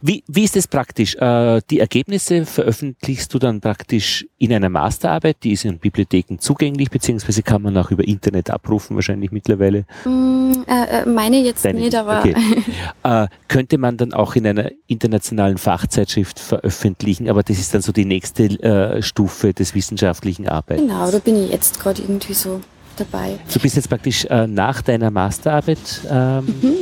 [0.01, 1.15] Wie, wie ist es praktisch?
[1.15, 6.89] Äh, die Ergebnisse veröffentlichst du dann praktisch in einer Masterarbeit, die ist in Bibliotheken zugänglich,
[6.89, 9.85] beziehungsweise kann man auch über Internet abrufen, wahrscheinlich mittlerweile?
[10.05, 12.19] Mm, äh, äh, meine jetzt Deine nicht, aber.
[12.19, 12.35] Okay.
[13.03, 17.91] äh, könnte man dann auch in einer internationalen Fachzeitschrift veröffentlichen, aber das ist dann so
[17.91, 20.81] die nächste äh, Stufe des wissenschaftlichen Arbeits.
[20.81, 22.61] Genau, da bin ich jetzt gerade irgendwie so
[22.99, 23.39] dabei.
[23.53, 25.79] Du bist jetzt praktisch äh, nach deiner Masterarbeit.
[26.09, 26.75] Ähm, mhm.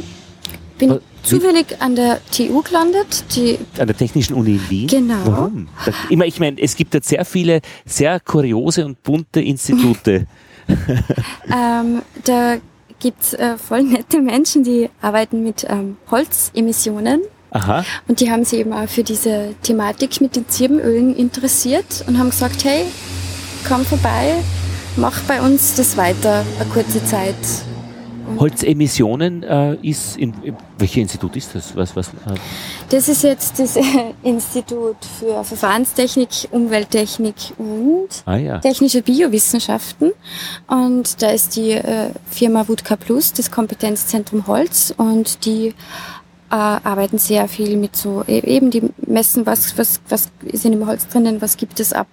[0.77, 3.23] Bin zufällig an der TU gelandet.
[3.35, 4.87] Die an der Technischen Uni in Wien?
[4.87, 5.25] Genau.
[5.25, 5.67] Warum?
[6.09, 10.27] immer, ich meine, es gibt jetzt sehr viele sehr kuriose und bunte Institute.
[10.67, 12.57] ähm, da
[12.99, 17.21] gibt es äh, voll nette Menschen, die arbeiten mit ähm, Holzemissionen.
[17.51, 17.85] Aha.
[18.07, 22.29] Und die haben sich eben auch für diese Thematik mit den Zirbenölen interessiert und haben
[22.29, 22.85] gesagt, hey,
[23.67, 24.35] komm vorbei,
[24.97, 27.35] mach bei uns das weiter, eine kurze Zeit.
[28.39, 30.33] Holzemissionen äh, ist, in,
[30.77, 31.75] welches Institut ist das?
[31.75, 32.35] Was, was, äh?
[32.89, 33.77] Das ist jetzt das
[34.23, 38.59] Institut für Verfahrenstechnik, Umwelttechnik und ah, ja.
[38.59, 40.11] technische Biowissenschaften.
[40.67, 45.73] Und da ist die äh, Firma Wudka Plus, das Kompetenzzentrum Holz und die
[46.49, 50.71] äh, arbeiten sehr viel mit so, e-, eben die messen, was, was, was ist in
[50.71, 52.07] dem Holz drinnen, was gibt es ab.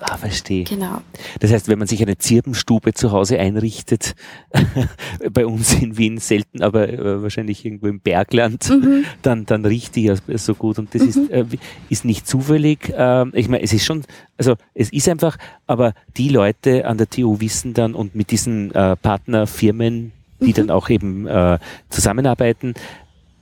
[0.00, 0.64] Ah, verstehe.
[0.64, 1.02] Genau.
[1.40, 4.14] Das heißt, wenn man sich eine Zirbenstube zu Hause einrichtet,
[5.30, 9.04] bei uns in Wien selten, aber äh, wahrscheinlich irgendwo im Bergland, mhm.
[9.22, 11.08] dann, dann riecht die ja so gut und das mhm.
[11.08, 11.44] ist, äh,
[11.88, 12.88] ist nicht zufällig.
[12.90, 14.02] Äh, ich meine, es ist schon,
[14.36, 18.74] also es ist einfach, aber die Leute an der TU wissen dann und mit diesen
[18.74, 20.54] äh, Partnerfirmen, die mhm.
[20.54, 21.58] dann auch eben äh,
[21.88, 22.74] zusammenarbeiten,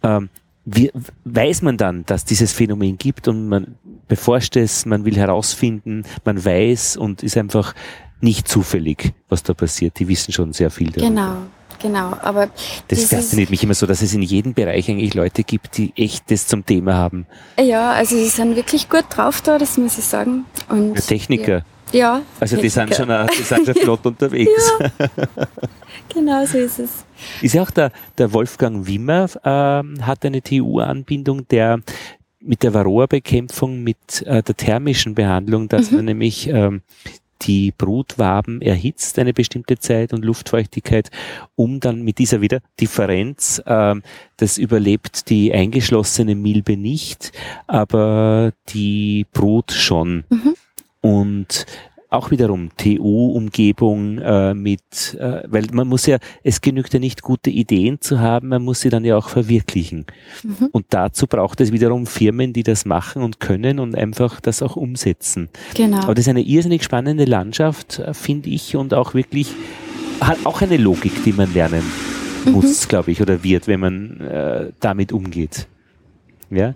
[0.04, 0.28] ähm,
[0.64, 0.90] wie,
[1.24, 3.76] weiß man dann, dass dieses Phänomen gibt und man
[4.08, 7.74] beforscht es, man will herausfinden, man weiß und ist einfach
[8.20, 9.98] nicht zufällig, was da passiert.
[9.98, 11.08] Die wissen schon sehr viel darüber.
[11.08, 11.36] Genau.
[11.82, 12.48] Genau, aber
[12.88, 16.30] das fasziniert mich immer so, dass es in jedem Bereich eigentlich Leute gibt, die echt
[16.30, 17.26] das zum Thema haben.
[17.60, 20.46] Ja, also sie sind wirklich gut drauf da, das muss ich sagen.
[20.70, 21.58] Und Techniker.
[21.58, 21.64] Ja.
[21.94, 24.70] Ja also die sind schon, die sind schon flott unterwegs.
[24.80, 25.08] Ja.
[26.12, 27.04] Genau so ist es.
[27.42, 31.80] Ist ja auch der, der Wolfgang Wimmer ähm, hat eine TU-Anbindung, der
[32.40, 35.96] mit der Varroa-Bekämpfung, mit äh, der thermischen Behandlung, dass mhm.
[35.96, 36.82] man nämlich ähm,
[37.42, 41.10] die Brutwaben erhitzt eine bestimmte Zeit und Luftfeuchtigkeit,
[41.56, 44.02] um dann mit dieser wieder Differenz, ähm,
[44.36, 47.32] das überlebt die eingeschlossene Milbe nicht,
[47.66, 50.24] aber die Brut schon.
[50.28, 50.54] Mhm.
[51.04, 51.66] Und
[52.14, 57.50] auch wiederum TU-Umgebung äh, mit, äh, weil man muss ja, es genügt ja nicht gute
[57.50, 60.06] Ideen zu haben, man muss sie dann ja auch verwirklichen.
[60.42, 60.68] Mhm.
[60.72, 64.76] Und dazu braucht es wiederum Firmen, die das machen und können und einfach das auch
[64.76, 65.48] umsetzen.
[65.74, 65.98] Genau.
[65.98, 69.52] Aber das ist eine irrsinnig spannende Landschaft, äh, finde ich, und auch wirklich,
[70.20, 71.82] hat auch eine Logik, die man lernen
[72.46, 72.52] mhm.
[72.52, 75.66] muss, glaube ich, oder wird, wenn man äh, damit umgeht.
[76.50, 76.74] Ja?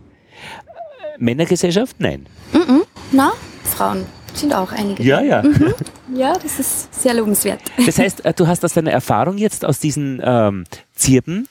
[1.18, 1.97] Männergesellschaft?
[2.01, 2.26] Nein.
[2.53, 2.83] Mhm.
[3.12, 3.33] Na,
[3.64, 4.05] Frauen
[4.39, 5.03] sind auch einige.
[5.03, 5.43] Ja, ja.
[5.43, 5.74] Mhm.
[6.14, 7.61] Ja, das ist sehr lobenswert.
[7.84, 10.64] Das heißt, äh, du hast aus deiner Erfahrung jetzt aus diesen ähm,
[10.95, 11.49] Zirben,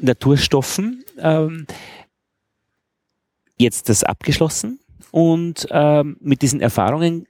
[0.00, 1.66] Naturstoffen, ähm,
[3.58, 4.80] jetzt das abgeschlossen
[5.10, 7.26] und ähm, mit diesen Erfahrungen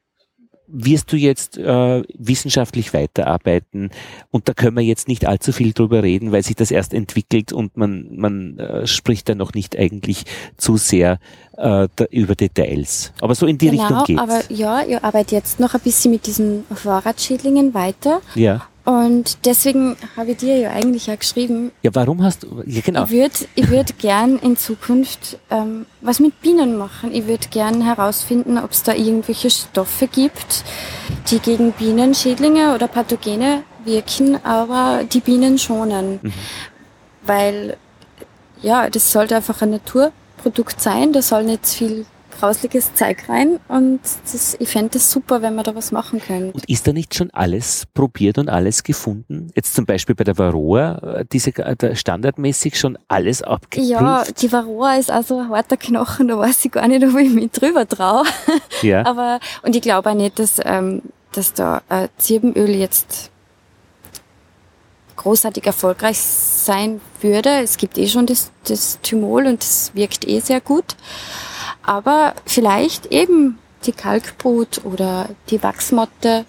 [0.68, 3.90] wirst du jetzt äh, wissenschaftlich weiterarbeiten
[4.30, 7.52] und da können wir jetzt nicht allzu viel drüber reden, weil sich das erst entwickelt
[7.52, 10.24] und man, man äh, spricht da noch nicht eigentlich
[10.56, 11.18] zu sehr
[11.56, 13.12] äh, da, über Details.
[13.20, 14.20] Aber so in die genau, Richtung geht's.
[14.20, 18.20] aber ja, ich arbeite jetzt noch ein bisschen mit diesen Vorratschädlingen weiter.
[18.34, 18.66] Ja.
[18.88, 23.04] Und deswegen habe ich dir ja eigentlich auch geschrieben, Ja, warum hast du, ja genau,
[23.04, 27.12] ich würde ich würd gern in Zukunft ähm, was mit Bienen machen.
[27.12, 30.64] Ich würde gern herausfinden, ob es da irgendwelche Stoffe gibt,
[31.30, 36.20] die gegen Bienenschädlinge oder Pathogene wirken, aber die Bienen schonen.
[37.26, 37.76] Weil,
[38.62, 42.06] ja, das sollte einfach ein Naturprodukt sein, da soll nicht viel
[42.38, 44.00] grausliches Zeug rein und
[44.32, 46.50] das, ich fände es super, wenn wir da was machen können.
[46.52, 49.50] Und ist da nicht schon alles probiert und alles gefunden?
[49.54, 53.90] Jetzt zum Beispiel bei der Varroa, äh, diese äh, da standardmäßig schon alles abgeprüft?
[53.90, 57.30] Ja, die Varroa ist also ein harter Knochen, da weiß ich gar nicht, ob ich
[57.30, 58.24] mich drüber traue.
[58.82, 59.04] Ja.
[59.04, 63.30] Aber, und ich glaube auch nicht, dass, ähm, dass da äh, Zirbenöl jetzt
[65.16, 67.60] großartig erfolgreich sein würde.
[67.62, 70.96] Es gibt eh schon das, das Thymol und das wirkt eh sehr gut.
[71.88, 76.44] Aber vielleicht eben die Kalkbrut oder die Wachsmotte.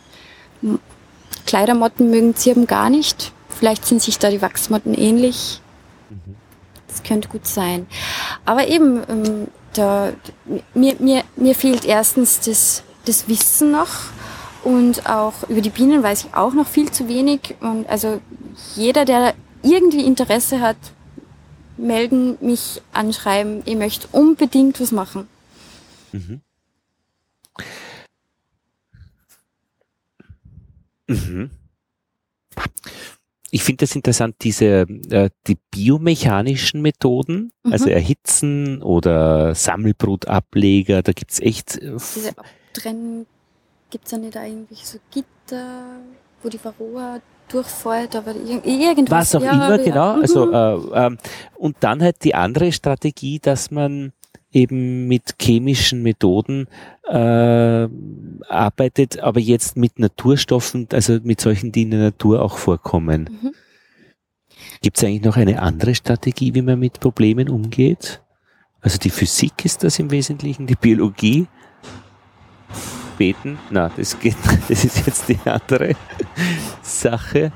[1.46, 3.32] Kleidermotten mögen Zirben gar nicht.
[3.48, 5.62] Vielleicht sind sich da die Wachsmotten ähnlich.
[6.90, 7.88] Das könnte gut sein.
[8.44, 10.12] Aber eben, ähm, da,
[10.74, 13.92] mir, mir, mir fehlt erstens das, das Wissen noch
[14.66, 17.56] und auch über die Bienen weiß ich auch noch viel zu wenig.
[17.62, 18.20] Und also
[18.76, 20.76] jeder, der irgendwie Interesse hat,
[21.80, 23.64] melden, mich anschreiben.
[23.66, 25.28] Ich möchte unbedingt was machen.
[26.12, 26.42] Mhm.
[33.52, 37.92] Ich finde das interessant, diese äh, die biomechanischen Methoden, also Mhm.
[37.92, 43.26] Erhitzen oder Sammelbrutableger, da gibt's echt äh, Diese Abtrennen,
[43.90, 46.00] gibt's da nicht da irgendwelche so Gitter,
[46.44, 47.22] wo die Varroa
[47.52, 49.34] durchfällt, aber ir- irgendwas.
[49.34, 49.84] was auch ja, immer, aber ja.
[49.84, 50.16] genau.
[50.16, 50.22] Mhm.
[50.22, 51.18] Also äh, ähm,
[51.56, 54.14] und dann halt die andere Strategie, dass man
[54.52, 56.68] eben mit chemischen Methoden
[57.08, 57.88] äh,
[58.48, 63.30] arbeitet, aber jetzt mit Naturstoffen, also mit solchen, die in der Natur auch vorkommen.
[63.42, 63.52] Mhm.
[64.82, 68.22] Gibt es eigentlich noch eine andere Strategie, wie man mit Problemen umgeht?
[68.82, 71.48] Also die Physik ist das im Wesentlichen, die Biologie.
[73.20, 73.60] Beten?
[73.70, 74.38] Na, das geht,
[74.70, 75.96] das ist jetzt die andere
[76.82, 77.52] Sache.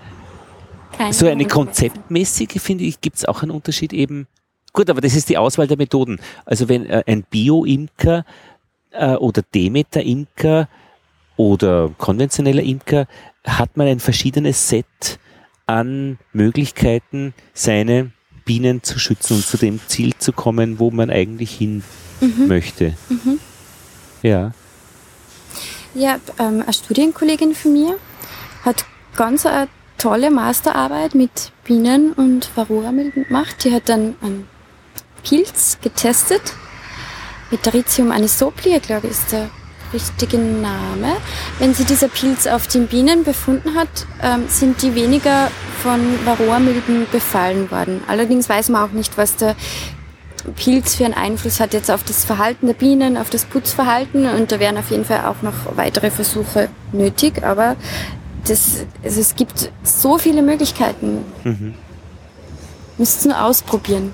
[0.95, 4.28] Keine So eine konzeptmäßige, finde ich, gibt es auch einen Unterschied eben.
[4.74, 6.20] Gut, aber das ist die Auswahl der Methoden.
[6.45, 8.26] Also wenn äh, ein Bio-Imker
[8.91, 10.68] äh, oder Demeter-Imker
[11.38, 13.07] oder konventioneller Imker,
[13.45, 15.20] hat man ein verschiedenes Set
[15.66, 18.11] an Möglichkeiten, seine
[18.45, 21.84] Bienen zu schützen und zu dem Ziel zu kommen, wo man eigentlich hin
[22.47, 22.93] möchte.
[24.22, 24.51] Ja.
[25.96, 28.00] Ja, ähm, eine Studienkollegin von mir
[28.66, 28.86] hat
[29.16, 29.68] ganz eine
[30.00, 33.64] tolle Masterarbeit mit Bienen und Varroa-Milben gemacht.
[33.64, 34.48] Die hat dann einen
[35.24, 36.41] Pilz getestet.
[37.52, 39.52] Metaritium anisoplia, glaube ich, ist der
[39.94, 41.16] richtige Name.
[41.60, 45.52] Wenn sie dieser Pilz auf den Bienen befunden hat, ähm, sind die weniger
[45.84, 48.04] von Varroa-Milben befallen worden.
[48.08, 49.56] Allerdings weiß man auch nicht, was der
[50.56, 54.52] Pilz für einen Einfluss hat jetzt auf das Verhalten der Bienen, auf das Putzverhalten und
[54.52, 57.76] da wären auf jeden Fall auch noch weitere Versuche nötig, aber
[58.46, 61.24] das, also es gibt so viele Möglichkeiten.
[61.44, 61.76] Mhm.
[62.98, 64.14] Müsst nur ausprobieren.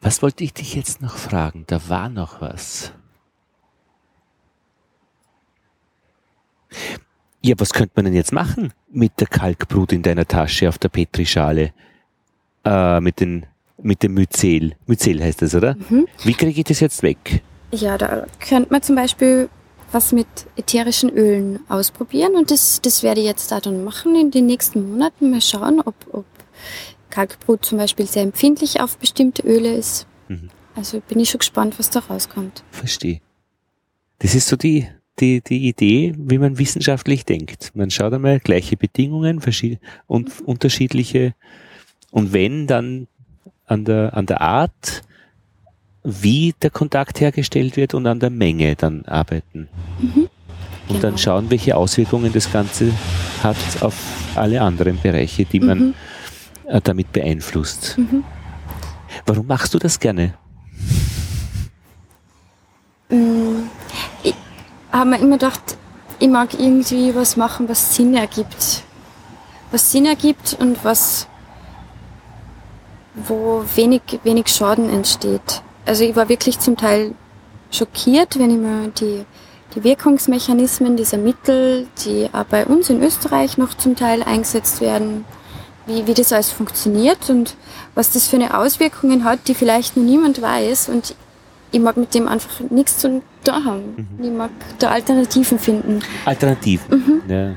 [0.00, 1.64] Was wollte ich dich jetzt noch fragen?
[1.68, 2.92] Da war noch was.
[7.40, 10.88] Ja, was könnte man denn jetzt machen mit der Kalkbrut in deiner Tasche auf der
[10.88, 11.72] Petrischale?
[12.64, 13.46] Äh, mit, den,
[13.80, 14.74] mit dem Myzel.
[14.86, 15.76] Myzel heißt das, oder?
[16.24, 17.42] Wie kriege ich das jetzt weg?
[17.72, 19.48] Ja, da könnte man zum Beispiel
[19.90, 24.30] was mit ätherischen Ölen ausprobieren und das, das werde ich jetzt da dann machen in
[24.30, 25.30] den nächsten Monaten.
[25.30, 26.24] Mal schauen, ob, ob
[27.10, 30.06] Kalkbrut zum Beispiel sehr empfindlich auf bestimmte Öle ist.
[30.74, 32.64] Also bin ich schon gespannt, was da rauskommt.
[32.70, 33.20] Verstehe.
[34.18, 34.88] Das ist so die,
[35.18, 37.72] die, die Idee, wie man wissenschaftlich denkt.
[37.74, 41.34] Man schaut einmal gleiche Bedingungen verschied und unterschiedliche
[42.12, 43.08] und wenn dann
[43.66, 45.02] an der, an der Art,
[46.04, 49.68] wie der Kontakt hergestellt wird und an der Menge dann arbeiten.
[50.88, 51.16] Und dann Genau.
[51.16, 52.92] schauen, welche Auswirkungen das Ganze
[53.42, 53.94] hat auf
[54.36, 55.94] alle anderen Bereiche, die man
[56.66, 57.98] äh, damit beeinflusst.
[59.26, 60.34] Warum machst du das gerne?
[64.90, 65.76] haben wir immer gedacht,
[66.18, 68.82] ich mag irgendwie was machen, was Sinn ergibt.
[69.70, 71.26] Was Sinn ergibt und was,
[73.14, 75.62] wo wenig, wenig Schaden entsteht.
[75.86, 77.14] Also ich war wirklich zum Teil
[77.70, 79.24] schockiert, wenn ich mir die,
[79.74, 85.24] die Wirkungsmechanismen dieser Mittel, die auch bei uns in Österreich noch zum Teil eingesetzt werden,
[85.86, 87.56] wie, wie das alles funktioniert und
[87.94, 90.88] was das für eine Auswirkungen hat, die vielleicht noch niemand weiß.
[90.88, 91.14] Und
[91.72, 94.06] ich mag mit dem einfach nichts zu tun haben.
[94.18, 94.24] Mhm.
[94.24, 96.00] Ich mag da Alternativen finden.
[96.24, 97.30] Alternativen, mhm.
[97.30, 97.52] ja.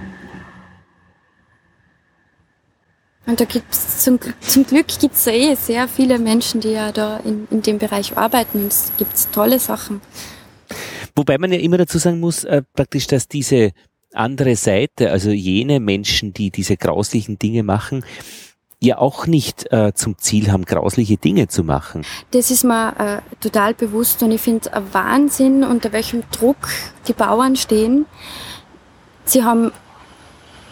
[3.27, 7.17] Und da gibt's zum, zum Glück gibt's da eh sehr viele Menschen, die ja da
[7.17, 10.01] in, in dem Bereich arbeiten und es gibt tolle Sachen.
[11.15, 13.71] Wobei man ja immer dazu sagen muss, äh, praktisch, dass diese
[14.13, 18.05] andere Seite, also jene Menschen, die diese grauslichen Dinge machen,
[18.79, 22.05] ja auch nicht äh, zum Ziel haben, grausliche Dinge zu machen.
[22.31, 26.67] Das ist mir äh, total bewusst und ich finde ein Wahnsinn, unter welchem Druck
[27.07, 28.05] die Bauern stehen.
[29.23, 29.71] Sie haben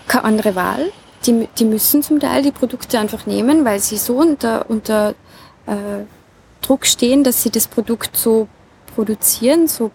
[0.08, 0.91] keine andere Wahl
[1.26, 5.15] die, die müssen zum Teil die Produkte einfach nehmen, weil sie so unter, unter
[5.65, 6.05] äh,
[6.61, 8.47] Druck stehen, dass sie das Produkt so
[8.95, 9.91] produzieren, so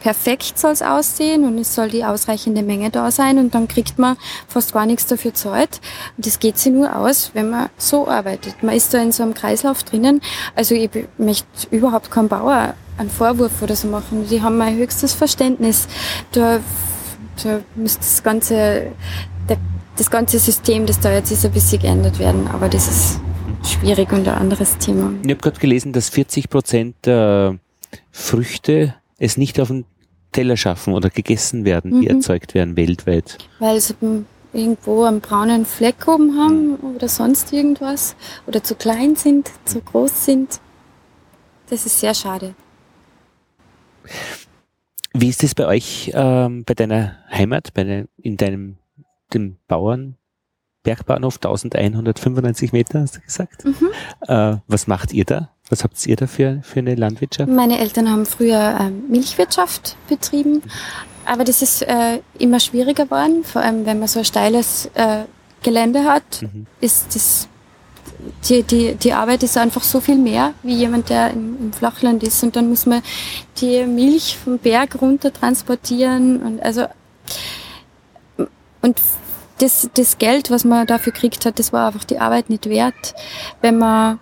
[0.00, 3.98] perfekt soll es aussehen und es soll die ausreichende Menge da sein und dann kriegt
[3.98, 4.16] man
[4.46, 5.80] fast gar nichts dafür zahlt.
[6.16, 8.62] Und das geht sich nur aus, wenn man so arbeitet.
[8.62, 10.20] Man ist da in so einem Kreislauf drinnen.
[10.54, 14.26] Also ich möchte überhaupt keinen Bauer einen Vorwurf oder so machen.
[14.28, 15.88] Die haben mein höchstes Verständnis.
[16.32, 16.60] Da,
[17.42, 18.92] da muss das ganze,
[19.98, 22.46] das ganze System, das da jetzt ist, ein bisschen geändert werden.
[22.48, 23.20] Aber das ist
[23.68, 25.12] schwierig und ein anderes Thema.
[25.22, 27.58] Ich habe gerade gelesen, dass 40 Prozent der
[28.12, 29.84] Früchte es nicht auf den
[30.32, 32.00] Teller schaffen oder gegessen werden, mhm.
[32.00, 33.38] die erzeugt werden weltweit.
[33.58, 33.94] Weil sie
[34.52, 38.14] irgendwo einen braunen Fleck oben haben oder sonst irgendwas
[38.46, 40.60] oder zu klein sind, zu groß sind.
[41.68, 42.54] Das ist sehr schade.
[45.12, 48.76] Wie ist es bei euch, ähm, bei deiner Heimat, bei de, in deinem
[49.34, 50.16] dem Bauern
[50.82, 53.64] Bergbahnhof 1195 Meter, hast du gesagt.
[53.64, 53.74] Mhm.
[54.26, 55.50] Äh, was macht ihr da?
[55.68, 57.50] Was habt ihr da für, für eine Landwirtschaft?
[57.50, 60.62] Meine Eltern haben früher ähm, Milchwirtschaft betrieben,
[61.26, 65.24] aber das ist äh, immer schwieriger geworden, vor allem wenn man so ein steiles äh,
[65.62, 66.66] Gelände hat, mhm.
[66.80, 67.48] ist das
[68.48, 72.22] die, die, die Arbeit ist einfach so viel mehr wie jemand, der im, im Flachland
[72.22, 72.42] ist.
[72.42, 73.02] Und dann muss man
[73.60, 76.86] die Milch vom Berg runter transportieren und also
[78.82, 79.00] und
[79.58, 83.14] das, das Geld, was man dafür gekriegt hat, das war einfach die Arbeit nicht wert.
[83.60, 84.20] Wenn man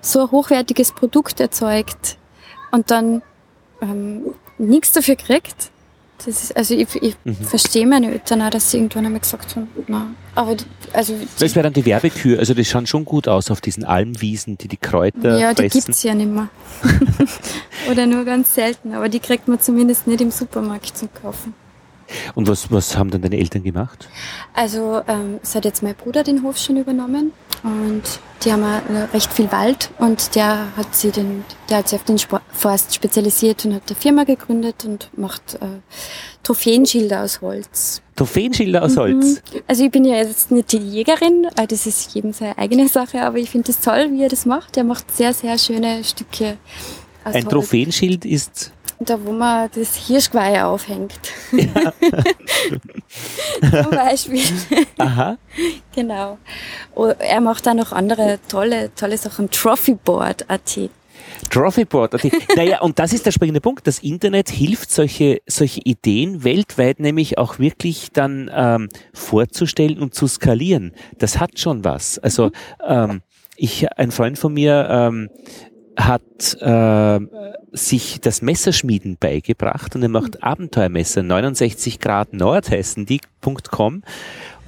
[0.00, 2.18] so ein hochwertiges Produkt erzeugt
[2.72, 3.22] und dann
[3.80, 5.70] ähm, nichts dafür kriegt,
[6.24, 7.34] das ist, also ich, ich mhm.
[7.34, 10.56] verstehe meine Eltern auch, dass sie irgendwann einmal gesagt haben, na, aber
[10.92, 14.56] also das wäre dann die Werbekühe, also die schauen schon gut aus auf diesen Almwiesen,
[14.56, 15.86] die die Kräuter Ja, die fressen.
[15.86, 16.48] gibt's ja nicht mehr.
[17.90, 21.54] Oder nur ganz selten, aber die kriegt man zumindest nicht im Supermarkt zum Kaufen.
[22.34, 24.08] Und was, was haben dann deine Eltern gemacht?
[24.54, 27.32] Also ähm, es hat jetzt mein Bruder den Hof schon übernommen
[27.62, 28.02] und
[28.44, 28.64] die haben
[29.12, 32.18] recht viel Wald und der hat sie den, der hat sich auf den
[32.52, 35.66] Forst spezialisiert und hat eine Firma gegründet und macht äh,
[36.42, 38.02] Trophäenschilder aus Holz.
[38.16, 39.42] Trophäenschilder aus Holz?
[39.52, 39.60] Mhm.
[39.68, 43.38] Also ich bin ja jetzt nicht die Jägerin, das ist jedem seine eigene Sache, aber
[43.38, 44.76] ich finde es toll, wie er das macht.
[44.76, 46.56] Er macht sehr, sehr schöne Stücke
[47.24, 47.52] aus Ein Holz.
[47.52, 48.72] Trophäenschild ist
[49.04, 51.20] da, wo man das Hirschgeweih aufhängt.
[51.52, 51.92] Ja.
[53.82, 54.42] Zum Beispiel.
[54.98, 55.36] Aha.
[55.94, 56.38] Genau.
[56.94, 59.50] Und er macht auch noch andere tolle, tolle Sachen.
[59.50, 60.90] Trophyboard.at.
[61.50, 62.14] Trophyboard.
[62.56, 63.86] naja, und das ist der springende Punkt.
[63.86, 70.26] Das Internet hilft, solche, solche Ideen weltweit nämlich auch wirklich dann ähm, vorzustellen und zu
[70.26, 70.92] skalieren.
[71.18, 72.18] Das hat schon was.
[72.18, 72.50] Also mhm.
[72.86, 73.22] ähm,
[73.56, 75.28] ich, ein Freund von mir ähm,
[76.06, 77.20] hat äh,
[77.72, 80.42] sich das Messerschmieden beigebracht und er macht mhm.
[80.42, 81.22] Abenteuermesser.
[81.22, 84.02] 69 Grad Nord heißen die.com.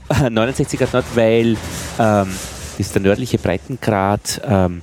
[0.09, 1.57] 69 Grad Nord, weil
[1.99, 2.29] ähm,
[2.79, 4.41] ist der nördliche Breitengrad.
[4.45, 4.83] Ähm,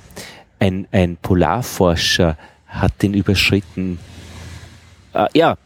[0.58, 2.36] ein, ein Polarforscher
[2.66, 3.98] hat den überschritten.
[5.12, 5.56] Äh, ja,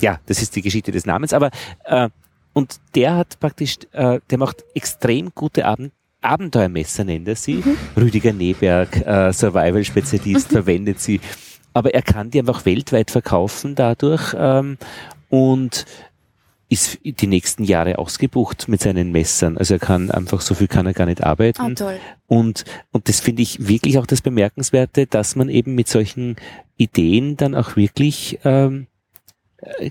[0.00, 1.32] ja, das ist die Geschichte des Namens.
[1.32, 1.50] Aber
[1.84, 2.08] äh,
[2.52, 5.92] und der hat praktisch, äh, der macht extrem gute Abend
[6.26, 7.56] Abenteuermesser nennt er sie.
[7.56, 7.76] Mhm.
[7.96, 11.20] Rüdiger Neberg, äh, Survival-Spezialist, verwendet sie.
[11.72, 14.78] Aber er kann die einfach weltweit verkaufen dadurch ähm,
[15.28, 15.84] und
[16.68, 19.56] ist die nächsten Jahre ausgebucht mit seinen Messern.
[19.56, 21.62] Also er kann einfach, so viel kann er gar nicht arbeiten.
[21.62, 21.98] Oh, toll.
[22.26, 26.36] Und, und das finde ich wirklich auch das Bemerkenswerte, dass man eben mit solchen
[26.76, 28.88] Ideen dann auch wirklich ähm,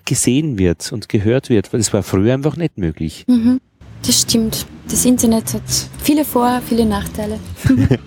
[0.03, 3.25] gesehen wird und gehört wird, weil das war früher einfach nicht möglich.
[3.27, 3.61] Mhm.
[4.05, 4.67] Das stimmt.
[4.89, 5.63] Das Internet hat
[6.01, 7.39] viele Vor-, viele Nachteile.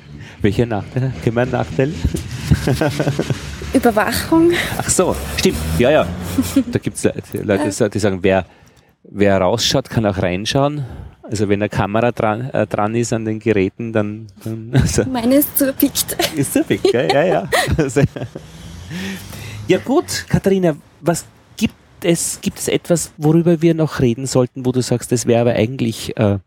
[0.42, 1.12] Welche Nachteile?
[1.22, 1.92] Kennen wir einen Nachteil?
[3.74, 4.52] Überwachung.
[4.76, 5.58] Ach so, stimmt.
[5.78, 6.06] Ja, ja.
[6.70, 8.46] Da gibt es Leute, die sagen, wer,
[9.02, 10.84] wer rausschaut, kann auch reinschauen.
[11.22, 14.28] Also wenn eine Kamera dran, äh, dran ist an den Geräten, dann...
[14.44, 16.16] dann also Meine ist zerpickt.
[16.36, 17.24] Ist zerpickt, ja, ja.
[17.24, 17.50] ja.
[17.76, 18.02] Also,
[19.66, 21.26] Ja gut, Katharina, was
[22.04, 25.52] es, gibt es etwas, worüber wir noch reden sollten, wo du sagst, das wäre aber
[25.52, 26.38] eigentlich äh,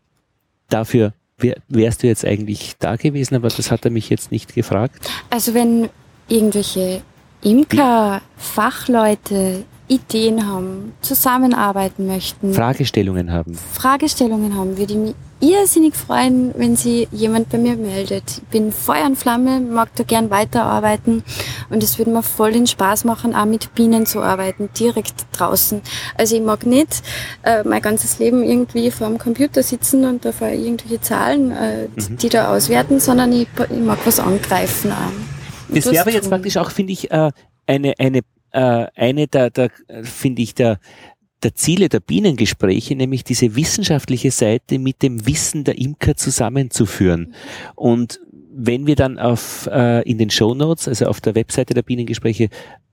[0.68, 4.54] dafür, wär, wärst du jetzt eigentlich da gewesen, aber das hat er mich jetzt nicht
[4.54, 5.08] gefragt?
[5.30, 5.88] Also wenn
[6.28, 7.02] irgendwelche
[7.42, 12.54] Imker, Fachleute, Ideen haben, zusammenarbeiten möchten.
[12.54, 13.54] Fragestellungen haben.
[13.54, 18.22] Fragestellungen haben, würde ich irrsinnig freuen, wenn sich jemand bei mir meldet.
[18.38, 21.24] Ich bin Feuer und Flamme, mag da gern weiterarbeiten
[21.68, 25.82] und es würde mir voll den Spaß machen, auch mit Bienen zu arbeiten, direkt draußen.
[26.16, 27.02] Also ich mag nicht
[27.42, 31.88] äh, mein ganzes Leben irgendwie vor dem Computer sitzen und da vor irgendwelche Zahlen, äh,
[31.88, 32.16] mhm.
[32.18, 34.92] die da auswerten, sondern ich, ich mag was angreifen.
[34.92, 35.74] Auch.
[35.74, 37.32] Das wäre jetzt praktisch auch, finde ich, äh,
[37.66, 38.20] eine, eine
[38.52, 39.70] äh, eine der, der
[40.02, 40.78] finde ich, der,
[41.42, 47.34] der Ziele der Bienengespräche, nämlich diese wissenschaftliche Seite mit dem Wissen der Imker zusammenzuführen.
[47.74, 48.20] Und
[48.54, 52.48] wenn wir dann auf äh, in den Show Notes, also auf der Webseite der Bienengespräche,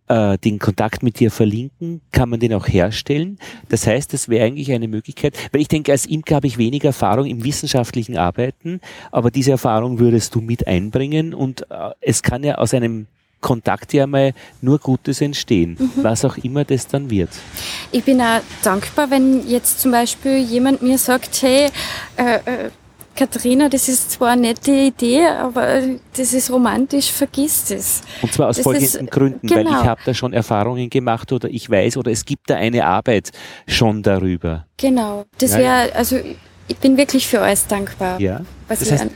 [0.08, 3.38] äh, den Kontakt mit dir verlinken, kann man den auch herstellen.
[3.70, 6.84] Das heißt, das wäre eigentlich eine Möglichkeit, weil ich denke, als Imker habe ich wenig
[6.84, 8.80] Erfahrung im wissenschaftlichen Arbeiten,
[9.12, 13.08] aber diese Erfahrung würdest du mit einbringen und äh, es kann ja aus einem
[13.42, 16.04] Kontakt ja mal nur Gutes entstehen, mhm.
[16.04, 17.30] was auch immer das dann wird.
[17.92, 21.70] Ich bin auch dankbar, wenn jetzt zum Beispiel jemand mir sagt, hey,
[22.18, 22.70] äh, äh,
[23.16, 25.82] Katharina, das ist zwar eine nette Idee, aber
[26.16, 28.02] das ist romantisch, vergiss es.
[28.22, 29.72] Und zwar aus das folgenden ist, Gründen, genau.
[29.72, 32.86] weil ich habe da schon Erfahrungen gemacht oder ich weiß oder es gibt da eine
[32.86, 33.32] Arbeit
[33.68, 34.66] schon darüber.
[34.78, 36.18] Genau, das wäre, also
[36.70, 38.22] ich bin wirklich für alles dankbar.
[38.22, 39.08] Ja, das heißt,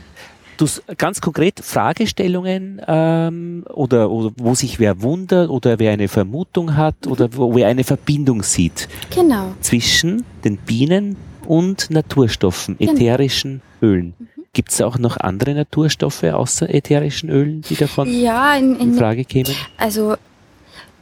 [0.56, 0.66] Du
[0.98, 7.06] ganz konkret Fragestellungen ähm, oder, oder wo sich wer wundert oder wer eine Vermutung hat
[7.06, 8.88] oder wo wer eine Verbindung sieht.
[9.14, 9.54] Genau.
[9.60, 12.92] Zwischen den Bienen und Naturstoffen, genau.
[12.92, 14.14] ätherischen Ölen.
[14.18, 14.28] Mhm.
[14.52, 18.94] Gibt es auch noch andere Naturstoffe außer ätherischen Ölen, die davon ja, in, in, in
[18.94, 19.52] Frage kämen?
[19.76, 20.14] Also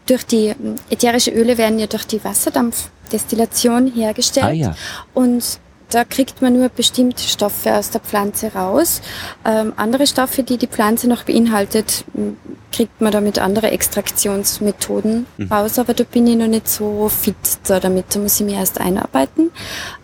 [0.07, 4.47] durch die ähm, ätherischen Öle werden ja durch die Wasserdampfdestillation hergestellt.
[4.47, 4.75] Ah, ja.
[5.15, 5.61] Und
[5.93, 9.03] da kriegt man nur bestimmte Stoffe aus der Pflanze raus.
[9.45, 12.05] Ähm, andere Stoffe, die die Pflanze noch beinhaltet,
[12.73, 15.53] kriegt man da mit anderen Extraktionsmethoden mhm.
[15.53, 15.79] raus.
[15.79, 17.37] Aber da bin ich noch nicht so fit
[17.69, 18.07] da damit.
[18.15, 19.51] Da muss ich mich erst einarbeiten.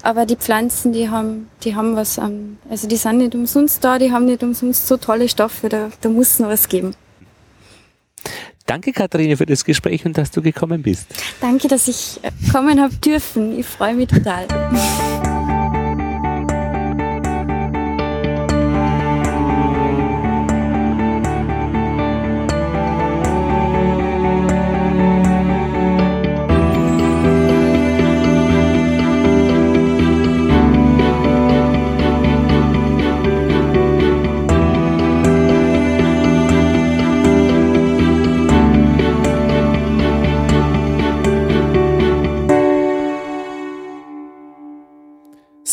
[0.03, 3.99] Aber die Pflanzen, die haben, die haben was, ähm, also die sind nicht umsonst da,
[3.99, 5.69] die haben nicht umsonst so tolle Stoffe.
[5.69, 6.95] Da, da muss noch was geben.
[8.67, 11.07] Danke, Katharine, für das Gespräch und dass du gekommen bist.
[11.41, 13.59] Danke, dass ich äh, kommen habe dürfen.
[13.59, 14.47] Ich freue mich total.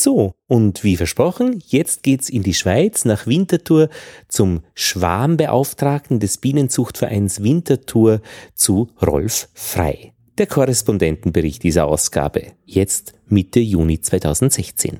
[0.05, 3.89] So, und wie versprochen, jetzt geht's in die Schweiz nach Winterthur
[4.27, 8.21] zum Schwarmbeauftragten des Bienenzuchtvereins Winterthur
[8.53, 10.13] zu Rolf Frei.
[10.37, 14.99] Der Korrespondentenbericht dieser Ausgabe, jetzt Mitte Juni 2016.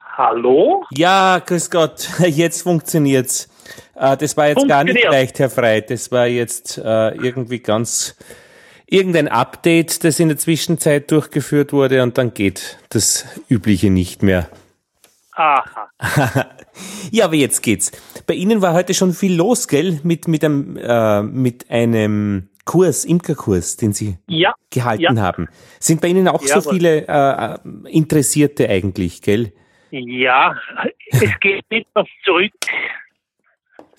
[0.00, 0.82] Hallo?
[0.96, 3.48] Ja, grüß Gott, jetzt funktioniert's.
[3.94, 5.80] Äh, das war jetzt gar nicht leicht, Herr Frei.
[5.80, 8.16] Das war jetzt äh, irgendwie ganz
[8.88, 14.48] irgendein Update, das in der Zwischenzeit durchgeführt wurde und dann geht das Übliche nicht mehr.
[15.32, 15.88] Aha.
[17.12, 17.92] ja, aber jetzt geht's.
[18.26, 20.00] Bei Ihnen war heute schon viel los, gell?
[20.02, 25.22] Mit, mit einem, äh, mit einem Kurs, Imkerkurs, den Sie ja, gehalten ja.
[25.22, 25.48] haben.
[25.78, 27.58] Sind bei Ihnen auch ja, so viele äh,
[27.88, 29.52] Interessierte eigentlich, gell?
[29.90, 30.56] Ja,
[31.10, 32.52] es geht etwas zurück.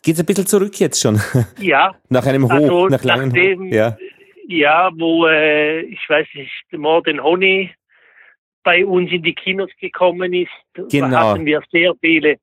[0.01, 1.21] Geht's ein bisschen zurück jetzt schon?
[1.57, 1.93] Ja.
[2.09, 3.71] nach einem Hoch, also, nach langem Hoch.
[3.71, 3.97] Ja
[4.49, 7.71] ja, wo äh, ich weiß nicht, Morden Honey
[8.63, 11.15] bei uns in die Kinos gekommen ist, genau.
[11.15, 12.37] hatten wir sehr viele,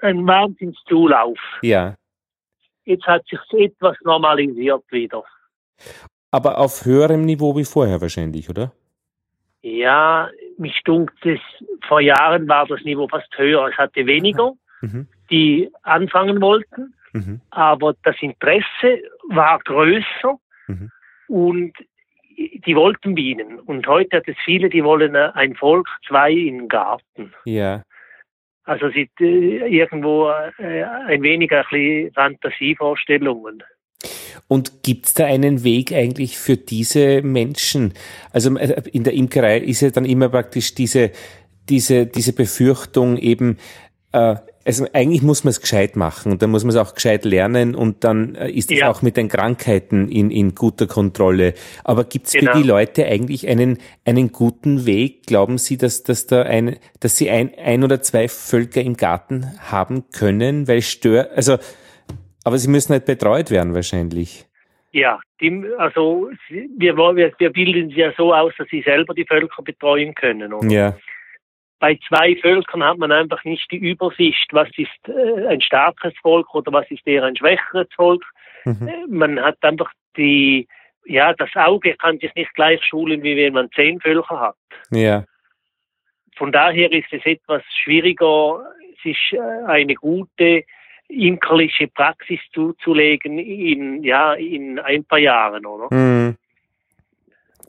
[0.00, 1.38] ein Wahnsinnszulauf.
[1.60, 1.96] Ja.
[2.84, 5.22] Jetzt hat sich etwas normalisiert wieder.
[6.30, 8.72] Aber auf höherem Niveau wie vorher wahrscheinlich, oder?
[9.60, 11.40] Ja, mich stunkt es,
[11.86, 13.68] vor Jahren war das Niveau fast höher.
[13.68, 15.08] Es hatte weniger, mhm.
[15.30, 17.40] die anfangen wollten, mhm.
[17.50, 20.38] aber das Interesse war größer.
[20.68, 20.90] Mhm
[21.34, 21.72] und
[22.30, 23.58] die wollten Bienen.
[23.58, 27.34] Und heute hat es viele, die wollen äh, ein Volk, zwei im Garten.
[27.44, 27.82] Ja.
[28.62, 33.64] Also sind äh, irgendwo äh, ein wenig ein bisschen Fantasievorstellungen.
[34.46, 37.94] Und gibt es da einen Weg eigentlich für diese Menschen?
[38.32, 41.10] Also in der Imkerei ist ja dann immer praktisch diese,
[41.68, 43.58] diese, diese Befürchtung eben,
[44.12, 47.24] äh, also eigentlich muss man es gescheit machen und dann muss man es auch gescheit
[47.24, 48.90] lernen und dann äh, ist es ja.
[48.90, 51.52] auch mit den Krankheiten in, in guter Kontrolle.
[51.84, 52.52] Aber gibt es genau.
[52.52, 55.26] für die Leute eigentlich einen, einen guten Weg?
[55.26, 59.46] Glauben Sie, dass, dass da ein, dass sie ein, ein oder zwei Völker im Garten
[59.70, 60.66] haben können?
[60.66, 61.58] Weil stör, also,
[62.44, 64.46] aber sie müssen halt betreut werden wahrscheinlich.
[64.92, 69.26] Ja, die, also wir, wir, wir bilden sie ja so aus, dass sie selber die
[69.26, 70.54] Völker betreuen können.
[70.54, 70.68] Oder?
[70.70, 70.96] Ja
[71.78, 76.54] bei zwei Völkern hat man einfach nicht die Übersicht, was ist äh, ein starkes Volk
[76.54, 78.24] oder was ist eher ein schwächeres Volk.
[78.64, 78.88] Mhm.
[78.88, 80.66] Äh, man hat einfach die,
[81.04, 84.56] ja, das Auge kann sich nicht gleich schulen, wie wenn man zehn Völker hat.
[84.90, 85.24] Ja.
[86.36, 88.64] Von daher ist es etwas schwieriger,
[89.02, 90.64] sich äh, eine gute
[91.08, 95.94] imkerliche Praxis zuzulegen in, ja, in ein paar Jahren, oder?
[95.94, 96.36] Mhm.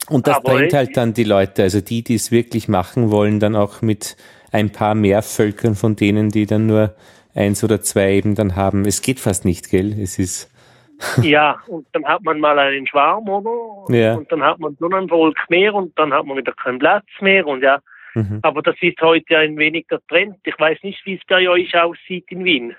[0.08, 3.40] Und das Aber drängt halt dann die Leute, also die, die es wirklich machen wollen,
[3.40, 4.16] dann auch mit
[4.52, 6.94] ein paar mehr Völkern von denen, die dann nur
[7.34, 8.84] eins oder zwei eben dann haben.
[8.86, 9.92] Es geht fast nicht, gell?
[10.00, 10.50] Es ist.
[11.22, 13.94] ja, und dann hat man mal einen Schwarm, oder?
[13.94, 14.14] Ja.
[14.14, 17.04] Und dann hat man nur ein Volk mehr und dann hat man wieder keinen Platz
[17.20, 17.80] mehr und ja.
[18.14, 18.38] Mhm.
[18.40, 20.38] Aber das ist heute ein wenig der Trend.
[20.44, 22.74] Ich weiß nicht, wie es bei euch aussieht in Wien.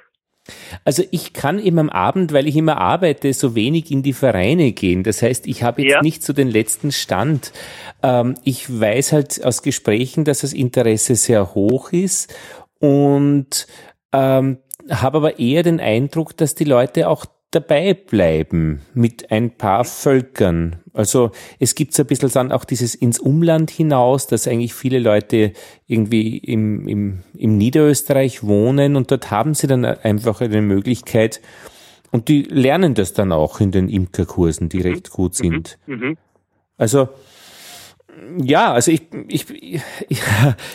[0.86, 4.72] Also ich kann immer am Abend, weil ich immer arbeite, so wenig in die Vereine
[4.72, 5.04] gehen.
[5.04, 6.02] Das heißt, ich habe jetzt ja.
[6.02, 7.52] nicht so den letzten Stand.
[8.04, 12.34] Ähm, ich weiß halt aus Gesprächen, dass das Interesse sehr hoch ist
[12.80, 13.68] und
[14.14, 14.58] ähm,
[14.89, 17.26] habe aber eher den Eindruck, dass die Leute auch
[17.60, 20.78] dabei bleiben mit ein paar Völkern.
[20.93, 24.99] Also es gibt so ein bisschen dann auch dieses ins Umland hinaus, dass eigentlich viele
[24.99, 25.53] Leute
[25.88, 31.41] irgendwie im, im, im Niederösterreich wohnen und dort haben sie dann einfach eine Möglichkeit
[32.12, 35.36] und die lernen das dann auch in den Imkerkursen, die recht gut mhm.
[35.36, 35.80] sind.
[35.88, 36.18] Mhm.
[36.78, 37.10] Also
[38.43, 39.82] ja, also ich, ich, ich,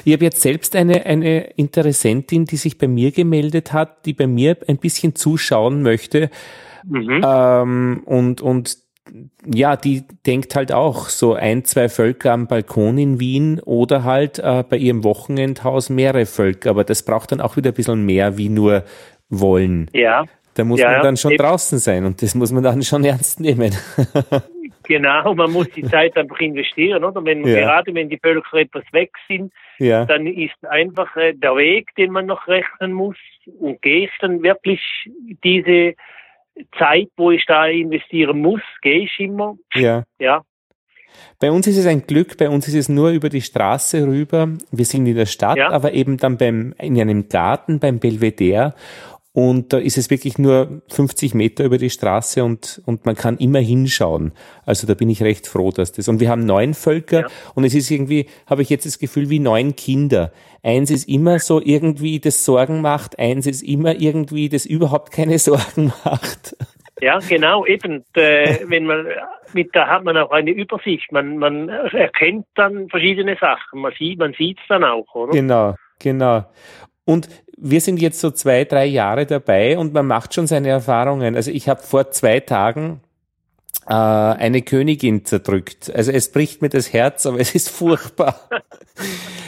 [0.05, 4.26] ich habe jetzt selbst eine, eine Interessentin, die sich bei mir gemeldet hat, die bei
[4.26, 6.30] mir ein bisschen zuschauen möchte.
[6.85, 7.22] Mhm.
[7.24, 8.78] Ähm, und, und
[9.45, 14.39] ja, die denkt halt auch so ein, zwei Völker am Balkon in Wien oder halt
[14.39, 16.70] äh, bei ihrem Wochenendhaus mehrere Völker.
[16.70, 18.85] Aber das braucht dann auch wieder ein bisschen mehr wie nur
[19.28, 19.91] wollen.
[19.93, 20.24] Ja.
[20.55, 23.41] Da muss ja, man dann schon draußen sein und das muss man dann schon ernst
[23.41, 23.72] nehmen.
[24.85, 27.24] Genau, man muss die Zeit einfach investieren, oder?
[27.24, 27.61] Wenn, ja.
[27.61, 30.05] Gerade wenn die Völker etwas weg sind, ja.
[30.05, 33.16] dann ist einfach äh, der Weg, den man noch rechnen muss.
[33.59, 34.80] Und gehe ich dann wirklich
[35.43, 35.95] diese
[36.78, 39.57] Zeit, wo ich da investieren muss, gehe ich immer.
[39.74, 40.05] Ja.
[40.18, 40.42] Ja.
[41.38, 44.48] Bei uns ist es ein Glück, bei uns ist es nur über die Straße rüber.
[44.70, 45.70] Wir sind in der Stadt, ja.
[45.70, 48.74] aber eben dann beim, in einem Garten beim Belvedere
[49.35, 53.39] und da ist es wirklich nur 50 Meter über die Straße und, und man kann
[53.39, 54.33] immer hinschauen.
[54.66, 56.09] Also da bin ich recht froh, dass das.
[56.09, 57.26] Und wir haben neun Völker ja.
[57.55, 60.33] und es ist irgendwie, habe ich jetzt das Gefühl, wie neun Kinder.
[60.62, 65.39] Eins ist immer so irgendwie, das Sorgen macht, eins ist immer irgendwie, das überhaupt keine
[65.39, 66.55] Sorgen macht.
[67.01, 68.05] Ja, genau, eben.
[68.14, 69.07] Äh, wenn man
[69.55, 71.11] mit da hat man auch eine Übersicht.
[71.11, 73.80] Man, man erkennt dann verschiedene Sachen.
[73.80, 75.33] Man sieht, man sieht es dann auch, oder?
[75.33, 76.45] Genau, genau.
[77.05, 77.28] Und
[77.65, 81.37] wir sind jetzt so zwei, drei Jahre dabei und man macht schon seine Erfahrungen.
[81.37, 83.01] Also ich habe vor zwei Tagen
[83.87, 85.93] äh, eine Königin zerdrückt.
[85.95, 88.49] Also es bricht mir das Herz, aber es ist furchtbar.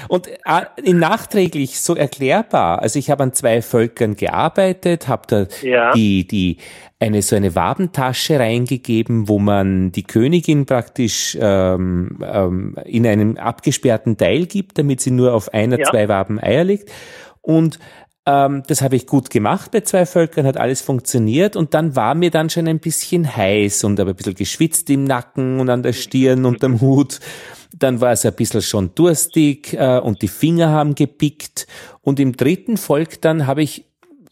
[0.06, 2.82] Und äh, nachträglich so erklärbar.
[2.82, 5.92] Also ich habe an zwei Völkern gearbeitet, habe da ja.
[5.92, 6.58] die, die
[7.00, 14.16] eine so eine Wabentasche reingegeben, wo man die Königin praktisch ähm, ähm, in einem abgesperrten
[14.16, 15.90] Teil gibt, damit sie nur auf einer, ja.
[15.90, 16.92] zwei Waben Eier legt.
[17.40, 17.78] Und
[18.26, 22.14] ähm, das habe ich gut gemacht bei zwei Völkern, hat alles funktioniert und dann war
[22.14, 25.82] mir dann schon ein bisschen heiß und habe ein bisschen geschwitzt im Nacken und an
[25.82, 27.20] der Stirn und am Hut.
[27.76, 31.66] Dann war es ein bisschen schon durstig äh, und die Finger haben gepickt.
[32.00, 33.86] Und im dritten Volk dann habe ich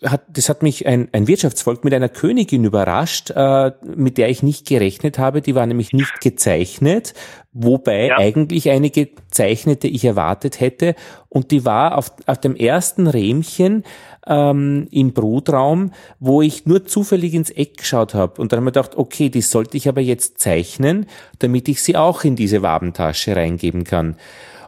[0.05, 4.43] hat, das hat mich ein, ein Wirtschaftsvolk mit einer Königin überrascht, äh, mit der ich
[4.43, 5.43] nicht gerechnet habe.
[5.43, 7.15] Die war nämlich nicht gezeichnet,
[7.53, 8.19] wobei ja.
[8.19, 10.95] eigentlich eine gezeichnete ich erwartet hätte.
[11.29, 13.85] Und die war auf, auf dem ersten Rähmchen
[14.27, 18.41] ähm, im Brutraum, wo ich nur zufällig ins Eck geschaut habe.
[18.41, 21.07] Und dann habe ich gedacht, okay, die sollte ich aber jetzt zeichnen,
[21.39, 24.17] damit ich sie auch in diese Wabentasche reingeben kann.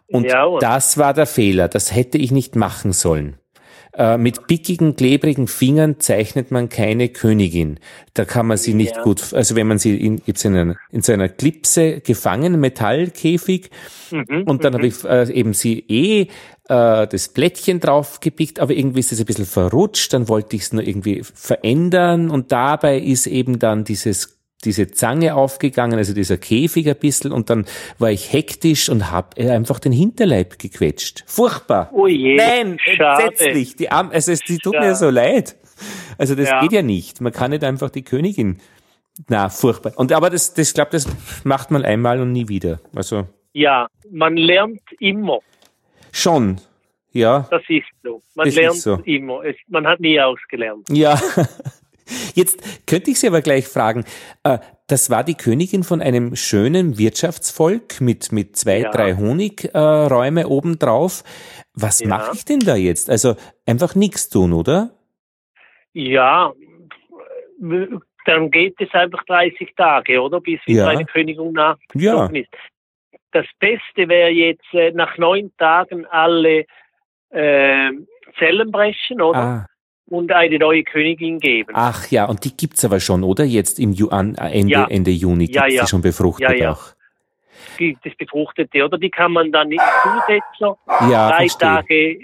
[0.06, 1.68] Und ja, das war der Fehler.
[1.68, 3.36] Das hätte ich nicht machen sollen.
[3.96, 7.78] Äh, mit pickigen, klebrigen Fingern zeichnet man keine Königin.
[8.14, 9.02] Da kann man sie nicht ja.
[9.04, 13.70] gut, also wenn man sie in, gibt's in, einer, in so einer Klipse gefangen, Metallkäfig,
[14.10, 14.76] mhm, und dann mhm.
[14.78, 16.22] habe ich äh, eben sie eh
[16.68, 20.72] äh, das Blättchen draufgepickt, aber irgendwie ist es ein bisschen verrutscht, dann wollte ich es
[20.72, 26.88] nur irgendwie verändern und dabei ist eben dann dieses diese Zange aufgegangen, also dieser Käfig
[26.88, 27.66] ein bisschen und dann
[27.98, 31.24] war ich hektisch und hab einfach den Hinterleib gequetscht.
[31.26, 31.90] Furchtbar.
[31.92, 33.24] Oh je, Nein, schade.
[33.24, 33.76] entsetzlich.
[33.76, 35.56] Die Arme, also es die tut mir so leid.
[36.18, 36.60] Also das ja.
[36.60, 37.20] geht ja nicht.
[37.20, 38.60] Man kann nicht einfach die Königin.
[39.28, 39.92] Na, furchtbar.
[39.96, 41.06] Und aber das, das glaube, das
[41.44, 42.80] macht man einmal und nie wieder.
[42.94, 43.28] Also.
[43.52, 45.38] Ja, man lernt immer.
[46.10, 46.60] Schon.
[47.12, 47.46] Ja.
[47.50, 48.22] Das ist so.
[48.34, 48.94] Man das lernt so.
[49.04, 49.44] immer.
[49.44, 50.88] Es, man hat nie ausgelernt.
[50.90, 51.20] Ja.
[52.34, 54.04] Jetzt könnte ich Sie aber gleich fragen,
[54.42, 58.90] äh, das war die Königin von einem schönen Wirtschaftsvolk mit, mit zwei, ja.
[58.90, 61.24] drei Honigräume äh, obendrauf.
[61.74, 62.08] Was ja.
[62.08, 63.08] mache ich denn da jetzt?
[63.08, 63.36] Also
[63.66, 64.90] einfach nichts tun, oder?
[65.94, 66.52] Ja,
[68.26, 70.40] dann geht es einfach 30 Tage, oder?
[70.40, 70.88] Bis ja.
[70.88, 72.42] eine Königin nachgezogen ja.
[72.42, 72.50] ist.
[73.32, 76.66] Das Beste wäre jetzt äh, nach neun Tagen alle
[77.30, 77.90] äh,
[78.38, 79.38] Zellen brechen, oder?
[79.38, 79.66] Ah.
[80.06, 81.72] Und eine neue Königin geben.
[81.74, 83.44] Ach ja, und die gibt's aber schon, oder?
[83.44, 84.86] Jetzt im Ju an, äh, Ende, ja.
[84.86, 85.82] Ende Juni gibt ja, ja.
[85.82, 86.72] sie schon befruchtet ja, ja.
[86.72, 86.94] auch.
[87.78, 88.98] Gibt es Befruchtete, oder?
[88.98, 90.76] Die kann man dann nicht zusetzen.
[91.10, 91.58] Ja, drei verstehe.
[91.58, 92.18] Tage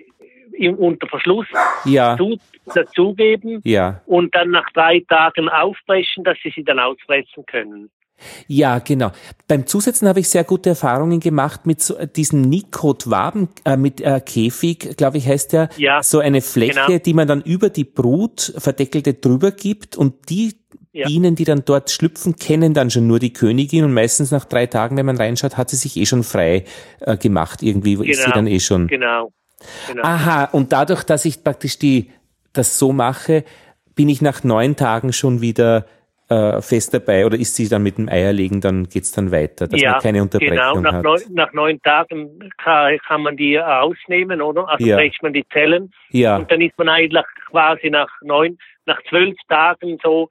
[0.53, 1.47] im, unter Verschluss
[1.85, 2.17] ja.
[2.17, 2.39] zu,
[2.75, 4.01] dazugeben ja.
[4.07, 7.91] und dann nach drei Tagen aufbrechen, dass sie sie dann ausfressen können.
[8.47, 9.11] Ja, genau.
[9.49, 14.21] Beim Zusetzen habe ich sehr gute Erfahrungen gemacht mit so, diesem Nikot-Waben, äh, mit äh,
[14.25, 15.69] Käfig, glaube ich, heißt der.
[15.77, 16.99] Ja, so eine Fläche, genau.
[16.99, 20.61] die man dann über die Brut verdeckelte drüber gibt und die
[20.93, 21.07] ja.
[21.07, 24.67] Bienen, die dann dort schlüpfen, kennen dann schon nur die Königin und meistens nach drei
[24.67, 26.65] Tagen, wenn man reinschaut, hat sie sich eh schon frei
[27.01, 27.63] äh, gemacht.
[27.63, 28.35] Irgendwie genau, ist sie genau.
[28.35, 28.89] dann eh schon.
[28.89, 29.33] Genau.
[29.87, 30.03] genau.
[30.03, 32.11] Aha, und dadurch, dass ich praktisch die,
[32.53, 33.45] das so mache,
[33.95, 35.87] bin ich nach neun Tagen schon wieder
[36.31, 39.81] äh, fest dabei oder ist sie dann mit dem Eierlegen, dann geht's dann weiter, dass
[39.81, 40.81] ja, man keine Unterbrechung genau.
[40.81, 41.03] nach hat?
[41.03, 44.69] Neun, nach neun Tagen kann, kann man die ausnehmen, oder?
[44.69, 44.97] Also ja.
[44.97, 46.37] brecht man die Zellen ja.
[46.37, 50.29] und dann ist man eigentlich quasi nach neun, nach zwölf Tagen so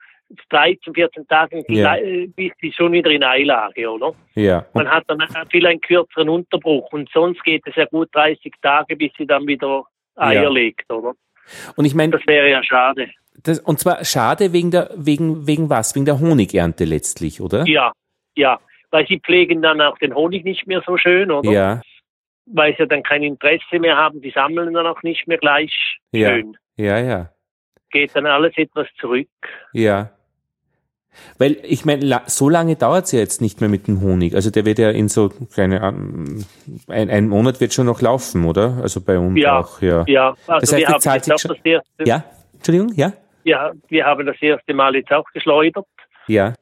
[0.50, 1.96] 13, 14 Tagen ja.
[2.36, 4.14] bist du schon wieder in Eilage, oder?
[4.36, 4.66] Ja.
[4.74, 5.20] Man hat dann
[5.50, 9.48] viel einen kürzeren Unterbruch und sonst geht es ja gut 30 Tage, bis sie dann
[9.48, 9.84] wieder
[10.16, 10.50] Eier ja.
[10.50, 11.14] legt, oder?
[11.76, 13.10] Und ich meine, das wäre ja schade.
[13.44, 15.96] Das, und zwar schade wegen der, wegen, wegen was?
[15.96, 17.66] Wegen der Honigernte letztlich, oder?
[17.68, 17.92] Ja,
[18.36, 18.60] ja.
[18.92, 21.52] Weil sie pflegen dann auch den Honig nicht mehr so schön, oder?
[21.52, 21.82] Ja.
[22.46, 26.30] Weil sie dann kein Interesse mehr haben, die sammeln dann auch nicht mehr gleich ja.
[26.30, 26.58] schön.
[26.76, 27.30] Ja, ja.
[27.92, 29.28] Geht dann alles etwas zurück.
[29.74, 30.12] Ja.
[31.38, 34.36] Weil ich meine, so lange dauert es ja jetzt nicht mehr mit dem Honig.
[34.36, 36.46] Also der wird ja in so keine ein,
[36.88, 38.80] ein Monat wird schon noch laufen, oder?
[38.82, 40.04] Also bei uns ja, auch, ja.
[40.08, 41.56] Ja, also das heißt, die zahlt sich schon.
[42.06, 43.14] Ja, Entschuldigung, ja.
[43.50, 45.88] Ja, wir haben das erste Mal jetzt auch geschleudert.
[46.28, 46.54] Ja.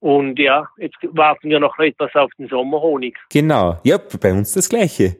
[0.00, 3.14] Und ja, jetzt warten wir noch etwas auf den Sommerhonig.
[3.30, 3.78] Genau.
[3.84, 5.16] Ja, bei uns das Gleiche.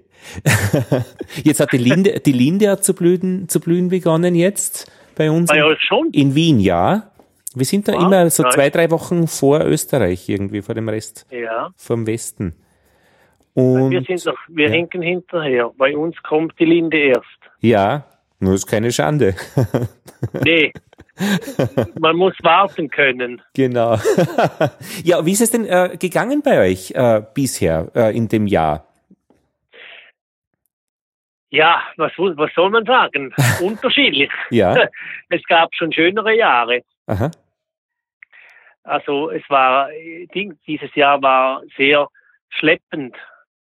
[1.45, 5.51] jetzt hat die Linde, die Linde hat zu blühen, zu blühen begonnen jetzt bei uns.
[5.51, 6.09] Bei euch schon?
[6.13, 7.11] In Wien, ja.
[7.55, 8.53] Wir sind da ah, immer so nein.
[8.53, 11.27] zwei, drei Wochen vor Österreich irgendwie, vor dem Rest.
[11.31, 11.69] Ja.
[11.77, 12.55] Vom Westen.
[13.53, 14.73] Und, wir sind noch, wir ja.
[14.73, 15.71] hinken hinterher.
[15.77, 17.27] Bei uns kommt die Linde erst.
[17.61, 18.07] Ja,
[18.43, 19.35] nur ist keine Schande.
[20.45, 20.73] nee.
[21.99, 23.41] Man muss warten können.
[23.55, 23.95] Genau.
[25.05, 28.87] ja, wie ist es denn äh, gegangen bei euch äh, bisher äh, in dem Jahr?
[31.51, 33.33] Ja, was, was soll man sagen?
[33.61, 34.31] Unterschiedlich.
[34.51, 34.89] ja.
[35.29, 36.81] Es gab schon schönere Jahre.
[37.07, 37.31] Aha.
[38.85, 39.89] Also es war,
[40.35, 42.09] dieses Jahr war sehr
[42.49, 43.15] schleppend.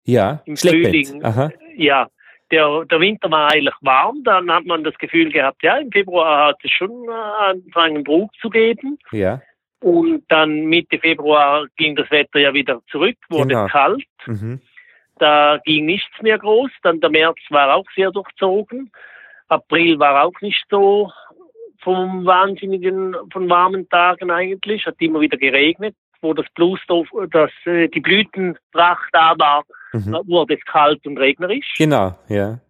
[0.05, 1.07] Ja, im schleppend.
[1.07, 1.25] Frühling.
[1.25, 1.51] Aha.
[1.77, 2.09] Ja,
[2.51, 6.49] der, der Winter war eigentlich warm, dann hat man das Gefühl gehabt, ja, im Februar
[6.49, 8.99] hat es schon angefangen, Druck zu geben.
[9.13, 9.41] Ja.
[9.81, 13.67] Und dann Mitte Februar ging das Wetter ja wieder zurück, wurde genau.
[13.67, 14.05] kalt.
[14.27, 14.61] Mhm.
[15.19, 16.71] Da ging nichts mehr groß.
[16.83, 18.91] Dann der März war auch sehr durchzogen.
[19.49, 21.11] April war auch nicht so
[21.83, 24.85] vom wahnsinnigen, von warmen Tagen eigentlich.
[24.87, 25.95] Hat immer wieder geregnet.
[26.21, 26.81] Wo das Blues,
[27.31, 30.19] das, äh, die Blütenpracht da war, mhm.
[30.27, 31.75] wurde es kalt und regnerisch.
[31.77, 32.61] Genau, ja.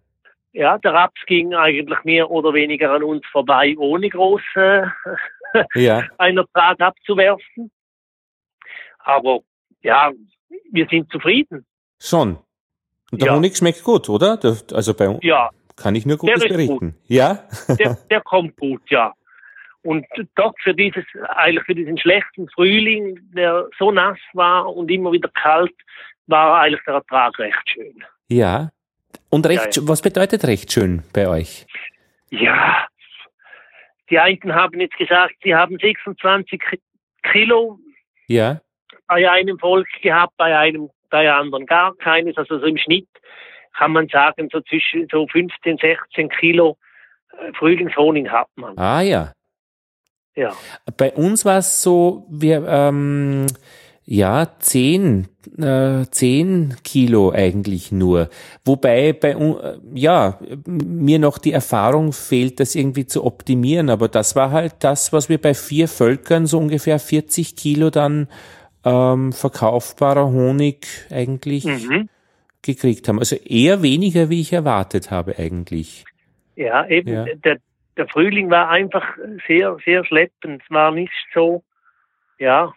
[0.53, 4.93] Ja, der Raps ging eigentlich mehr oder weniger an uns vorbei, ohne große
[5.75, 6.03] ja.
[6.17, 7.71] einen Ertrag abzuwerfen.
[8.99, 9.41] Aber
[9.83, 10.11] ja,
[10.73, 11.65] wir sind zufrieden.
[12.01, 12.39] Schon.
[13.11, 13.37] Und der ja.
[13.37, 14.39] Honig schmeckt gut, oder?
[14.43, 15.51] also bei uns ja.
[15.77, 16.93] kann ich nur Gutes berichten.
[16.93, 16.95] Gut.
[17.07, 17.45] Ja?
[17.79, 19.15] der, der kommt gut, ja.
[19.83, 20.05] Und
[20.35, 25.31] doch für dieses, eigentlich für diesen schlechten Frühling, der so nass war und immer wieder
[25.31, 25.75] kalt,
[26.29, 28.05] war eigentlich der Ertrag recht schön.
[28.29, 28.71] Ja.
[29.31, 29.89] Und recht, ja, ja.
[29.89, 31.67] was bedeutet recht schön bei euch?
[32.31, 32.87] Ja,
[34.11, 36.63] die einen haben jetzt gesagt, sie haben 26
[37.23, 37.79] Kilo
[38.27, 38.61] ja.
[39.07, 42.37] bei einem Volk gehabt, bei einem, bei anderen gar keines.
[42.37, 43.09] Also so im Schnitt
[43.77, 46.77] kann man sagen, so zwischen so 15, 16 Kilo
[47.33, 48.77] äh, Frühlingshonig hat man.
[48.79, 49.33] Ah ja.
[50.35, 50.53] Ja.
[50.97, 53.47] Bei uns war es so, wir, ähm,
[54.11, 55.29] ja, zehn,
[55.59, 58.31] äh, zehn Kilo eigentlich nur.
[58.65, 63.91] Wobei bei, äh, ja, mir noch die Erfahrung fehlt, das irgendwie zu optimieren.
[63.91, 68.29] Aber das war halt das, was wir bei vier Völkern so ungefähr 40 Kilo dann
[68.83, 72.09] ähm, verkaufbarer Honig eigentlich mhm.
[72.63, 73.19] gekriegt haben.
[73.19, 76.07] Also eher weniger, wie ich erwartet habe eigentlich.
[76.57, 77.27] Ja, eben ja.
[77.45, 77.59] Der,
[77.99, 79.05] der Frühling war einfach
[79.47, 80.63] sehr, sehr schleppend.
[80.65, 81.63] Es war nicht so,
[82.39, 82.73] ja,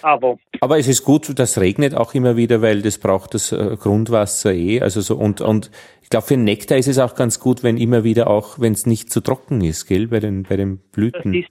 [0.00, 0.38] aber.
[0.60, 4.52] Aber es ist gut, das regnet auch immer wieder, weil das braucht das äh, Grundwasser
[4.52, 4.80] eh.
[4.80, 5.70] Also so und und
[6.02, 8.72] ich glaube für den Nektar ist es auch ganz gut, wenn immer wieder auch, wenn
[8.72, 11.34] es nicht zu trocken ist, gell, bei den bei den Blüten.
[11.34, 11.50] Ist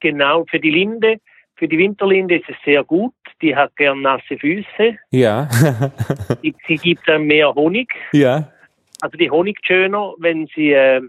[0.00, 1.18] genau für die Linde,
[1.58, 3.14] für die Winterlinde ist es sehr gut.
[3.42, 4.96] Die hat gern nasse Füße.
[5.10, 5.48] Ja.
[6.42, 7.92] sie, sie gibt dann mehr Honig.
[8.12, 8.52] Ja.
[9.00, 11.00] Also die Honig schöner, wenn sie äh,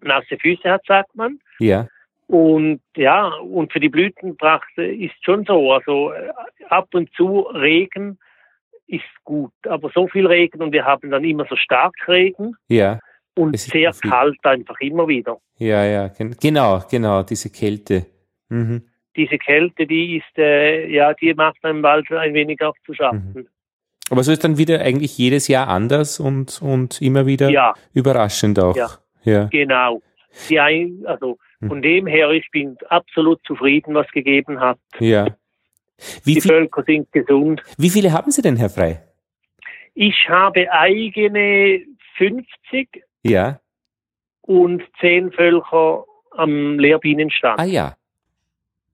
[0.00, 1.38] nasse Füße hat, sagt man.
[1.58, 1.88] Ja.
[2.28, 5.72] Und ja, und für die Blütenpracht ist schon so.
[5.72, 6.32] Also äh,
[6.68, 8.18] ab und zu Regen
[8.88, 12.56] ist gut, aber so viel Regen und wir haben dann immer so stark Regen.
[12.68, 12.98] Ja.
[13.34, 15.38] Und sehr kalt einfach immer wieder.
[15.58, 18.06] Ja, ja, genau, genau, diese Kälte.
[18.48, 18.82] Mhm.
[19.14, 23.32] Diese Kälte, die ist, äh, ja, die macht einem bald ein wenig auch zu schaffen.
[23.34, 23.48] Mhm.
[24.10, 27.74] Aber so ist dann wieder eigentlich jedes Jahr anders und, und immer wieder ja.
[27.92, 28.76] überraschend auch.
[28.76, 28.88] Ja,
[29.24, 29.44] ja.
[29.46, 30.00] genau.
[30.48, 31.38] Die ein, also.
[31.68, 34.78] Von dem her, ich bin absolut zufrieden, was gegeben hat.
[34.98, 35.36] Ja.
[36.24, 37.62] Wie die viel, Völker sind gesund.
[37.78, 39.02] Wie viele haben Sie denn, Herr Frei?
[39.94, 41.80] Ich habe eigene
[42.16, 43.02] 50.
[43.22, 43.60] Ja.
[44.42, 47.58] Und 10 Völker am Lehrbienenstand.
[47.58, 47.96] Ah ja.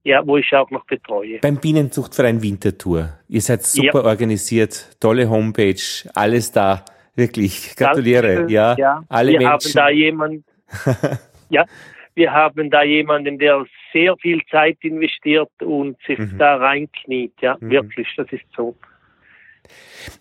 [0.05, 1.39] Ja, wo ich auch noch betreue.
[1.39, 3.19] Beim Bienenzuchtverein Winterthur.
[3.29, 4.05] Ihr seid super ja.
[4.05, 5.81] organisiert, tolle Homepage,
[6.13, 6.83] alles da.
[7.15, 8.49] Wirklich, gratuliere.
[8.49, 9.51] Ja, ja, alle wir Menschen.
[9.51, 10.43] haben da jemand,
[11.49, 11.65] ja,
[12.15, 16.37] wir haben da jemanden, der sehr viel Zeit investiert und sich mhm.
[16.37, 17.33] da reinkniet.
[17.41, 17.69] Ja, mhm.
[17.69, 18.75] wirklich, das ist so.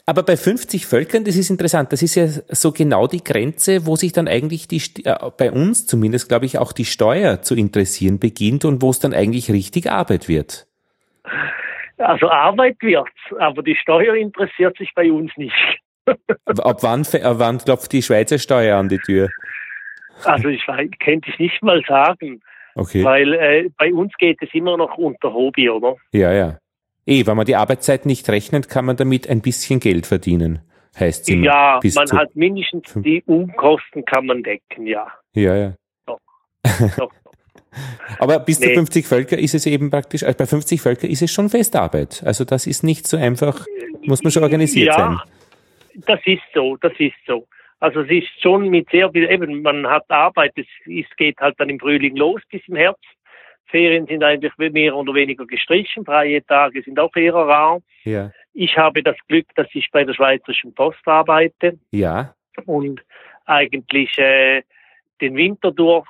[0.06, 3.96] Aber bei 50 Völkern, das ist interessant, das ist ja so genau die Grenze, wo
[3.96, 8.18] sich dann eigentlich die, äh, bei uns zumindest, glaube ich, auch die Steuer zu interessieren
[8.18, 10.66] beginnt und wo es dann eigentlich richtig Arbeit wird.
[11.98, 15.54] Also Arbeit wird's, aber die Steuer interessiert sich bei uns nicht.
[16.06, 19.28] Ab wann, ab wann klopft die Schweizer Steuer an die Tür?
[20.24, 20.64] Also ich
[20.98, 22.40] könnte ich nicht mal sagen.
[22.74, 23.04] Okay.
[23.04, 25.96] Weil äh, bei uns geht es immer noch unter Hobby, oder?
[26.12, 26.58] Ja, ja.
[27.06, 30.60] Eh, wenn man die Arbeitszeit nicht rechnet, kann man damit ein bisschen Geld verdienen,
[30.98, 35.08] heißt es Ja, man hat mindestens die Unkosten kann man decken, ja.
[35.34, 35.74] Ja, ja.
[36.06, 36.20] Doch.
[36.96, 37.12] Doch.
[38.18, 38.68] Aber bis nee.
[38.68, 42.22] zu 50 Völker ist es eben praktisch, also bei 50 Völker ist es schon Festarbeit.
[42.24, 43.66] Also das ist nicht so einfach,
[44.02, 45.18] muss man schon organisiert ja, sein.
[46.06, 47.46] Das ist so, das ist so.
[47.82, 51.58] Also es ist schon mit sehr viel, eben, man hat Arbeit, es, es geht halt
[51.58, 53.10] dann im Frühling los bis im Herbst.
[53.64, 57.80] Ferien sind eigentlich mehr oder weniger gestrichen, freie Tage sind auch eher rar.
[58.04, 58.30] Ja.
[58.52, 61.76] Ich habe das Glück, dass ich bei der Schweizerischen Post arbeite.
[61.90, 62.36] Ja.
[62.66, 63.02] Und
[63.46, 64.62] eigentlich äh,
[65.20, 66.06] den Winter durch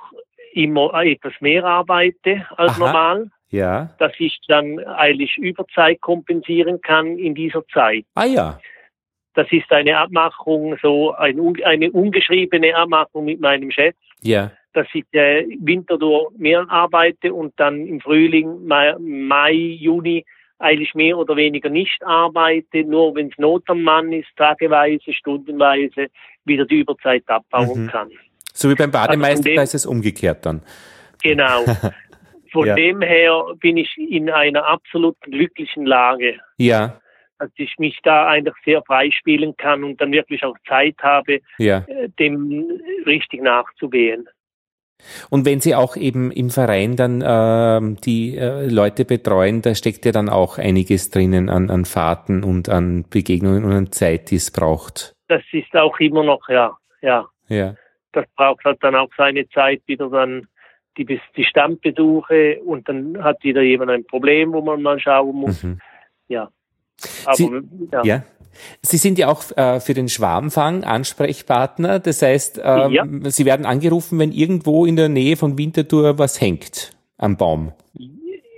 [0.51, 2.79] immer etwas mehr arbeite als Aha.
[2.79, 3.31] normal.
[3.49, 3.95] Ja.
[3.97, 8.05] Dass ich dann eigentlich Überzeit kompensieren kann in dieser Zeit.
[8.13, 8.59] Ah ja.
[9.33, 13.95] Das ist eine Abmachung, so ein, eine ungeschriebene Abmachung mit meinem Chef.
[14.21, 14.51] Ja.
[14.73, 20.25] Dass ich äh, Winter durch mehr arbeite und dann im Frühling, Mai, Mai, Juni
[20.59, 26.07] eigentlich mehr oder weniger nicht arbeite, nur wenn es Not am Mann ist, tageweise, stundenweise
[26.45, 27.89] wieder die Überzeit abbauen mhm.
[27.89, 28.09] kann.
[28.53, 30.61] So wie beim Bademeister, also da ist es umgekehrt dann.
[31.21, 31.65] Genau.
[32.51, 32.75] Von ja.
[32.75, 36.39] dem her bin ich in einer absolut glücklichen Lage.
[36.57, 36.99] Ja
[37.39, 41.83] dass ich mich da einfach sehr freispielen kann und dann wirklich auch Zeit habe, ja.
[41.87, 44.27] Äh, dem richtig nachzugehen.
[45.29, 50.05] Und wenn Sie auch eben im Verein dann äh, die äh, Leute betreuen, da steckt
[50.05, 54.37] ja dann auch einiges drinnen an, an Fahrten und an Begegnungen und an Zeit, die
[54.37, 55.15] es braucht.
[55.27, 57.25] Das ist auch immer noch, ja, ja.
[57.49, 57.75] Ja.
[58.13, 60.47] Das braucht halt dann auch seine Zeit, wieder dann
[60.97, 65.63] die, die Stammbesuche und dann hat wieder jemand ein Problem, wo man mal schauen muss.
[65.63, 65.79] Mhm.
[66.27, 66.49] Ja.
[67.25, 67.49] Aber, Sie,
[67.91, 68.03] ja.
[68.03, 68.23] ja.
[68.81, 71.99] Sie sind ja auch äh, für den Schwarmfang Ansprechpartner.
[71.99, 73.05] Das heißt, ähm, ja.
[73.23, 77.73] Sie werden angerufen, wenn irgendwo in der Nähe von Winterthur was hängt am Baum.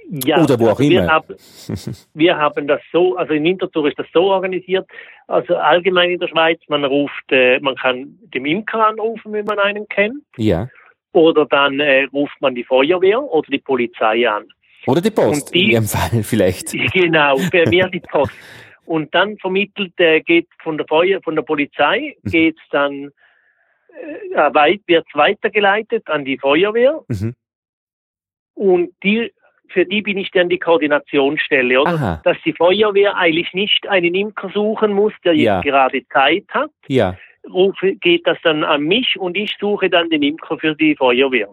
[0.10, 1.02] Ja, Oder wo auch also immer.
[1.02, 1.36] Wir haben,
[2.14, 4.88] wir haben das so, also in Winterthur ist das so organisiert,
[5.28, 9.60] also allgemein in der Schweiz, man ruft, äh, man kann den Imker anrufen, wenn man
[9.60, 10.24] einen kennt.
[10.38, 10.70] Ja.
[11.12, 14.46] Oder dann äh, ruft man die Feuerwehr oder die Polizei an.
[14.88, 16.74] Oder die Post, die, in Ihrem Fall vielleicht.
[16.94, 18.34] Genau, bei mir die Post.
[18.86, 22.30] Und dann vermittelt, äh, geht von der Feuer, von der Polizei, mhm.
[22.30, 23.10] geht's dann,
[24.32, 27.02] äh, weit, wird weitergeleitet an die Feuerwehr.
[27.08, 27.34] Mhm.
[28.54, 29.32] Und die,
[29.70, 31.92] für die bin ich dann die Koordinationsstelle, oder?
[31.92, 32.22] Aha.
[32.24, 35.58] Dass die Feuerwehr eigentlich nicht einen Imker suchen muss, der Ja.
[35.58, 36.70] jetzt gerade Zeit hat.
[36.88, 37.18] Ja,
[37.52, 41.50] Rufe, geht das dann an mich und ich suche dann den Imker für die Feuerwehr.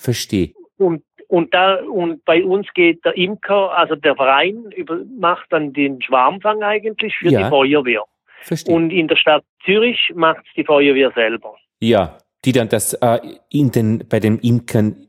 [0.00, 0.52] verstehe.
[0.78, 5.72] Und, und da, und bei uns geht der Imker, also der Verein, über, macht dann
[5.72, 7.42] den Schwarmfang eigentlich für Ja.
[7.44, 8.04] die Feuerwehr.
[8.42, 8.74] Verstehe.
[8.74, 11.54] Und in der Stadt Zürich macht die Feuerwehr selber.
[11.80, 13.18] Ja, die dann das äh,
[13.50, 15.06] in den, bei den Imkern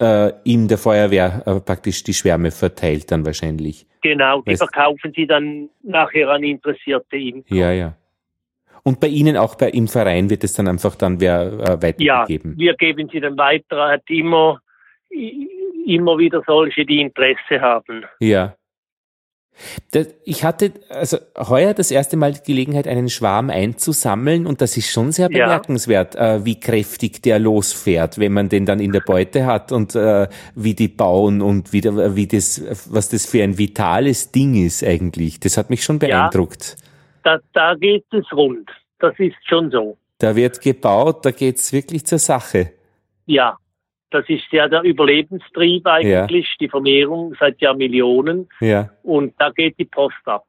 [0.00, 3.86] äh, in der Feuerwehr äh, praktisch die Schwärme verteilt dann wahrscheinlich.
[4.02, 7.54] Genau, die Weißt- verkaufen sie dann nachher an interessierte Imker.
[7.54, 7.94] Ja, ja.
[8.82, 11.56] Und bei Ihnen auch bei im Verein wird es dann einfach dann wer äh,
[12.04, 12.58] Ja, weitergegeben.
[12.58, 13.76] wir geben sie dann weiter.
[13.78, 14.60] Er hat immer,
[15.86, 18.04] immer wieder solche, die Interesse haben.
[18.20, 18.54] Ja.
[20.24, 24.90] Ich hatte also heuer das erste Mal die Gelegenheit, einen Schwarm einzusammeln und das ist
[24.90, 25.44] schon sehr Ja.
[25.44, 29.94] bemerkenswert, äh, wie kräftig der losfährt, wenn man den dann in der Beute hat und
[29.94, 34.82] äh, wie die bauen und wie, wie das, was das für ein vitales Ding ist
[34.82, 35.38] eigentlich.
[35.38, 36.08] Das hat mich schon Ja.
[36.28, 36.76] beeindruckt.
[37.22, 38.68] Da, da geht es rund.
[38.98, 39.96] Das ist schon so.
[40.18, 42.72] Da wird gebaut, da geht's wirklich zur Sache.
[43.26, 43.56] Ja,
[44.14, 48.48] das ist ja der Überlebenstrieb eigentlich, die Vermehrung seit Jahrmillionen.
[48.60, 50.44] Ja, Und da geht die Post ab.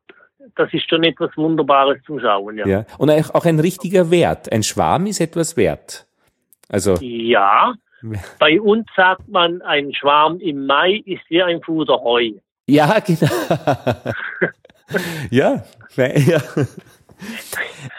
[0.55, 2.67] Das ist schon etwas Wunderbares zum Schauen, ja.
[2.67, 2.85] ja.
[2.99, 4.51] Und auch ein richtiger Wert.
[4.51, 6.05] Ein Schwarm ist etwas wert.
[6.69, 7.73] Also, Ja,
[8.37, 12.33] bei uns sagt man, ein Schwarm im Mai ist wie ein Fuder Heu.
[12.67, 13.31] Ja, genau.
[15.31, 15.63] ja,
[15.97, 16.41] ja.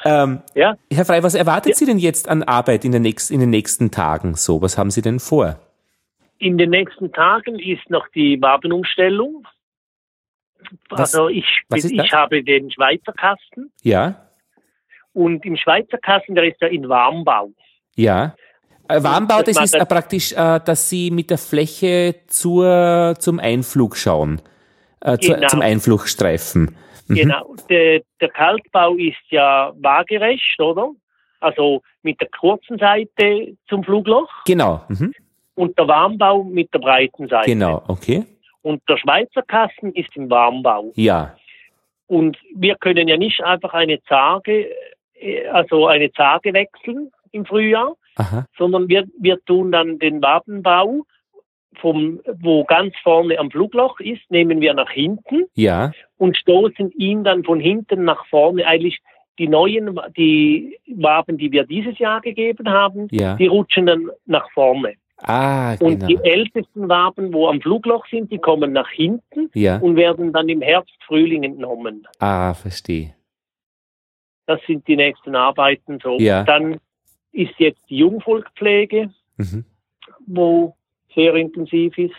[0.04, 3.50] Ähm, Ja, Herr Frey, was erwartet Sie denn jetzt an Arbeit in, nächsten, in den
[3.50, 4.62] nächsten Tagen so?
[4.62, 5.58] Was haben Sie denn vor?
[6.38, 9.46] in den nächsten Tagen ist noch die Wabenumstellung.
[10.90, 14.26] Was- also ich, ich habe den Schweizer Kasten Ja,
[15.14, 17.52] und im Schweizer Kasten, der ist ja in Warmbau.
[17.94, 18.34] ja.
[18.88, 23.40] Äh, Warmbau, das das ist äh, praktisch, äh, dass Sie mit der Fläche zur, zum
[23.40, 24.40] Einflug schauen.
[25.00, 25.48] Äh, zu, Genau.
[25.48, 26.76] Zum Einflugstreifen.
[27.08, 27.14] Mhm.
[27.14, 27.54] Genau.
[27.68, 30.90] Der, der Kaltbau ist ja waagerecht, oder?
[31.40, 35.12] Also mit der kurzen Seite zum Flugloch Genau, mhm.
[35.54, 37.50] und der Warmbau mit der breiten Seite.
[37.50, 38.24] genau, okay.
[38.62, 40.92] Und der Schweizer Kasten ist im Warmbau.
[40.96, 41.36] Ja,
[42.08, 44.68] Und wir können ja nicht einfach eine Zarge,
[45.20, 51.02] äh, also eine Zarge wechseln im Frühjahr, aha, sondern wir, wir tun dann den Wabenbau
[51.80, 57.24] vom, wo ganz vorne am Flugloch ist, nehmen wir nach hinten ja, und stoßen ihn
[57.24, 58.66] dann von hinten nach vorne.
[58.66, 58.98] Eigentlich
[59.38, 63.36] die neuen, die Waben, die wir dieses Jahr gegeben haben, ja.
[63.36, 64.94] die rutschen dann nach vorne.
[65.18, 66.06] Ah, Und genau.
[66.06, 70.48] die ältesten Waben, wo am Flugloch sind, die kommen nach hinten Ja, und werden dann
[70.48, 72.06] im Herbst, Frühling entnommen.
[72.18, 73.14] ah, verstehe.
[74.46, 76.18] Das sind die nächsten Arbeiten so.
[76.18, 76.44] Ja.
[76.44, 76.78] Dann
[77.32, 79.64] ist jetzt die Jungvolkpflege, Mhm.
[80.26, 80.76] wo
[81.16, 82.14] sehr intensiv ist.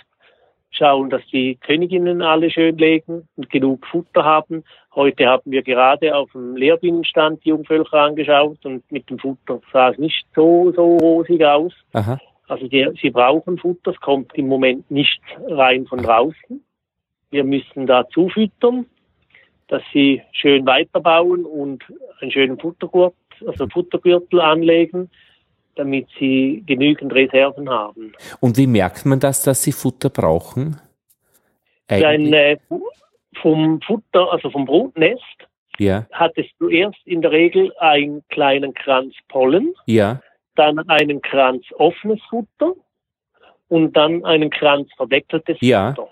[0.69, 4.65] Schauen, dass die Königinnen alle schön legen und genug Futter haben.
[4.93, 9.91] Heute haben wir gerade auf dem Lehrbienenstand die Jungvölker angeschaut und mit dem Futter sah
[9.91, 11.73] es nicht so, so rosig aus.
[11.93, 12.19] Aha,
[12.49, 16.61] Also die, sie brauchen Futter, es kommt im Moment nicht rein von draußen.
[17.31, 18.85] Wir müssen da zufüttern,
[19.67, 21.83] dass sie schön weiterbauen und
[22.19, 23.15] einen schönen Futtergurt,
[23.45, 25.09] also Futtergürtel anlegen,
[25.77, 28.13] damit sie genügend Reserven haben.
[28.39, 30.79] Und wie merkt man das, dass sie Futter brauchen?
[31.87, 32.33] Eigentlich?
[32.33, 32.57] äh,
[33.41, 35.23] vom Futter, also vom Brutnest,
[35.77, 40.21] Ja, hat es zuerst in der Regel einen kleinen Kranz Pollen, ja,
[40.55, 42.73] dann einen Kranz offenes Futter
[43.67, 45.93] und dann einen Kranz verdeckeltes Ja.
[45.93, 46.09] Futter.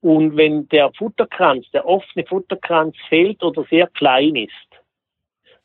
[0.00, 4.73] Und wenn der Futterkranz, der offene Futterkranz fehlt oder sehr klein ist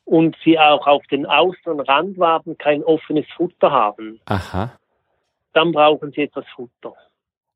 [0.09, 4.71] und sie auch auf den und Randwaben kein offenes Futter haben, aha.
[5.53, 6.93] dann brauchen sie etwas Futter.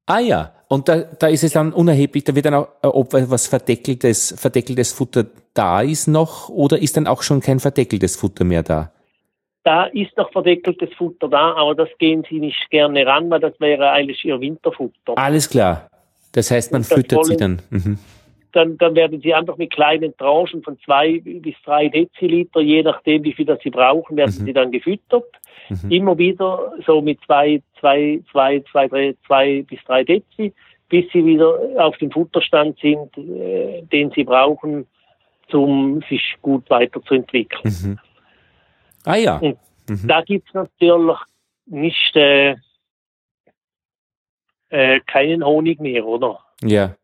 [0.06, 3.14] Ah ja, und da, da ist es dann unerheblich, da wird dann auch, äh, ob
[3.14, 8.44] was verdeckeltes, verdeckeltes Futter da ist noch oder ist dann auch schon kein verdeckeltes Futter
[8.44, 8.92] mehr da?
[9.64, 13.58] Da ist noch verdeckeltes Futter da, aber das gehen sie nicht gerne ran, weil das
[13.60, 15.18] wäre eigentlich ihr Winterfutter.
[15.18, 15.88] Alles klar.
[16.34, 17.82] Das heißt, man Und füttert sie wollen- dann.
[17.82, 18.00] Mhm.
[18.54, 23.24] Dann, dann werden sie einfach mit kleinen Tranchen von zwei bis drei Deziliter, je nachdem,
[23.24, 24.46] wie viel das sie brauchen, werden Mhm.
[24.46, 25.26] sie dann gefüttert.
[25.70, 25.92] Mhm.
[25.92, 30.54] Immer wieder so mit zwei, zwei, zwei, zwei, drei, zwei bis drei Dezi,
[30.90, 34.86] bis sie wieder auf dem Futterstand sind, äh, den sie brauchen,
[35.52, 37.62] um sich gut weiterzuentwickeln.
[37.84, 38.00] Mhm.
[39.06, 39.38] Ah ja.
[39.38, 39.58] Und
[39.90, 40.08] Mhm.
[40.08, 41.18] Da gibt's natürlich
[41.66, 42.56] nicht äh,
[44.70, 46.40] äh, keinen Honig mehr, oder?
[46.64, 46.96] Ja.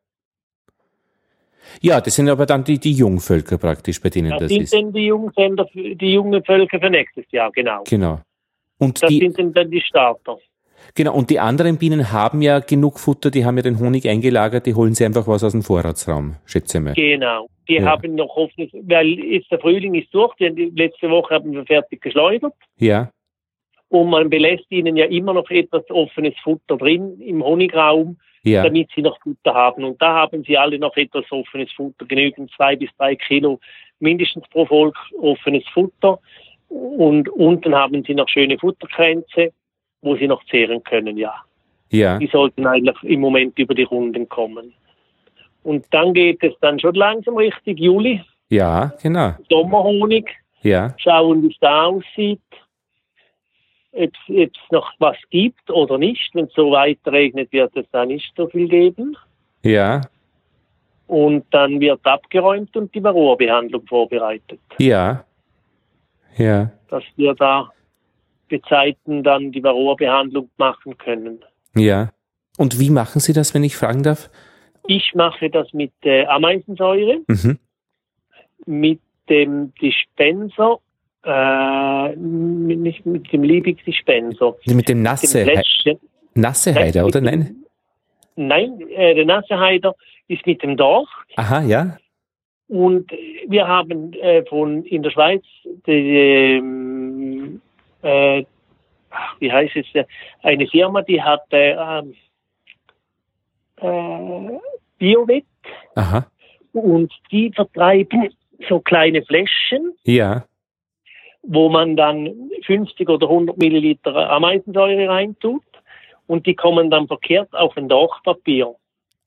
[1.81, 4.73] Ja, das sind aber dann die, die Jungvölker praktisch, bei denen Das, das sind ist.
[4.73, 7.83] dann die jungen Sender, die jungen Völker für nächstes Jahr, genau.
[7.87, 8.19] Genau.
[8.77, 10.37] Und Das die, sind dann- die Starter.
[10.95, 14.65] Genau, und die anderen Bienen haben ja genug Futter, die haben ja den Honig eingelagert,
[14.65, 16.93] die holen sie einfach was aus dem Vorratsraum, schätze ich mal.
[16.93, 17.85] Genau, die ja.
[17.85, 22.01] haben noch offenes, weil jetzt der Frühling ist durch, die letzte Woche haben wir fertig
[22.01, 22.53] geschleudert.
[22.77, 23.11] Ja.
[23.89, 28.63] Und man belässt ihnen ja immer noch etwas offenes Futter drin im Honigraum, ja.
[28.63, 29.83] damit sie noch Futter haben.
[29.83, 33.59] Und da haben sie alle noch etwas offenes Futter, genügend zwei bis drei Kilo
[33.99, 36.19] mindestens pro Volk offenes Futter.
[36.69, 39.51] Und unten haben sie noch schöne Futterkränze,
[40.01, 41.33] wo sie noch zehren können, ja.
[41.91, 42.19] Ja.
[42.19, 44.73] Die sollten eigentlich im Moment über die Runden kommen.
[45.63, 48.21] Und dann geht es dann schon langsam richtig Juli.
[48.49, 49.33] Ja, genau.
[49.49, 50.29] Sommerhonig.
[50.61, 50.93] Ja.
[50.97, 52.41] Schauen, wie es da aussieht.
[53.99, 56.33] Ob es noch was gibt oder nicht.
[56.33, 59.17] Wenn es so weiter regnet, wird es da nicht so viel geben.
[59.63, 60.01] Ja.
[61.07, 64.59] Und dann wird abgeräumt und die Varroa-Behandlung vorbereitet.
[64.77, 65.25] Ja.
[66.37, 66.71] Ja.
[66.87, 67.69] Dass wir da
[68.47, 71.43] Gezeiten dann die Varroa-Behandlung machen können.
[71.75, 72.11] Ja.
[72.57, 74.29] Und wie machen Sie das, wenn ich fragen darf?
[74.87, 77.59] Ich mache das mit äh, Ameisensäure, mhm.
[78.65, 80.79] mit dem Dispenser,
[81.23, 84.55] äh, nicht mit dem Liebig Dispenser.
[84.65, 85.97] Mit dem Nasse, dem
[86.33, 87.63] Nasse Heider, oder nein?
[88.35, 89.95] Nein, äh, der Nasse Heider
[90.27, 91.09] ist mit dem Dorf.
[91.35, 91.97] Aha, ja.
[92.69, 93.11] Und
[93.47, 95.43] wir haben äh, von in der Schweiz
[95.87, 97.61] die, ähm,
[98.03, 98.43] äh,
[99.39, 100.05] wie heißt es,
[100.43, 101.71] eine Firma, die hat äh,
[103.81, 104.59] äh,
[104.99, 105.45] Biowet.
[105.95, 106.27] Aha.
[106.73, 108.29] Und die vertreiben
[108.67, 109.93] so kleine Fläschchen.
[110.03, 110.45] Ja.
[111.43, 115.63] Wo man dann 50 oder 100 Milliliter Ameisensäure reintut.
[116.27, 118.75] Und die kommen dann verkehrt auf ein Dachpapier.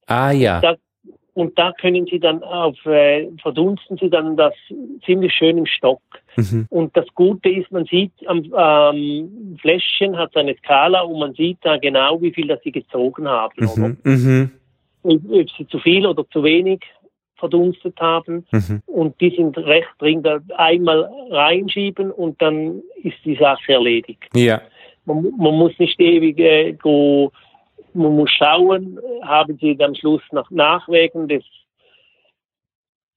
[0.07, 0.61] Ah ja.
[0.61, 0.77] Da
[1.35, 4.53] und da können Sie dann auf, äh, verdunsten Sie dann das
[5.05, 6.03] ziemlich schön im Stock.
[6.37, 6.67] Mhm.
[6.69, 11.59] Und das Gute ist, man sieht am ähm, Fläschchen hat eine Skala und man sieht
[11.63, 13.55] da genau, wie viel das Sie gezogen haben.
[13.59, 13.97] Mhm.
[14.05, 14.51] Mhm.
[15.03, 16.81] Ob Sie zu viel oder zu wenig
[17.43, 18.47] verdunstet haben.
[18.53, 18.83] Mhm.
[18.87, 24.23] Und die sind recht dringend einmal reinschieben und dann ist die Sache erledigt.
[24.33, 24.63] Ja.
[25.05, 27.33] Man, man muss nicht ewig äh, go
[27.95, 31.45] man muss schauen, haben sie am Schluss nach Nachwägen des,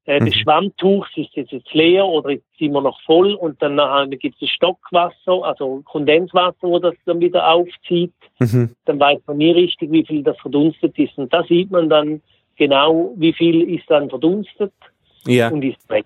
[0.06, 0.40] äh, des mhm.
[0.40, 4.50] Schwammtuchs, ist es jetzt leer oder ist es immer noch voll und dann gibt es
[4.50, 8.14] Stockwasser, also Kondenswasser, wo das dann wieder aufzieht.
[8.40, 8.76] Mhm.
[8.86, 11.18] Dann weiß man nie richtig, wie viel das verdunstet ist.
[11.18, 12.22] Und da sieht man dann
[12.58, 14.74] genau, wie viel ist dann verdunstet
[15.26, 15.50] ja.
[15.50, 16.06] und ist weg.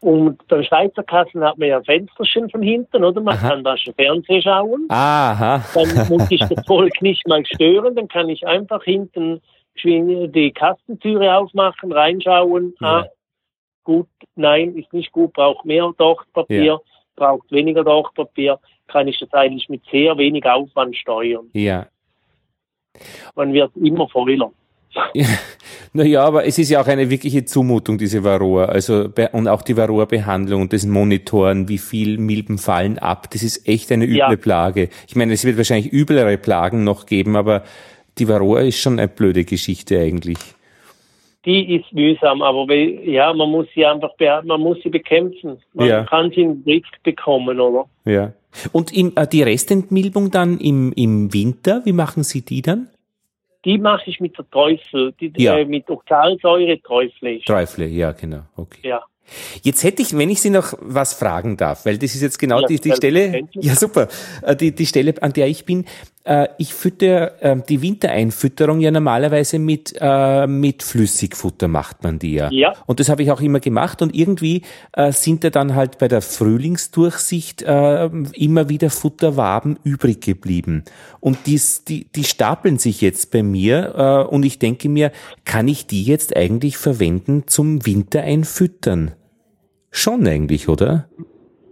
[0.00, 3.22] Und beim Schweizer Kassen hat man ja ein Fensterchen von hinten, oder?
[3.22, 3.48] Man Aha.
[3.48, 4.84] kann da schon Fernsehen schauen.
[4.90, 5.64] Aha.
[5.72, 9.40] Dann muss ich das Volk nicht mal stören, dann kann ich einfach hinten
[9.82, 12.74] die Kassentüre aufmachen, reinschauen.
[12.80, 12.86] Ja.
[12.86, 13.06] Ah,
[13.82, 16.78] gut, nein, ist nicht gut, braucht mehr Dochtpapier, ja.
[17.16, 21.48] braucht weniger Dochtpapier, kann ich das eigentlich mit sehr wenig Aufwand steuern.
[21.54, 21.86] Ja.
[23.34, 24.52] Man wird immer voller.
[25.92, 28.66] Naja, aber es ist ja auch eine wirkliche Zumutung, diese Varroa.
[28.66, 33.30] Also, und auch die Varroa-Behandlung und das Monitoren, wie viel Milben fallen ab.
[33.30, 34.36] Das ist echt eine üble ja.
[34.36, 34.88] Plage.
[35.08, 37.64] Ich meine, es wird wahrscheinlich üblere Plagen noch geben, aber
[38.18, 40.38] die Varroa ist schon eine blöde Geschichte eigentlich.
[41.44, 44.12] Die ist mühsam, aber ja, man muss sie einfach,
[44.44, 45.58] man muss sie bekämpfen.
[45.74, 46.04] Man ja.
[46.04, 47.84] kann sie in den Blick bekommen, oder?
[48.06, 48.32] Ja.
[48.72, 52.88] Und im, äh, die Restentmilbung dann im, im Winter, wie machen Sie die dann?
[53.64, 55.56] Die mache ich mit der Teufel, die, ja.
[55.56, 57.40] äh, mit Oxalsäure Teufel.
[57.40, 58.42] Teufel, ja, genau.
[58.56, 58.88] Okay.
[58.88, 59.02] Ja.
[59.62, 62.60] Jetzt hätte ich, wenn ich Sie noch was fragen darf, weil das ist jetzt genau
[62.60, 64.08] ja, die, die Stelle, ja super,
[64.42, 65.86] äh, die, die Stelle, an der ich bin.
[66.24, 72.34] Äh, ich fütter ähm, die Wintereinfütterung ja normalerweise mit, äh, mit Flüssigfutter macht man die
[72.34, 72.50] ja.
[72.50, 72.72] ja.
[72.86, 74.62] Und das habe ich auch immer gemacht und irgendwie
[75.10, 80.84] sind da dann halt bei der Frühlingsdurchsicht immer wieder Futterwaben übrig geblieben.
[81.20, 85.10] Und dies, die, die stapeln sich jetzt bei mir und ich denke mir,
[85.44, 89.12] kann ich die jetzt eigentlich verwenden zum Wintereinfüttern?
[89.90, 91.08] Schon eigentlich, oder?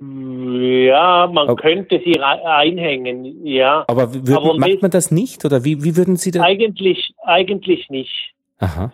[0.03, 3.85] Ja, man aber, könnte sie einhängen, ja.
[3.87, 6.43] Aber, würd, aber macht man das nicht oder wie, wie würden Sie das?
[6.43, 8.35] Eigentlich, eigentlich nicht.
[8.59, 8.93] Aha.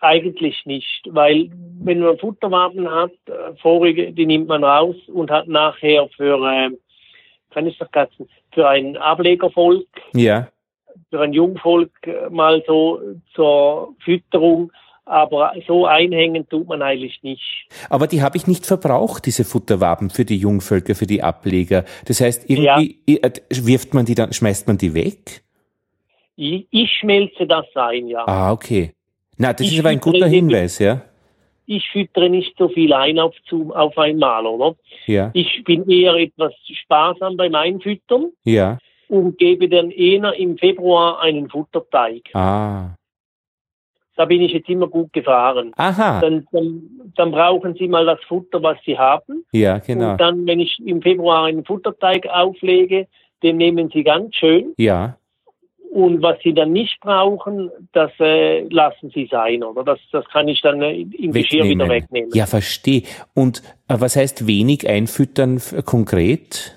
[0.00, 1.50] Eigentlich nicht, weil
[1.80, 6.70] wenn man Futterwaben hat, äh, vorige, die nimmt man raus und hat nachher für, äh,
[7.50, 10.48] kann ich vergessen, für ein Ablegervolk, ja.
[11.10, 13.00] für ein Jungvolk äh, mal so
[13.34, 14.72] zur Fütterung
[15.04, 17.66] aber so einhängen tut man eigentlich nicht.
[17.90, 21.84] Aber die habe ich nicht verbraucht, diese Futterwaben für die Jungvölker, für die Ableger.
[22.06, 23.16] Das heißt, irgendwie ja.
[23.22, 25.42] Äh, wirft man die dann, schmeißt man die weg?
[26.36, 28.26] Ich, ich schmelze das ein, ja.
[28.26, 28.92] Ah, okay.
[29.36, 31.02] Na, das ich ist aber ein guter Hinweis, ja.
[31.66, 34.76] Ich füttere nicht so viel ein auf, zu, auf einmal, oder?
[35.06, 35.30] Ja.
[35.32, 36.52] Ich bin eher etwas
[36.84, 38.32] sparsam beim Einfüttern.
[38.44, 38.78] Ja.
[39.08, 42.34] und gebe dann eher im Februar einen Futterteig.
[42.34, 42.94] Ah.
[44.16, 45.72] Da bin ich jetzt immer gut gefahren.
[45.76, 46.20] Aha.
[46.20, 46.82] Dann, dann,
[47.16, 49.44] dann brauchen Sie mal das Futter, was Sie haben.
[49.52, 50.12] Ja, genau.
[50.12, 53.06] Und dann, wenn ich im Februar einen Futterteig auflege,
[53.42, 54.74] den nehmen Sie ganz schön.
[54.76, 55.16] Ja.
[55.90, 59.84] Und was Sie dann nicht brauchen, das äh, lassen Sie sein, oder?
[59.84, 62.30] Das, das kann ich dann äh, im Geschirr wieder wegnehmen.
[62.32, 63.02] Ja, verstehe.
[63.34, 66.74] Und äh, was heißt wenig einfüttern konkret?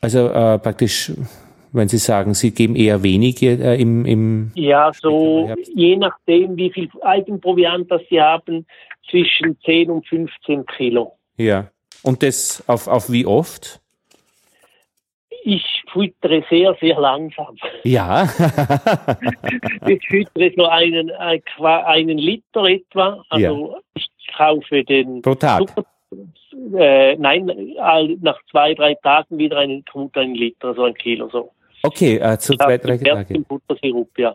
[0.00, 1.12] Also äh, praktisch,
[1.72, 6.70] wenn Sie sagen, Sie geben eher wenig äh, im, im Ja, so je nachdem, wie
[6.70, 8.66] viel Eigenproviant das Sie haben,
[9.10, 11.16] zwischen 10 und 15 Kilo.
[11.36, 11.68] Ja.
[12.02, 13.80] Und das auf, auf wie oft?
[15.44, 17.56] Ich füttere sehr, sehr langsam.
[17.82, 18.24] Ja.
[19.86, 23.24] ich füttere so einen, einen Liter etwa.
[23.28, 23.80] Also ja.
[23.94, 25.68] ich kaufe den Pro Tag.
[25.68, 25.84] Zucker,
[26.76, 27.50] äh, nein,
[28.20, 31.50] nach zwei, drei Tagen wieder einen, kommt ein Liter, so ein Kilo so.
[31.82, 33.44] Okay, äh, zu zwei, drei Tagen.
[33.44, 34.34] Buttersirup, ja.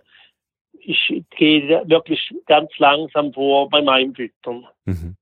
[0.80, 4.66] Ich gehe wirklich ganz langsam vor bei meinem Füttern.
[4.86, 5.16] Mhm.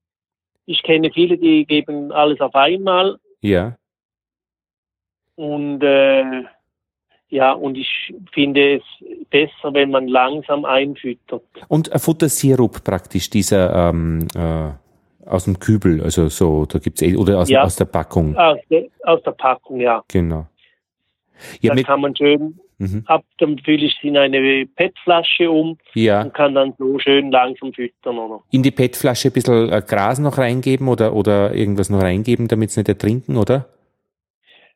[0.66, 3.18] Ich kenne viele, die geben alles auf einmal.
[3.40, 3.76] Ja.
[5.36, 6.44] Und äh,
[7.28, 8.82] ja, und ich finde es
[9.30, 11.42] besser, wenn man langsam einfüttert.
[11.68, 14.70] Und ein Futtersirup praktisch, dieser ähm, äh,
[15.28, 18.36] aus dem Kübel, also so, da gibt's eh, oder aus, ja, aus der Packung.
[18.36, 20.04] Aus der, aus der Packung, ja.
[20.08, 20.46] Genau.
[21.60, 23.02] Ja, da kann man schön mhm.
[23.06, 26.22] ab, dann fülle ich es in eine PET-Flasche um ja.
[26.22, 28.42] und kann dann so schön langsam füttern, oder?
[28.50, 32.70] In die PET-Flasche ein bisschen äh, Gras noch reingeben oder, oder irgendwas noch reingeben, damit
[32.70, 33.66] sie nicht ertrinken, oder?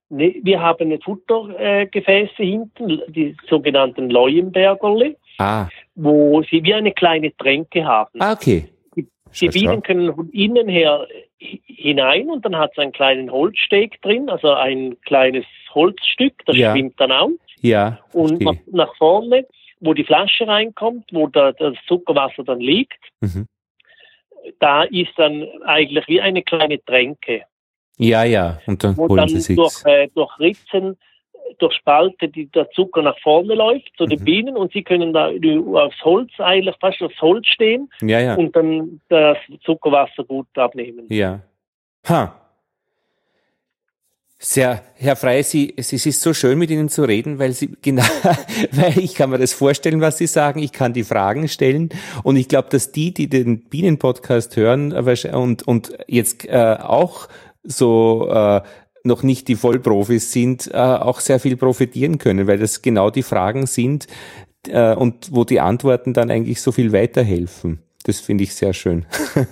[0.08, 5.68] Nee, wir haben Futtergefäße äh, hinten, die sogenannten Leuenbergerle, ah.
[5.94, 8.20] wo sie wie eine kleine Tränke haben.
[8.20, 8.64] Ah, okay.
[8.96, 9.06] Die,
[9.40, 11.06] die Bienen können von innen her
[11.38, 15.44] hinein und dann hat es einen kleinen Holzsteg drin, also ein kleines
[15.74, 16.72] Holzstück, das ja.
[16.72, 17.32] schwimmt dann aus.
[17.60, 17.98] Ja.
[18.12, 19.46] Und nach, nach, vorne,
[19.80, 23.46] wo die Flasche reinkommt, wo da, das Zuckerwasser dann liegt, mhm.
[24.58, 26.80] da ist dann eigentlich wie eine tränke.
[26.84, 27.42] Tränke.
[27.98, 29.54] Ja, ja, und dann wo holen dann sie.
[29.54, 30.96] Durch, äh, durch Ritzen,
[31.58, 34.24] durch Spalte, die der Zucker nach vorne läuft zu den mhm.
[34.24, 38.34] Bienen und sie können da aufs Holz eigentlich fast aufs Holz stehen ja, ja.
[38.36, 41.06] und dann das Zuckerwasser gut abnehmen.
[41.10, 41.40] Ja.
[42.08, 42.34] Ha.
[44.42, 48.02] Sehr, Herr Frey, Sie, es ist so schön mit Ihnen zu reden, weil Sie, genau,
[48.72, 51.90] weil ich kann mir das vorstellen, was Sie sagen, ich kann die Fragen stellen
[52.22, 57.28] und ich glaube, dass die, die den Bienenpodcast hören und, und jetzt äh, auch
[57.64, 58.62] so äh,
[59.04, 63.22] noch nicht die Vollprofis sind, äh, auch sehr viel profitieren können, weil das genau die
[63.22, 64.06] Fragen sind
[64.68, 67.82] äh, und wo die Antworten dann eigentlich so viel weiterhelfen.
[68.04, 69.04] Das finde ich sehr schön.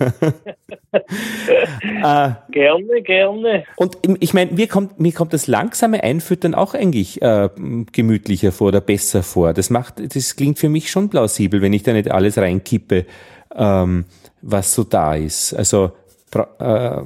[0.92, 3.64] äh, gerne, gerne.
[3.76, 7.50] Und ich meine, mir kommt, mir kommt das langsame Einfüttern auch eigentlich äh,
[7.92, 9.52] gemütlicher vor oder besser vor.
[9.52, 13.04] Das macht, das klingt für mich schon plausibel, wenn ich da nicht alles reinkippe,
[13.54, 14.06] ähm,
[14.40, 15.52] was so da ist.
[15.52, 15.92] Also
[16.34, 17.02] äh,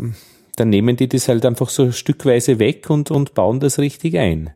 [0.57, 4.55] dann nehmen die das halt einfach so stückweise weg und, und bauen das richtig ein.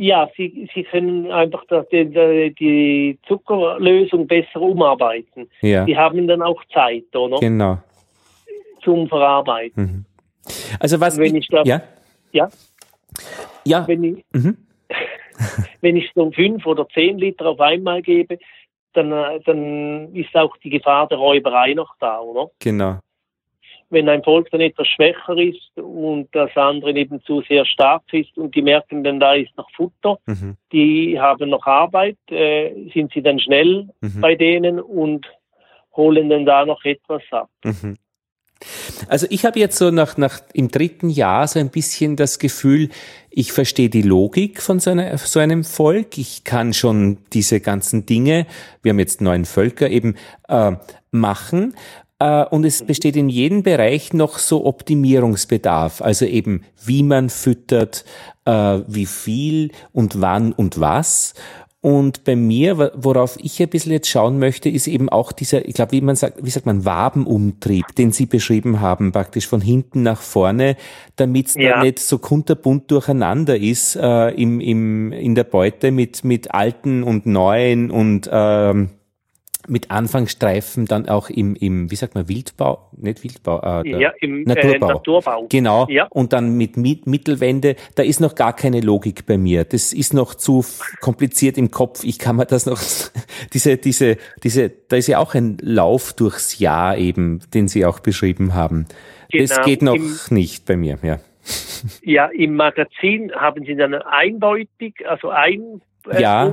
[0.00, 5.50] Ja, sie, sie können einfach die, die Zuckerlösung besser umarbeiten.
[5.60, 5.84] Ja.
[5.86, 7.40] Die haben dann auch Zeit, oder?
[7.40, 7.78] Genau.
[8.84, 9.82] Zum Verarbeiten.
[9.82, 10.04] Mhm.
[10.78, 11.82] Also was wenn ich, das, ja?
[12.30, 12.48] Ja.
[13.64, 13.88] Ja.
[13.88, 14.56] Wenn ich, mhm.
[15.80, 18.38] wenn ich so fünf oder zehn Liter auf einmal gebe,
[18.92, 22.52] dann, äh, dann ist auch die Gefahr der Räuberei noch da, oder?
[22.60, 22.98] Genau
[23.90, 28.36] wenn ein Volk dann etwas schwächer ist und das andere eben zu sehr stark ist
[28.36, 30.56] und die merken dann, da ist noch Futter, mhm.
[30.72, 34.20] die haben noch Arbeit, äh, sind sie dann schnell mhm.
[34.20, 35.26] bei denen und
[35.96, 37.48] holen dann da noch etwas ab.
[37.64, 37.96] Mhm.
[39.08, 42.88] Also ich habe jetzt so nach, nach im dritten Jahr so ein bisschen das Gefühl,
[43.30, 46.18] ich verstehe die Logik von so, einer, so einem Volk.
[46.18, 48.46] Ich kann schon diese ganzen Dinge,
[48.82, 50.16] wir haben jetzt neun Völker eben
[50.48, 50.72] äh,
[51.12, 51.74] machen.
[52.18, 56.02] Äh, und es besteht in jedem Bereich noch so Optimierungsbedarf.
[56.02, 58.04] Also eben, wie man füttert,
[58.44, 61.34] äh, wie viel und wann und was.
[61.80, 65.74] Und bei mir, worauf ich ein bisschen jetzt schauen möchte, ist eben auch dieser, ich
[65.74, 70.02] glaube, wie man sagt, wie sagt man, Wabenumtrieb, den Sie beschrieben haben, praktisch von hinten
[70.02, 70.76] nach vorne,
[71.14, 71.80] damit es ja.
[71.80, 77.26] nicht so kunterbunt durcheinander ist äh, im, im, in der Beute mit, mit alten und
[77.26, 78.90] neuen und ähm,
[79.68, 84.42] mit Anfangsstreifen dann auch im, im wie sagt man, Wildbau, nicht Wildbau, äh, ja, im
[84.42, 84.88] Naturbau.
[84.88, 85.46] Äh, Naturbau.
[85.48, 85.86] Genau.
[85.88, 86.06] Ja.
[86.10, 89.64] Und dann mit Mittelwände, da ist noch gar keine Logik bei mir.
[89.64, 90.64] Das ist noch zu
[91.00, 92.04] kompliziert im Kopf.
[92.04, 92.80] Ich kann mir das noch,
[93.52, 98.00] diese, diese, diese, da ist ja auch ein Lauf durchs Jahr eben, den Sie auch
[98.00, 98.86] beschrieben haben.
[99.30, 99.46] Genau.
[99.46, 101.18] Das geht noch Im, nicht bei mir, ja.
[102.02, 106.52] Ja, im Magazin haben Sie dann eindeutig, also ein äh, ja,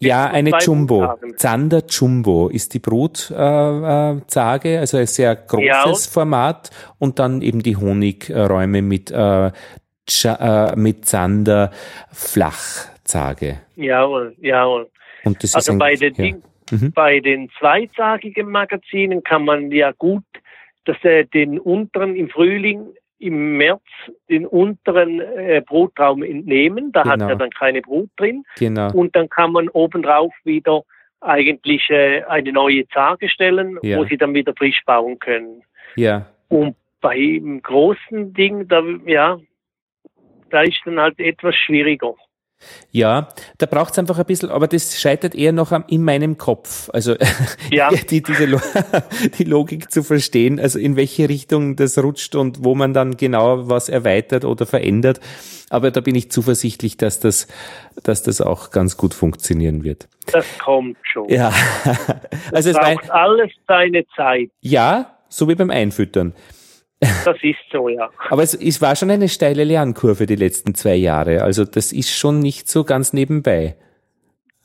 [0.00, 1.00] ja, eine Jumbo.
[1.00, 1.36] Brutzagen.
[1.38, 6.12] Zander Jumbo ist die Brutzage, äh, also ein sehr großes ja.
[6.12, 11.70] Format und dann eben die Honigräume mit, äh, äh, mit Zander
[12.12, 13.60] Flachzage.
[13.76, 14.90] Jawohl, jawohl.
[15.24, 16.34] Und das also ist bei den, ja.
[16.70, 16.92] mhm.
[16.92, 20.24] bei den zweizagigen Magazinen kann man ja gut
[20.84, 22.86] dass er den unteren im Frühling
[23.24, 23.82] im März
[24.28, 26.92] den unteren äh, Brutraum entnehmen.
[26.92, 27.12] Da genau.
[27.12, 28.44] hat er dann keine Brut drin.
[28.58, 28.92] Genau.
[28.92, 30.82] Und dann kann man obendrauf wieder
[31.20, 33.98] eigentlich äh, eine neue Zage stellen, ja.
[33.98, 35.62] wo sie dann wieder frisch bauen können.
[35.96, 36.26] Ja.
[36.48, 39.38] Und beim großen Ding, da, ja,
[40.50, 42.14] da ist dann halt etwas schwieriger.
[42.90, 43.28] Ja,
[43.58, 46.90] da braucht es einfach ein bisschen, aber das scheitert eher noch in meinem Kopf.
[46.92, 47.16] Also
[47.70, 47.90] ja.
[47.90, 48.46] die, diese
[49.38, 53.68] die Logik zu verstehen, also in welche Richtung das rutscht und wo man dann genau
[53.68, 55.20] was erweitert oder verändert.
[55.70, 57.48] Aber da bin ich zuversichtlich, dass das,
[58.02, 60.08] dass das auch ganz gut funktionieren wird.
[60.30, 61.28] Das kommt schon.
[61.28, 61.52] Ja.
[62.52, 64.50] also es braucht alles seine Zeit.
[64.60, 66.32] Ja, so wie beim Einfüttern.
[67.24, 68.10] Das ist so, ja.
[68.30, 71.42] Aber es, es war schon eine steile Lernkurve die letzten zwei Jahre.
[71.42, 73.76] Also das ist schon nicht so ganz nebenbei.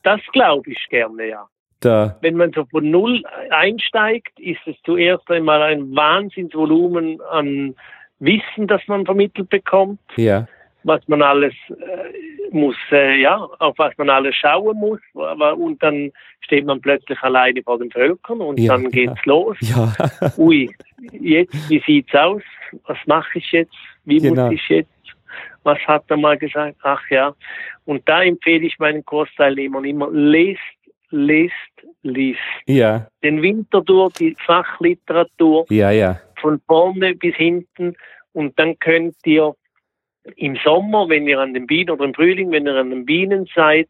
[0.04, 1.48] Das glaube ich gerne, ja.
[1.82, 2.18] Da.
[2.22, 7.76] Wenn man so von Null einsteigt, ist es zuerst einmal ein Wahnsinnsvolumen an
[8.20, 10.00] Wissen, das man vermittelt bekommt.
[10.18, 10.48] Ja.
[10.84, 15.00] Was man alles äh, muss, äh, ja, auf was man alles schauen muss.
[15.14, 16.12] Und dann
[16.42, 19.32] steht man plötzlich alleine vor den Völkern und ja, dann geht's ja.
[19.32, 19.58] los.
[19.62, 19.94] Ja.
[20.38, 20.70] Ui,
[21.12, 22.42] jetzt, wie sieht's aus?
[22.86, 23.76] Was mache ich jetzt?
[24.06, 24.46] Wie genau.
[24.46, 24.90] muss ich jetzt?
[25.64, 26.78] Was hat er mal gesagt?
[26.84, 27.36] Ach ja.
[27.86, 30.60] Und da empfehle ich meinen Kursteilnehmern immer, lest,
[31.10, 31.54] lest,
[32.04, 32.40] liest.
[32.66, 33.08] Ja.
[33.24, 35.66] Den Winter durch, die Fachliteratur.
[35.70, 36.20] Ja, ja.
[36.40, 37.96] Von vorne bis hinten.
[38.34, 39.54] Und dann könnt ihr
[40.36, 43.48] im Sommer, wenn ihr an den Bienen oder im Frühling, wenn ihr an den Bienen
[43.56, 43.90] seid,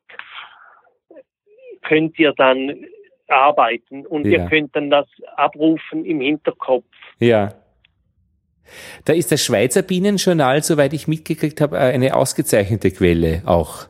[1.82, 2.86] könnt ihr dann
[3.28, 4.40] arbeiten und ja.
[4.40, 6.86] ihr könnt dann das abrufen im Hinterkopf.
[7.20, 7.54] Ja.
[9.06, 13.88] Da ist das Schweizer Bienenjournal, soweit ich mitgekriegt habe, eine ausgezeichnete Quelle auch.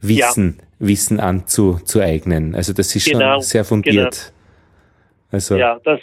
[0.00, 0.86] Wissen, ja.
[0.88, 2.54] Wissen anzueignen.
[2.54, 4.32] Also das ist genau, schon sehr fundiert.
[4.32, 5.32] Genau.
[5.32, 6.00] Also ja, das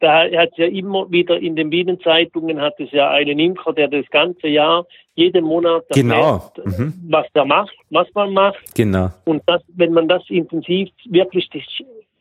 [0.00, 3.88] da hat es ja immer wieder in den Bienenzeitungen hat es ja einen Imker, der
[3.88, 6.34] das ganze Jahr, jeden Monat genau.
[6.54, 6.94] erfährt, mhm.
[7.08, 8.74] was der macht, was man macht.
[8.74, 9.10] Genau.
[9.24, 11.48] Und das, wenn man das intensiv wirklich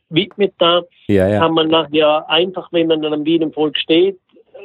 [0.10, 1.40] widmet da, ja, ja.
[1.40, 4.18] kann man nachher einfach, wenn man an einem Bienenvolk steht,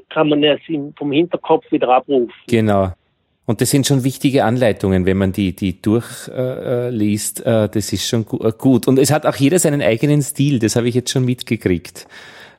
[0.08, 0.60] kann man es
[0.96, 2.32] vom Hinterkopf wieder abrufen.
[2.46, 2.92] Genau.
[3.44, 7.44] Und das sind schon wichtige Anleitungen, wenn man die, die durchliest.
[7.44, 8.86] Äh, äh, das ist schon äh, gut.
[8.86, 10.60] Und es hat auch jeder seinen eigenen Stil.
[10.60, 12.06] Das habe ich jetzt schon mitgekriegt.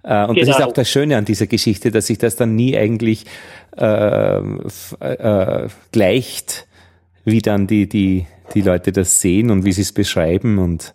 [0.04, 0.40] Äh, und genau.
[0.40, 0.70] das ist genau.
[0.70, 3.26] auch das Schöne an dieser Geschichte, dass sich das dann nie eigentlich
[3.78, 6.68] äh, äh, gleicht,
[7.26, 10.94] wie dann die, die, die Leute das sehen und wie sie es beschreiben und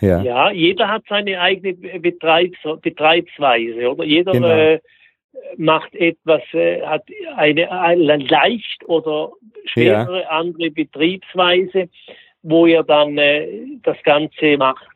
[0.00, 0.20] ja.
[0.20, 4.02] ja, jeder hat seine eigene Betreibs Betreibsweise, oder?
[4.02, 4.48] Jeder genau.
[4.48, 4.80] äh,
[5.56, 7.04] macht etwas, äh, hat
[7.36, 9.30] eine, eine leicht oder
[9.66, 10.28] schwerere ja.
[10.28, 11.88] andere Betriebsweise,
[12.42, 13.46] wo er dann äh,
[13.84, 14.88] das Ganze macht.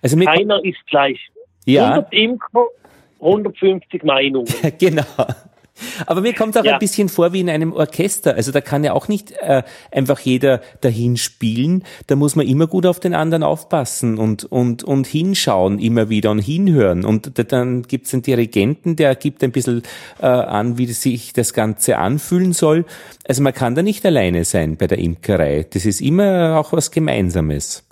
[0.00, 1.20] Also Keiner ist gleich.
[1.66, 1.90] Ja.
[1.90, 2.66] 100 Imker,
[3.20, 4.48] 150 Meinungen.
[4.78, 5.04] genau.
[6.06, 6.74] Aber mir kommt auch ja.
[6.74, 8.34] ein bisschen vor wie in einem Orchester.
[8.34, 11.84] Also da kann ja auch nicht äh, einfach jeder dahin spielen.
[12.06, 16.30] Da muss man immer gut auf den anderen aufpassen und, und, und hinschauen immer wieder
[16.30, 17.04] und hinhören.
[17.04, 19.82] Und dann gibt's einen Dirigenten, der gibt ein bisschen
[20.20, 22.84] äh, an, wie sich das Ganze anfühlen soll.
[23.28, 25.66] Also man kann da nicht alleine sein bei der Imkerei.
[25.70, 27.85] Das ist immer auch was Gemeinsames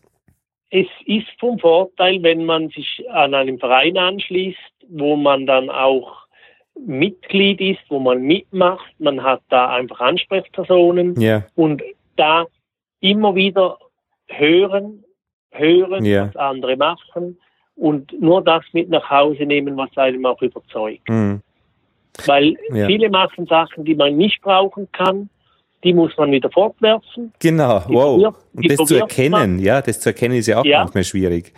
[0.75, 6.27] es ist vom Vorteil, wenn man sich an einem Verein anschließt, wo man dann auch
[6.75, 8.93] Mitglied ist, wo man mitmacht.
[8.99, 11.45] Man hat da einfach Ansprechpersonen yeah.
[11.55, 11.81] und
[12.17, 12.47] da
[12.99, 13.79] immer wieder
[14.27, 15.05] hören,
[15.53, 16.27] hören, yeah.
[16.27, 17.39] was andere machen
[17.77, 21.09] und nur das mit nach Hause nehmen, was einem auch überzeugt.
[21.09, 21.37] Mm.
[22.27, 22.89] Weil yeah.
[22.89, 25.31] viele machen Sachen, die man nicht brauchen kann
[25.85, 27.32] die muss man wieder fortwerfen.
[27.39, 28.35] Genau, wow.
[28.55, 29.59] und das zu erkennen, man.
[29.59, 30.81] ja, das zu erkennen ist ja auch ja.
[30.81, 31.52] manchmal schwierig.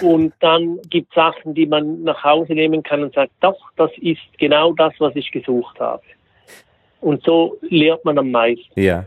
[0.00, 3.90] Und dann gibt es Sachen, die man nach Hause nehmen kann und sagt, doch, das
[4.00, 6.02] ist genau das, was ich gesucht habe.
[7.00, 8.80] Und so lernt man am meisten.
[8.80, 9.06] Ja.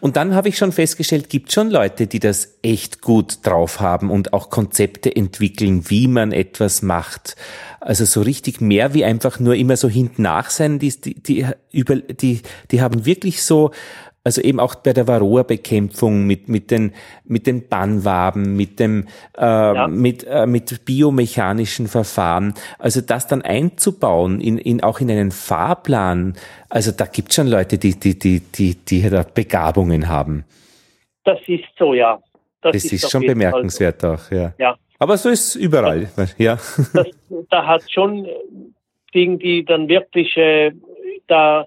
[0.00, 4.10] Und dann habe ich schon festgestellt, gibt schon Leute, die das echt gut drauf haben
[4.10, 7.36] und auch Konzepte entwickeln, wie man etwas macht.
[7.80, 11.46] Also so richtig mehr wie einfach nur immer so hinten nach sein, die, die, die,
[11.72, 13.70] die, die haben wirklich so
[14.22, 16.92] Also eben auch bei der Varroa-Bekämpfung mit, mit den,
[17.24, 19.88] mit den Bannwaben, mit dem, äh, ja.
[19.88, 22.52] mit, äh, mit biomechanischen Verfahren.
[22.78, 26.34] Also das dann einzubauen in, in, auch in einen Fahrplan.
[26.68, 30.44] Also da gibt es schon Leute, die, die, die, die, die da Begabungen haben.
[31.24, 32.20] Das ist so, ja.
[32.60, 34.52] Das, das ist, ist schon bemerkenswert auch, ja.
[34.58, 34.76] ja.
[34.98, 36.58] Aber so ist es überall, das, ja.
[36.92, 37.06] Das,
[37.48, 38.28] da hat schon
[39.14, 40.72] Dinge, die dann wirklich äh,
[41.26, 41.66] da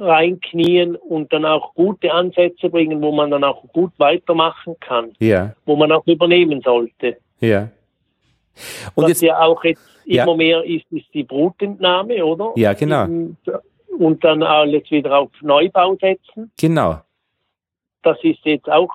[0.00, 5.12] reinknien und dann auch gute Ansätze bringen, wo man dann auch gut weitermachen kann.
[5.18, 5.54] Ja.
[5.64, 7.18] Wo man auch übernehmen sollte.
[7.40, 7.68] Ja.
[8.94, 10.24] Und Was jetzt, ja auch jetzt ja.
[10.24, 12.52] immer mehr ist, ist die Brutentnahme, oder?
[12.56, 13.06] Ja, genau.
[13.98, 16.50] Und dann alles wieder auf Neubau setzen.
[16.58, 17.00] Genau.
[18.02, 18.90] Das ist jetzt auch,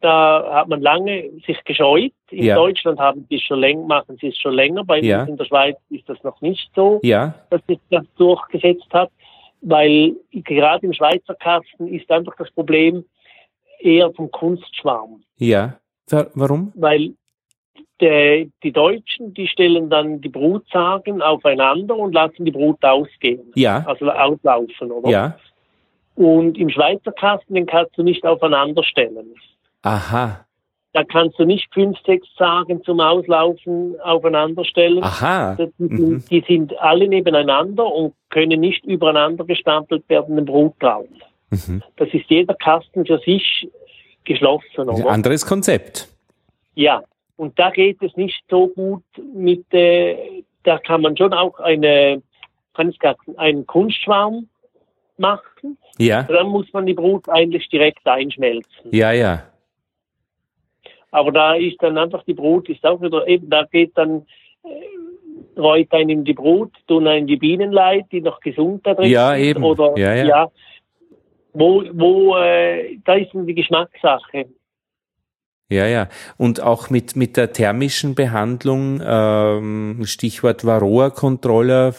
[0.00, 2.12] da hat man lange sich gescheut.
[2.30, 2.56] In ja.
[2.56, 4.84] Deutschland haben es schon länger, machen sie es schon länger.
[4.84, 5.20] Bei ja.
[5.20, 9.10] uns in der Schweiz ist das noch nicht so, dass sich das durchgesetzt hat
[9.60, 13.04] weil gerade im Schweizer Kasten ist einfach das Problem
[13.78, 15.22] eher vom Kunstschwarm.
[15.36, 15.78] Ja,
[16.34, 16.72] warum?
[16.74, 17.14] Weil
[18.00, 23.52] der, die Deutschen, die stellen dann die Brutsagen aufeinander und lassen die Brut ausgehen.
[23.54, 23.84] Ja.
[23.86, 25.10] Also auslaufen, oder?
[25.10, 25.38] Ja.
[26.14, 29.34] Und im Schweizer Kasten, den kannst du nicht aufeinander stellen.
[29.82, 30.46] Aha.
[30.92, 35.04] Da kannst du nicht fünf, sechs Sagen zum Auslaufen aufeinander stellen.
[35.04, 35.54] Aha.
[35.54, 36.24] Die, mhm.
[36.28, 41.08] die sind alle nebeneinander und können nicht übereinander gestapelt werden im Brutraum.
[41.50, 41.82] Mhm.
[41.96, 43.68] Das ist jeder Kasten für sich
[44.24, 44.88] geschlossen.
[44.88, 44.94] Oder?
[44.94, 46.08] Ein anderes Konzept.
[46.74, 47.02] Ja,
[47.36, 49.04] und da geht es nicht so gut
[49.34, 52.22] mit, äh, da kann man schon auch eine,
[52.74, 54.48] kann ich sagen, einen Kunstschwarm
[55.16, 55.78] machen.
[55.98, 56.24] Ja.
[56.24, 58.90] Dann muss man die Brut eigentlich direkt einschmelzen.
[58.90, 59.44] Ja, ja.
[61.10, 64.26] Aber da ist dann einfach die Brut, ist auch wieder, eben, da geht dann,
[64.62, 69.10] äh, reut einem die Brut, tun einem die Bienen leid, die noch gesund da drin
[69.10, 69.44] ja, sind.
[69.44, 69.64] Eben.
[69.64, 70.24] Oder, ja, ja.
[70.24, 70.50] ja
[71.52, 74.46] wo, wo, äh, da ist dann die Geschmackssache.
[75.68, 76.08] Ja, ja.
[76.36, 81.94] Und auch mit, mit der thermischen Behandlung, ähm, Stichwort Varroa-Controller,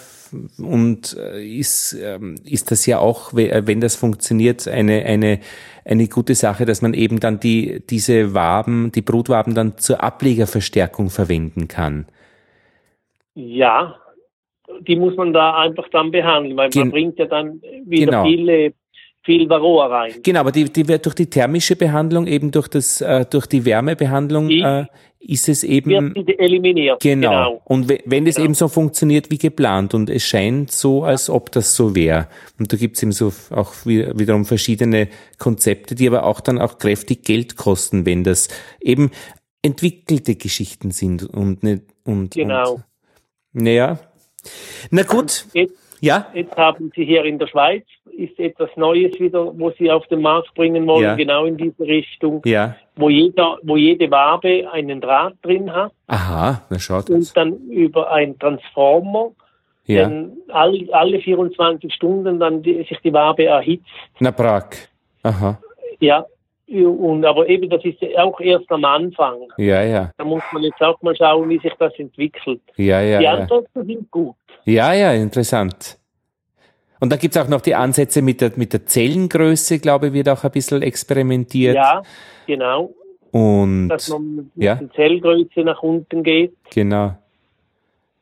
[0.58, 5.40] und äh, ist, ähm, ist das ja auch, wenn das funktioniert, eine, eine,
[5.86, 11.10] eine gute Sache, dass man eben dann die, diese Waben, die Brutwaben dann zur Ablegerverstärkung
[11.10, 12.06] verwenden kann.
[13.34, 13.95] Ja,
[14.82, 18.24] die muss man da einfach dann behandeln, weil Gen man bringt ja dann wieder genau.
[18.24, 18.74] viele
[19.23, 20.14] viel Varroa rein.
[20.23, 23.65] Genau, aber die, die wird durch die thermische Behandlung, eben durch das, äh, durch die
[23.65, 24.85] Wärmebehandlung, die äh,
[25.19, 26.99] ist es eben eliminiert.
[26.99, 27.30] Genau.
[27.30, 27.61] genau.
[27.65, 28.45] Und wenn es genau.
[28.45, 32.27] eben so funktioniert wie geplant und es scheint so, als ob das so wäre.
[32.57, 36.80] Und da gibt es eben so auch wiederum verschiedene Konzepte, die aber auch dann auch
[36.80, 38.48] kräftig Geld kosten, wenn das
[38.80, 39.11] eben
[39.61, 42.73] entwickelte Geschichten sind und nicht und genau.
[42.73, 42.84] Und,
[43.53, 43.99] naja.
[44.89, 45.45] Na gut.
[45.53, 46.28] Jetzt, ja.
[46.34, 47.86] Jetzt haben Sie hier in der Schweiz
[48.18, 51.15] ist etwas Neues wieder, wo Sie auf den Markt bringen wollen, ja.
[51.15, 52.41] genau in diese Richtung.
[52.45, 52.76] Ja.
[52.95, 55.94] Wo jeder, wo jede Wabe einen Draht drin hat.
[56.07, 59.32] Aha, na schaut Und dann über einen Transformer,
[59.86, 60.03] ja.
[60.03, 63.88] Dann all, alle 24 Stunden dann die, sich die Wabe erhitzt.
[64.19, 64.69] Na Prag.
[65.23, 65.60] Aha.
[65.99, 66.26] Ja,
[66.68, 69.40] und aber eben, das ist auch erst am Anfang.
[69.57, 70.11] Ja, ja.
[70.18, 72.61] Da muss man jetzt auch mal schauen, wie sich das entwickelt.
[72.78, 73.19] Ja, ja.
[73.19, 73.84] Die Antworten ja.
[73.84, 74.36] sind gut.
[74.66, 75.98] Ja, ja, interessant.
[77.00, 80.30] Und dann gibt's auch noch die Ansätze mit der, mit der Zellengröße, glaube ich, wird
[80.30, 81.76] auch ein bisschen experimentiert.
[81.76, 82.04] Ja,
[82.46, 82.94] genau.
[83.32, 84.76] Und dass man mit ja.
[84.76, 86.54] der Zellgröße nach unten geht.
[86.74, 87.18] Genau.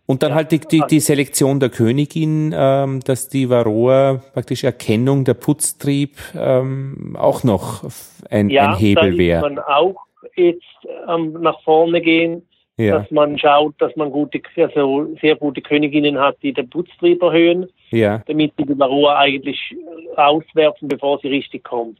[0.05, 0.35] Und dann ja.
[0.37, 6.17] halt die, die, die, Selektion der Königin, ähm, dass die Varroa praktisch Erkennung der Putztrieb
[6.35, 7.83] ähm, auch noch
[8.29, 9.43] ein, ja, ein Hebel wäre.
[9.43, 9.97] Ja, man auch
[10.35, 10.63] jetzt
[11.07, 12.48] ähm, nach vorne gehen
[12.79, 12.99] ja.
[12.99, 17.67] dass man schaut, dass man gute, also sehr gute Königinnen hat, die den Putztrieb erhöhen,
[17.91, 18.23] ja.
[18.27, 19.75] damit sie die Varroa eigentlich
[20.15, 21.99] auswerfen, bevor sie richtig kommt.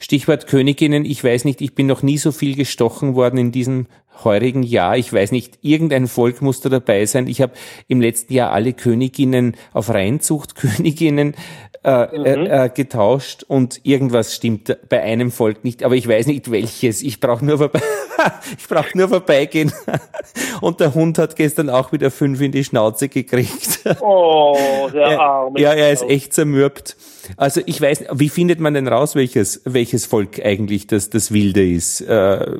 [0.00, 3.86] Stichwort Königinnen, ich weiß nicht, ich bin noch nie so viel gestochen worden in diesem
[4.24, 4.96] heurigen Jahr.
[4.96, 7.28] Ich weiß nicht, irgendein Volk muss da dabei sein.
[7.28, 7.52] Ich habe
[7.86, 11.34] im letzten Jahr alle Königinnen auf Reinzucht Königinnen
[11.82, 12.24] äh, mhm.
[12.26, 17.00] äh, äh, getauscht und irgendwas stimmt bei einem Volk nicht, aber ich weiß nicht welches.
[17.00, 17.80] Ich brauche nur vorbei,
[18.58, 19.72] ich brauche nur vorbeigehen.
[20.60, 23.80] und der Hund hat gestern auch wieder fünf in die Schnauze gekriegt.
[24.00, 25.58] Oh, der arme.
[25.58, 26.98] Ja, er ist echt zermürbt.
[27.38, 31.66] Also ich weiß, wie findet man denn raus, welches welches Volk eigentlich das das Wilde
[31.66, 32.02] ist?
[32.02, 32.58] Äh,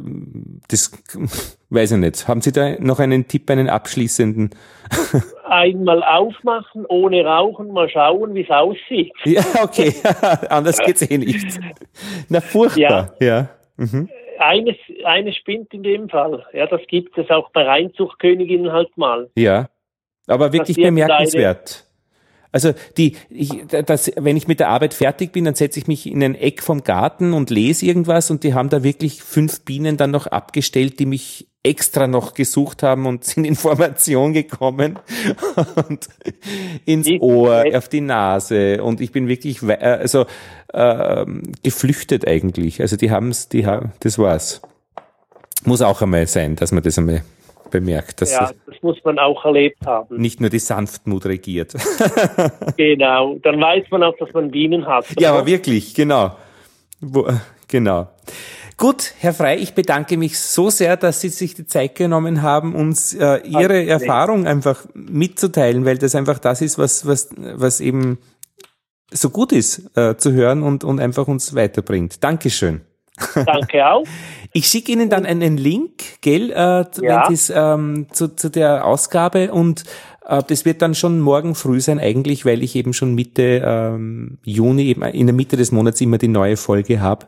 [0.69, 0.93] das
[1.69, 2.27] weiß ich nicht.
[2.27, 4.51] Haben Sie da noch einen Tipp, einen abschließenden?
[5.51, 9.13] Einmal aufmachen, ohne Rauchen, mal schauen, wie es aussieht.
[9.25, 9.93] Ja, okay.
[10.49, 11.59] Anders geht's eh nicht.
[12.29, 13.15] Na, furchtbar.
[13.21, 13.27] Ja.
[13.27, 13.49] ja.
[13.77, 14.09] Mhm.
[14.39, 16.47] Eines, eines spinnt in dem Fall.
[16.53, 19.29] Ja, das gibt es auch bei Reinzuchtköniginnen halt mal.
[19.35, 19.69] Ja.
[20.29, 21.85] Aber wirklich bemerkenswert.
[22.53, 26.07] Also die, ich, das, wenn ich mit der Arbeit fertig bin, dann setze ich mich
[26.07, 29.97] in ein Eck vom Garten und lese irgendwas und die haben da wirklich fünf Bienen
[29.97, 34.99] dann noch abgestellt, die mich extra noch gesucht haben und sind in Formation gekommen
[35.89, 36.09] und
[36.87, 40.25] ins Ohr, auf die Nase und ich bin wirklich äh, also
[40.73, 41.27] äh,
[41.63, 42.81] geflüchtet eigentlich.
[42.81, 44.63] Also die haben es, die haben, das war's.
[45.65, 47.23] Muss auch einmal sein, dass man das einmal
[47.71, 48.23] bemerkt.
[48.23, 50.17] Dass ja, das muss man auch erlebt haben.
[50.17, 51.75] Nicht nur die Sanftmut regiert.
[52.79, 55.11] genau, dann weiß man auch, dass man Bienen hat.
[55.13, 55.21] Oder?
[55.21, 56.37] Ja, aber wirklich, genau.
[57.01, 57.29] Wo,
[57.69, 58.09] genau.
[58.81, 62.75] Gut, Herr Frei, ich bedanke mich so sehr, dass Sie sich die Zeit genommen haben,
[62.75, 63.89] uns äh, Ihre okay.
[63.89, 68.17] Erfahrung einfach mitzuteilen, weil das einfach das ist, was, was, was eben
[69.13, 72.25] so gut ist äh, zu hören und, und einfach uns weiterbringt.
[72.25, 72.81] Dankeschön.
[73.35, 74.05] Danke auch.
[74.53, 77.29] Ich schicke Ihnen dann einen Link, gell, äh, ja.
[77.29, 79.85] wenn ähm, zu, zu der Ausgabe und
[80.27, 84.39] äh, das wird dann schon morgen früh sein eigentlich, weil ich eben schon Mitte ähm,
[84.43, 87.27] Juni, eben in der Mitte des Monats immer die neue Folge habe.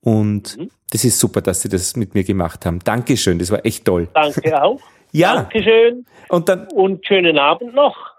[0.00, 0.70] Und mhm.
[0.90, 2.78] das ist super, dass Sie das mit mir gemacht haben.
[2.80, 4.08] Dankeschön, das war echt toll.
[4.14, 4.80] Danke auch.
[5.12, 5.36] ja.
[5.36, 6.06] Dankeschön.
[6.28, 8.15] Und dann und schönen Abend noch.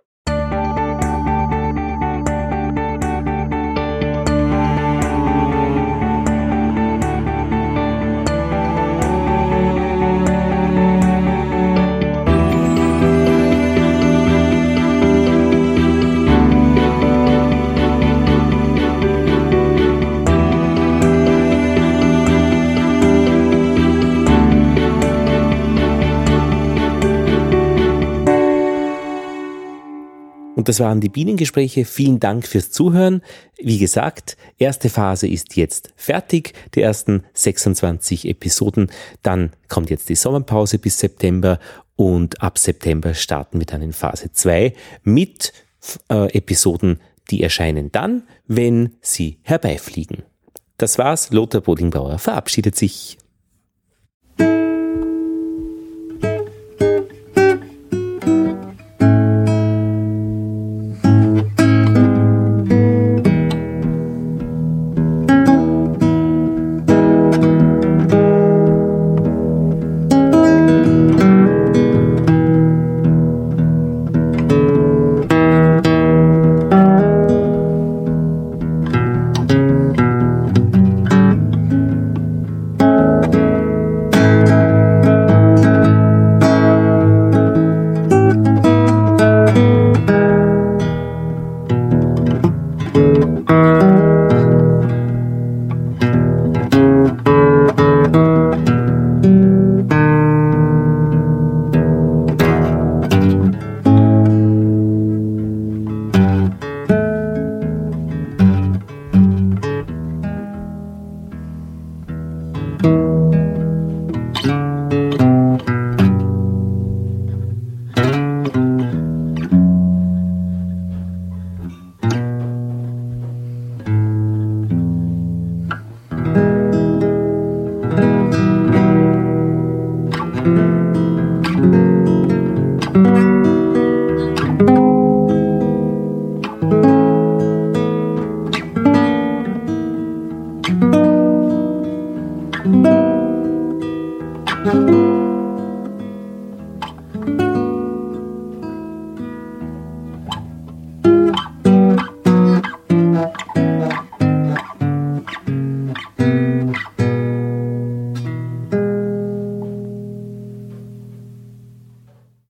[30.68, 31.86] Das waren die Bienengespräche.
[31.86, 33.22] Vielen Dank fürs Zuhören.
[33.58, 38.90] Wie gesagt, erste Phase ist jetzt fertig, die ersten 26 Episoden.
[39.22, 41.60] Dann kommt jetzt die Sommerpause bis September
[41.96, 44.74] und ab September starten wir dann in Phase 2
[45.04, 45.54] mit
[46.10, 50.24] äh, Episoden, die erscheinen dann, wenn sie herbeifliegen.
[50.78, 51.32] Das war's.
[51.32, 53.18] Lothar Bodingbauer verabschiedet sich.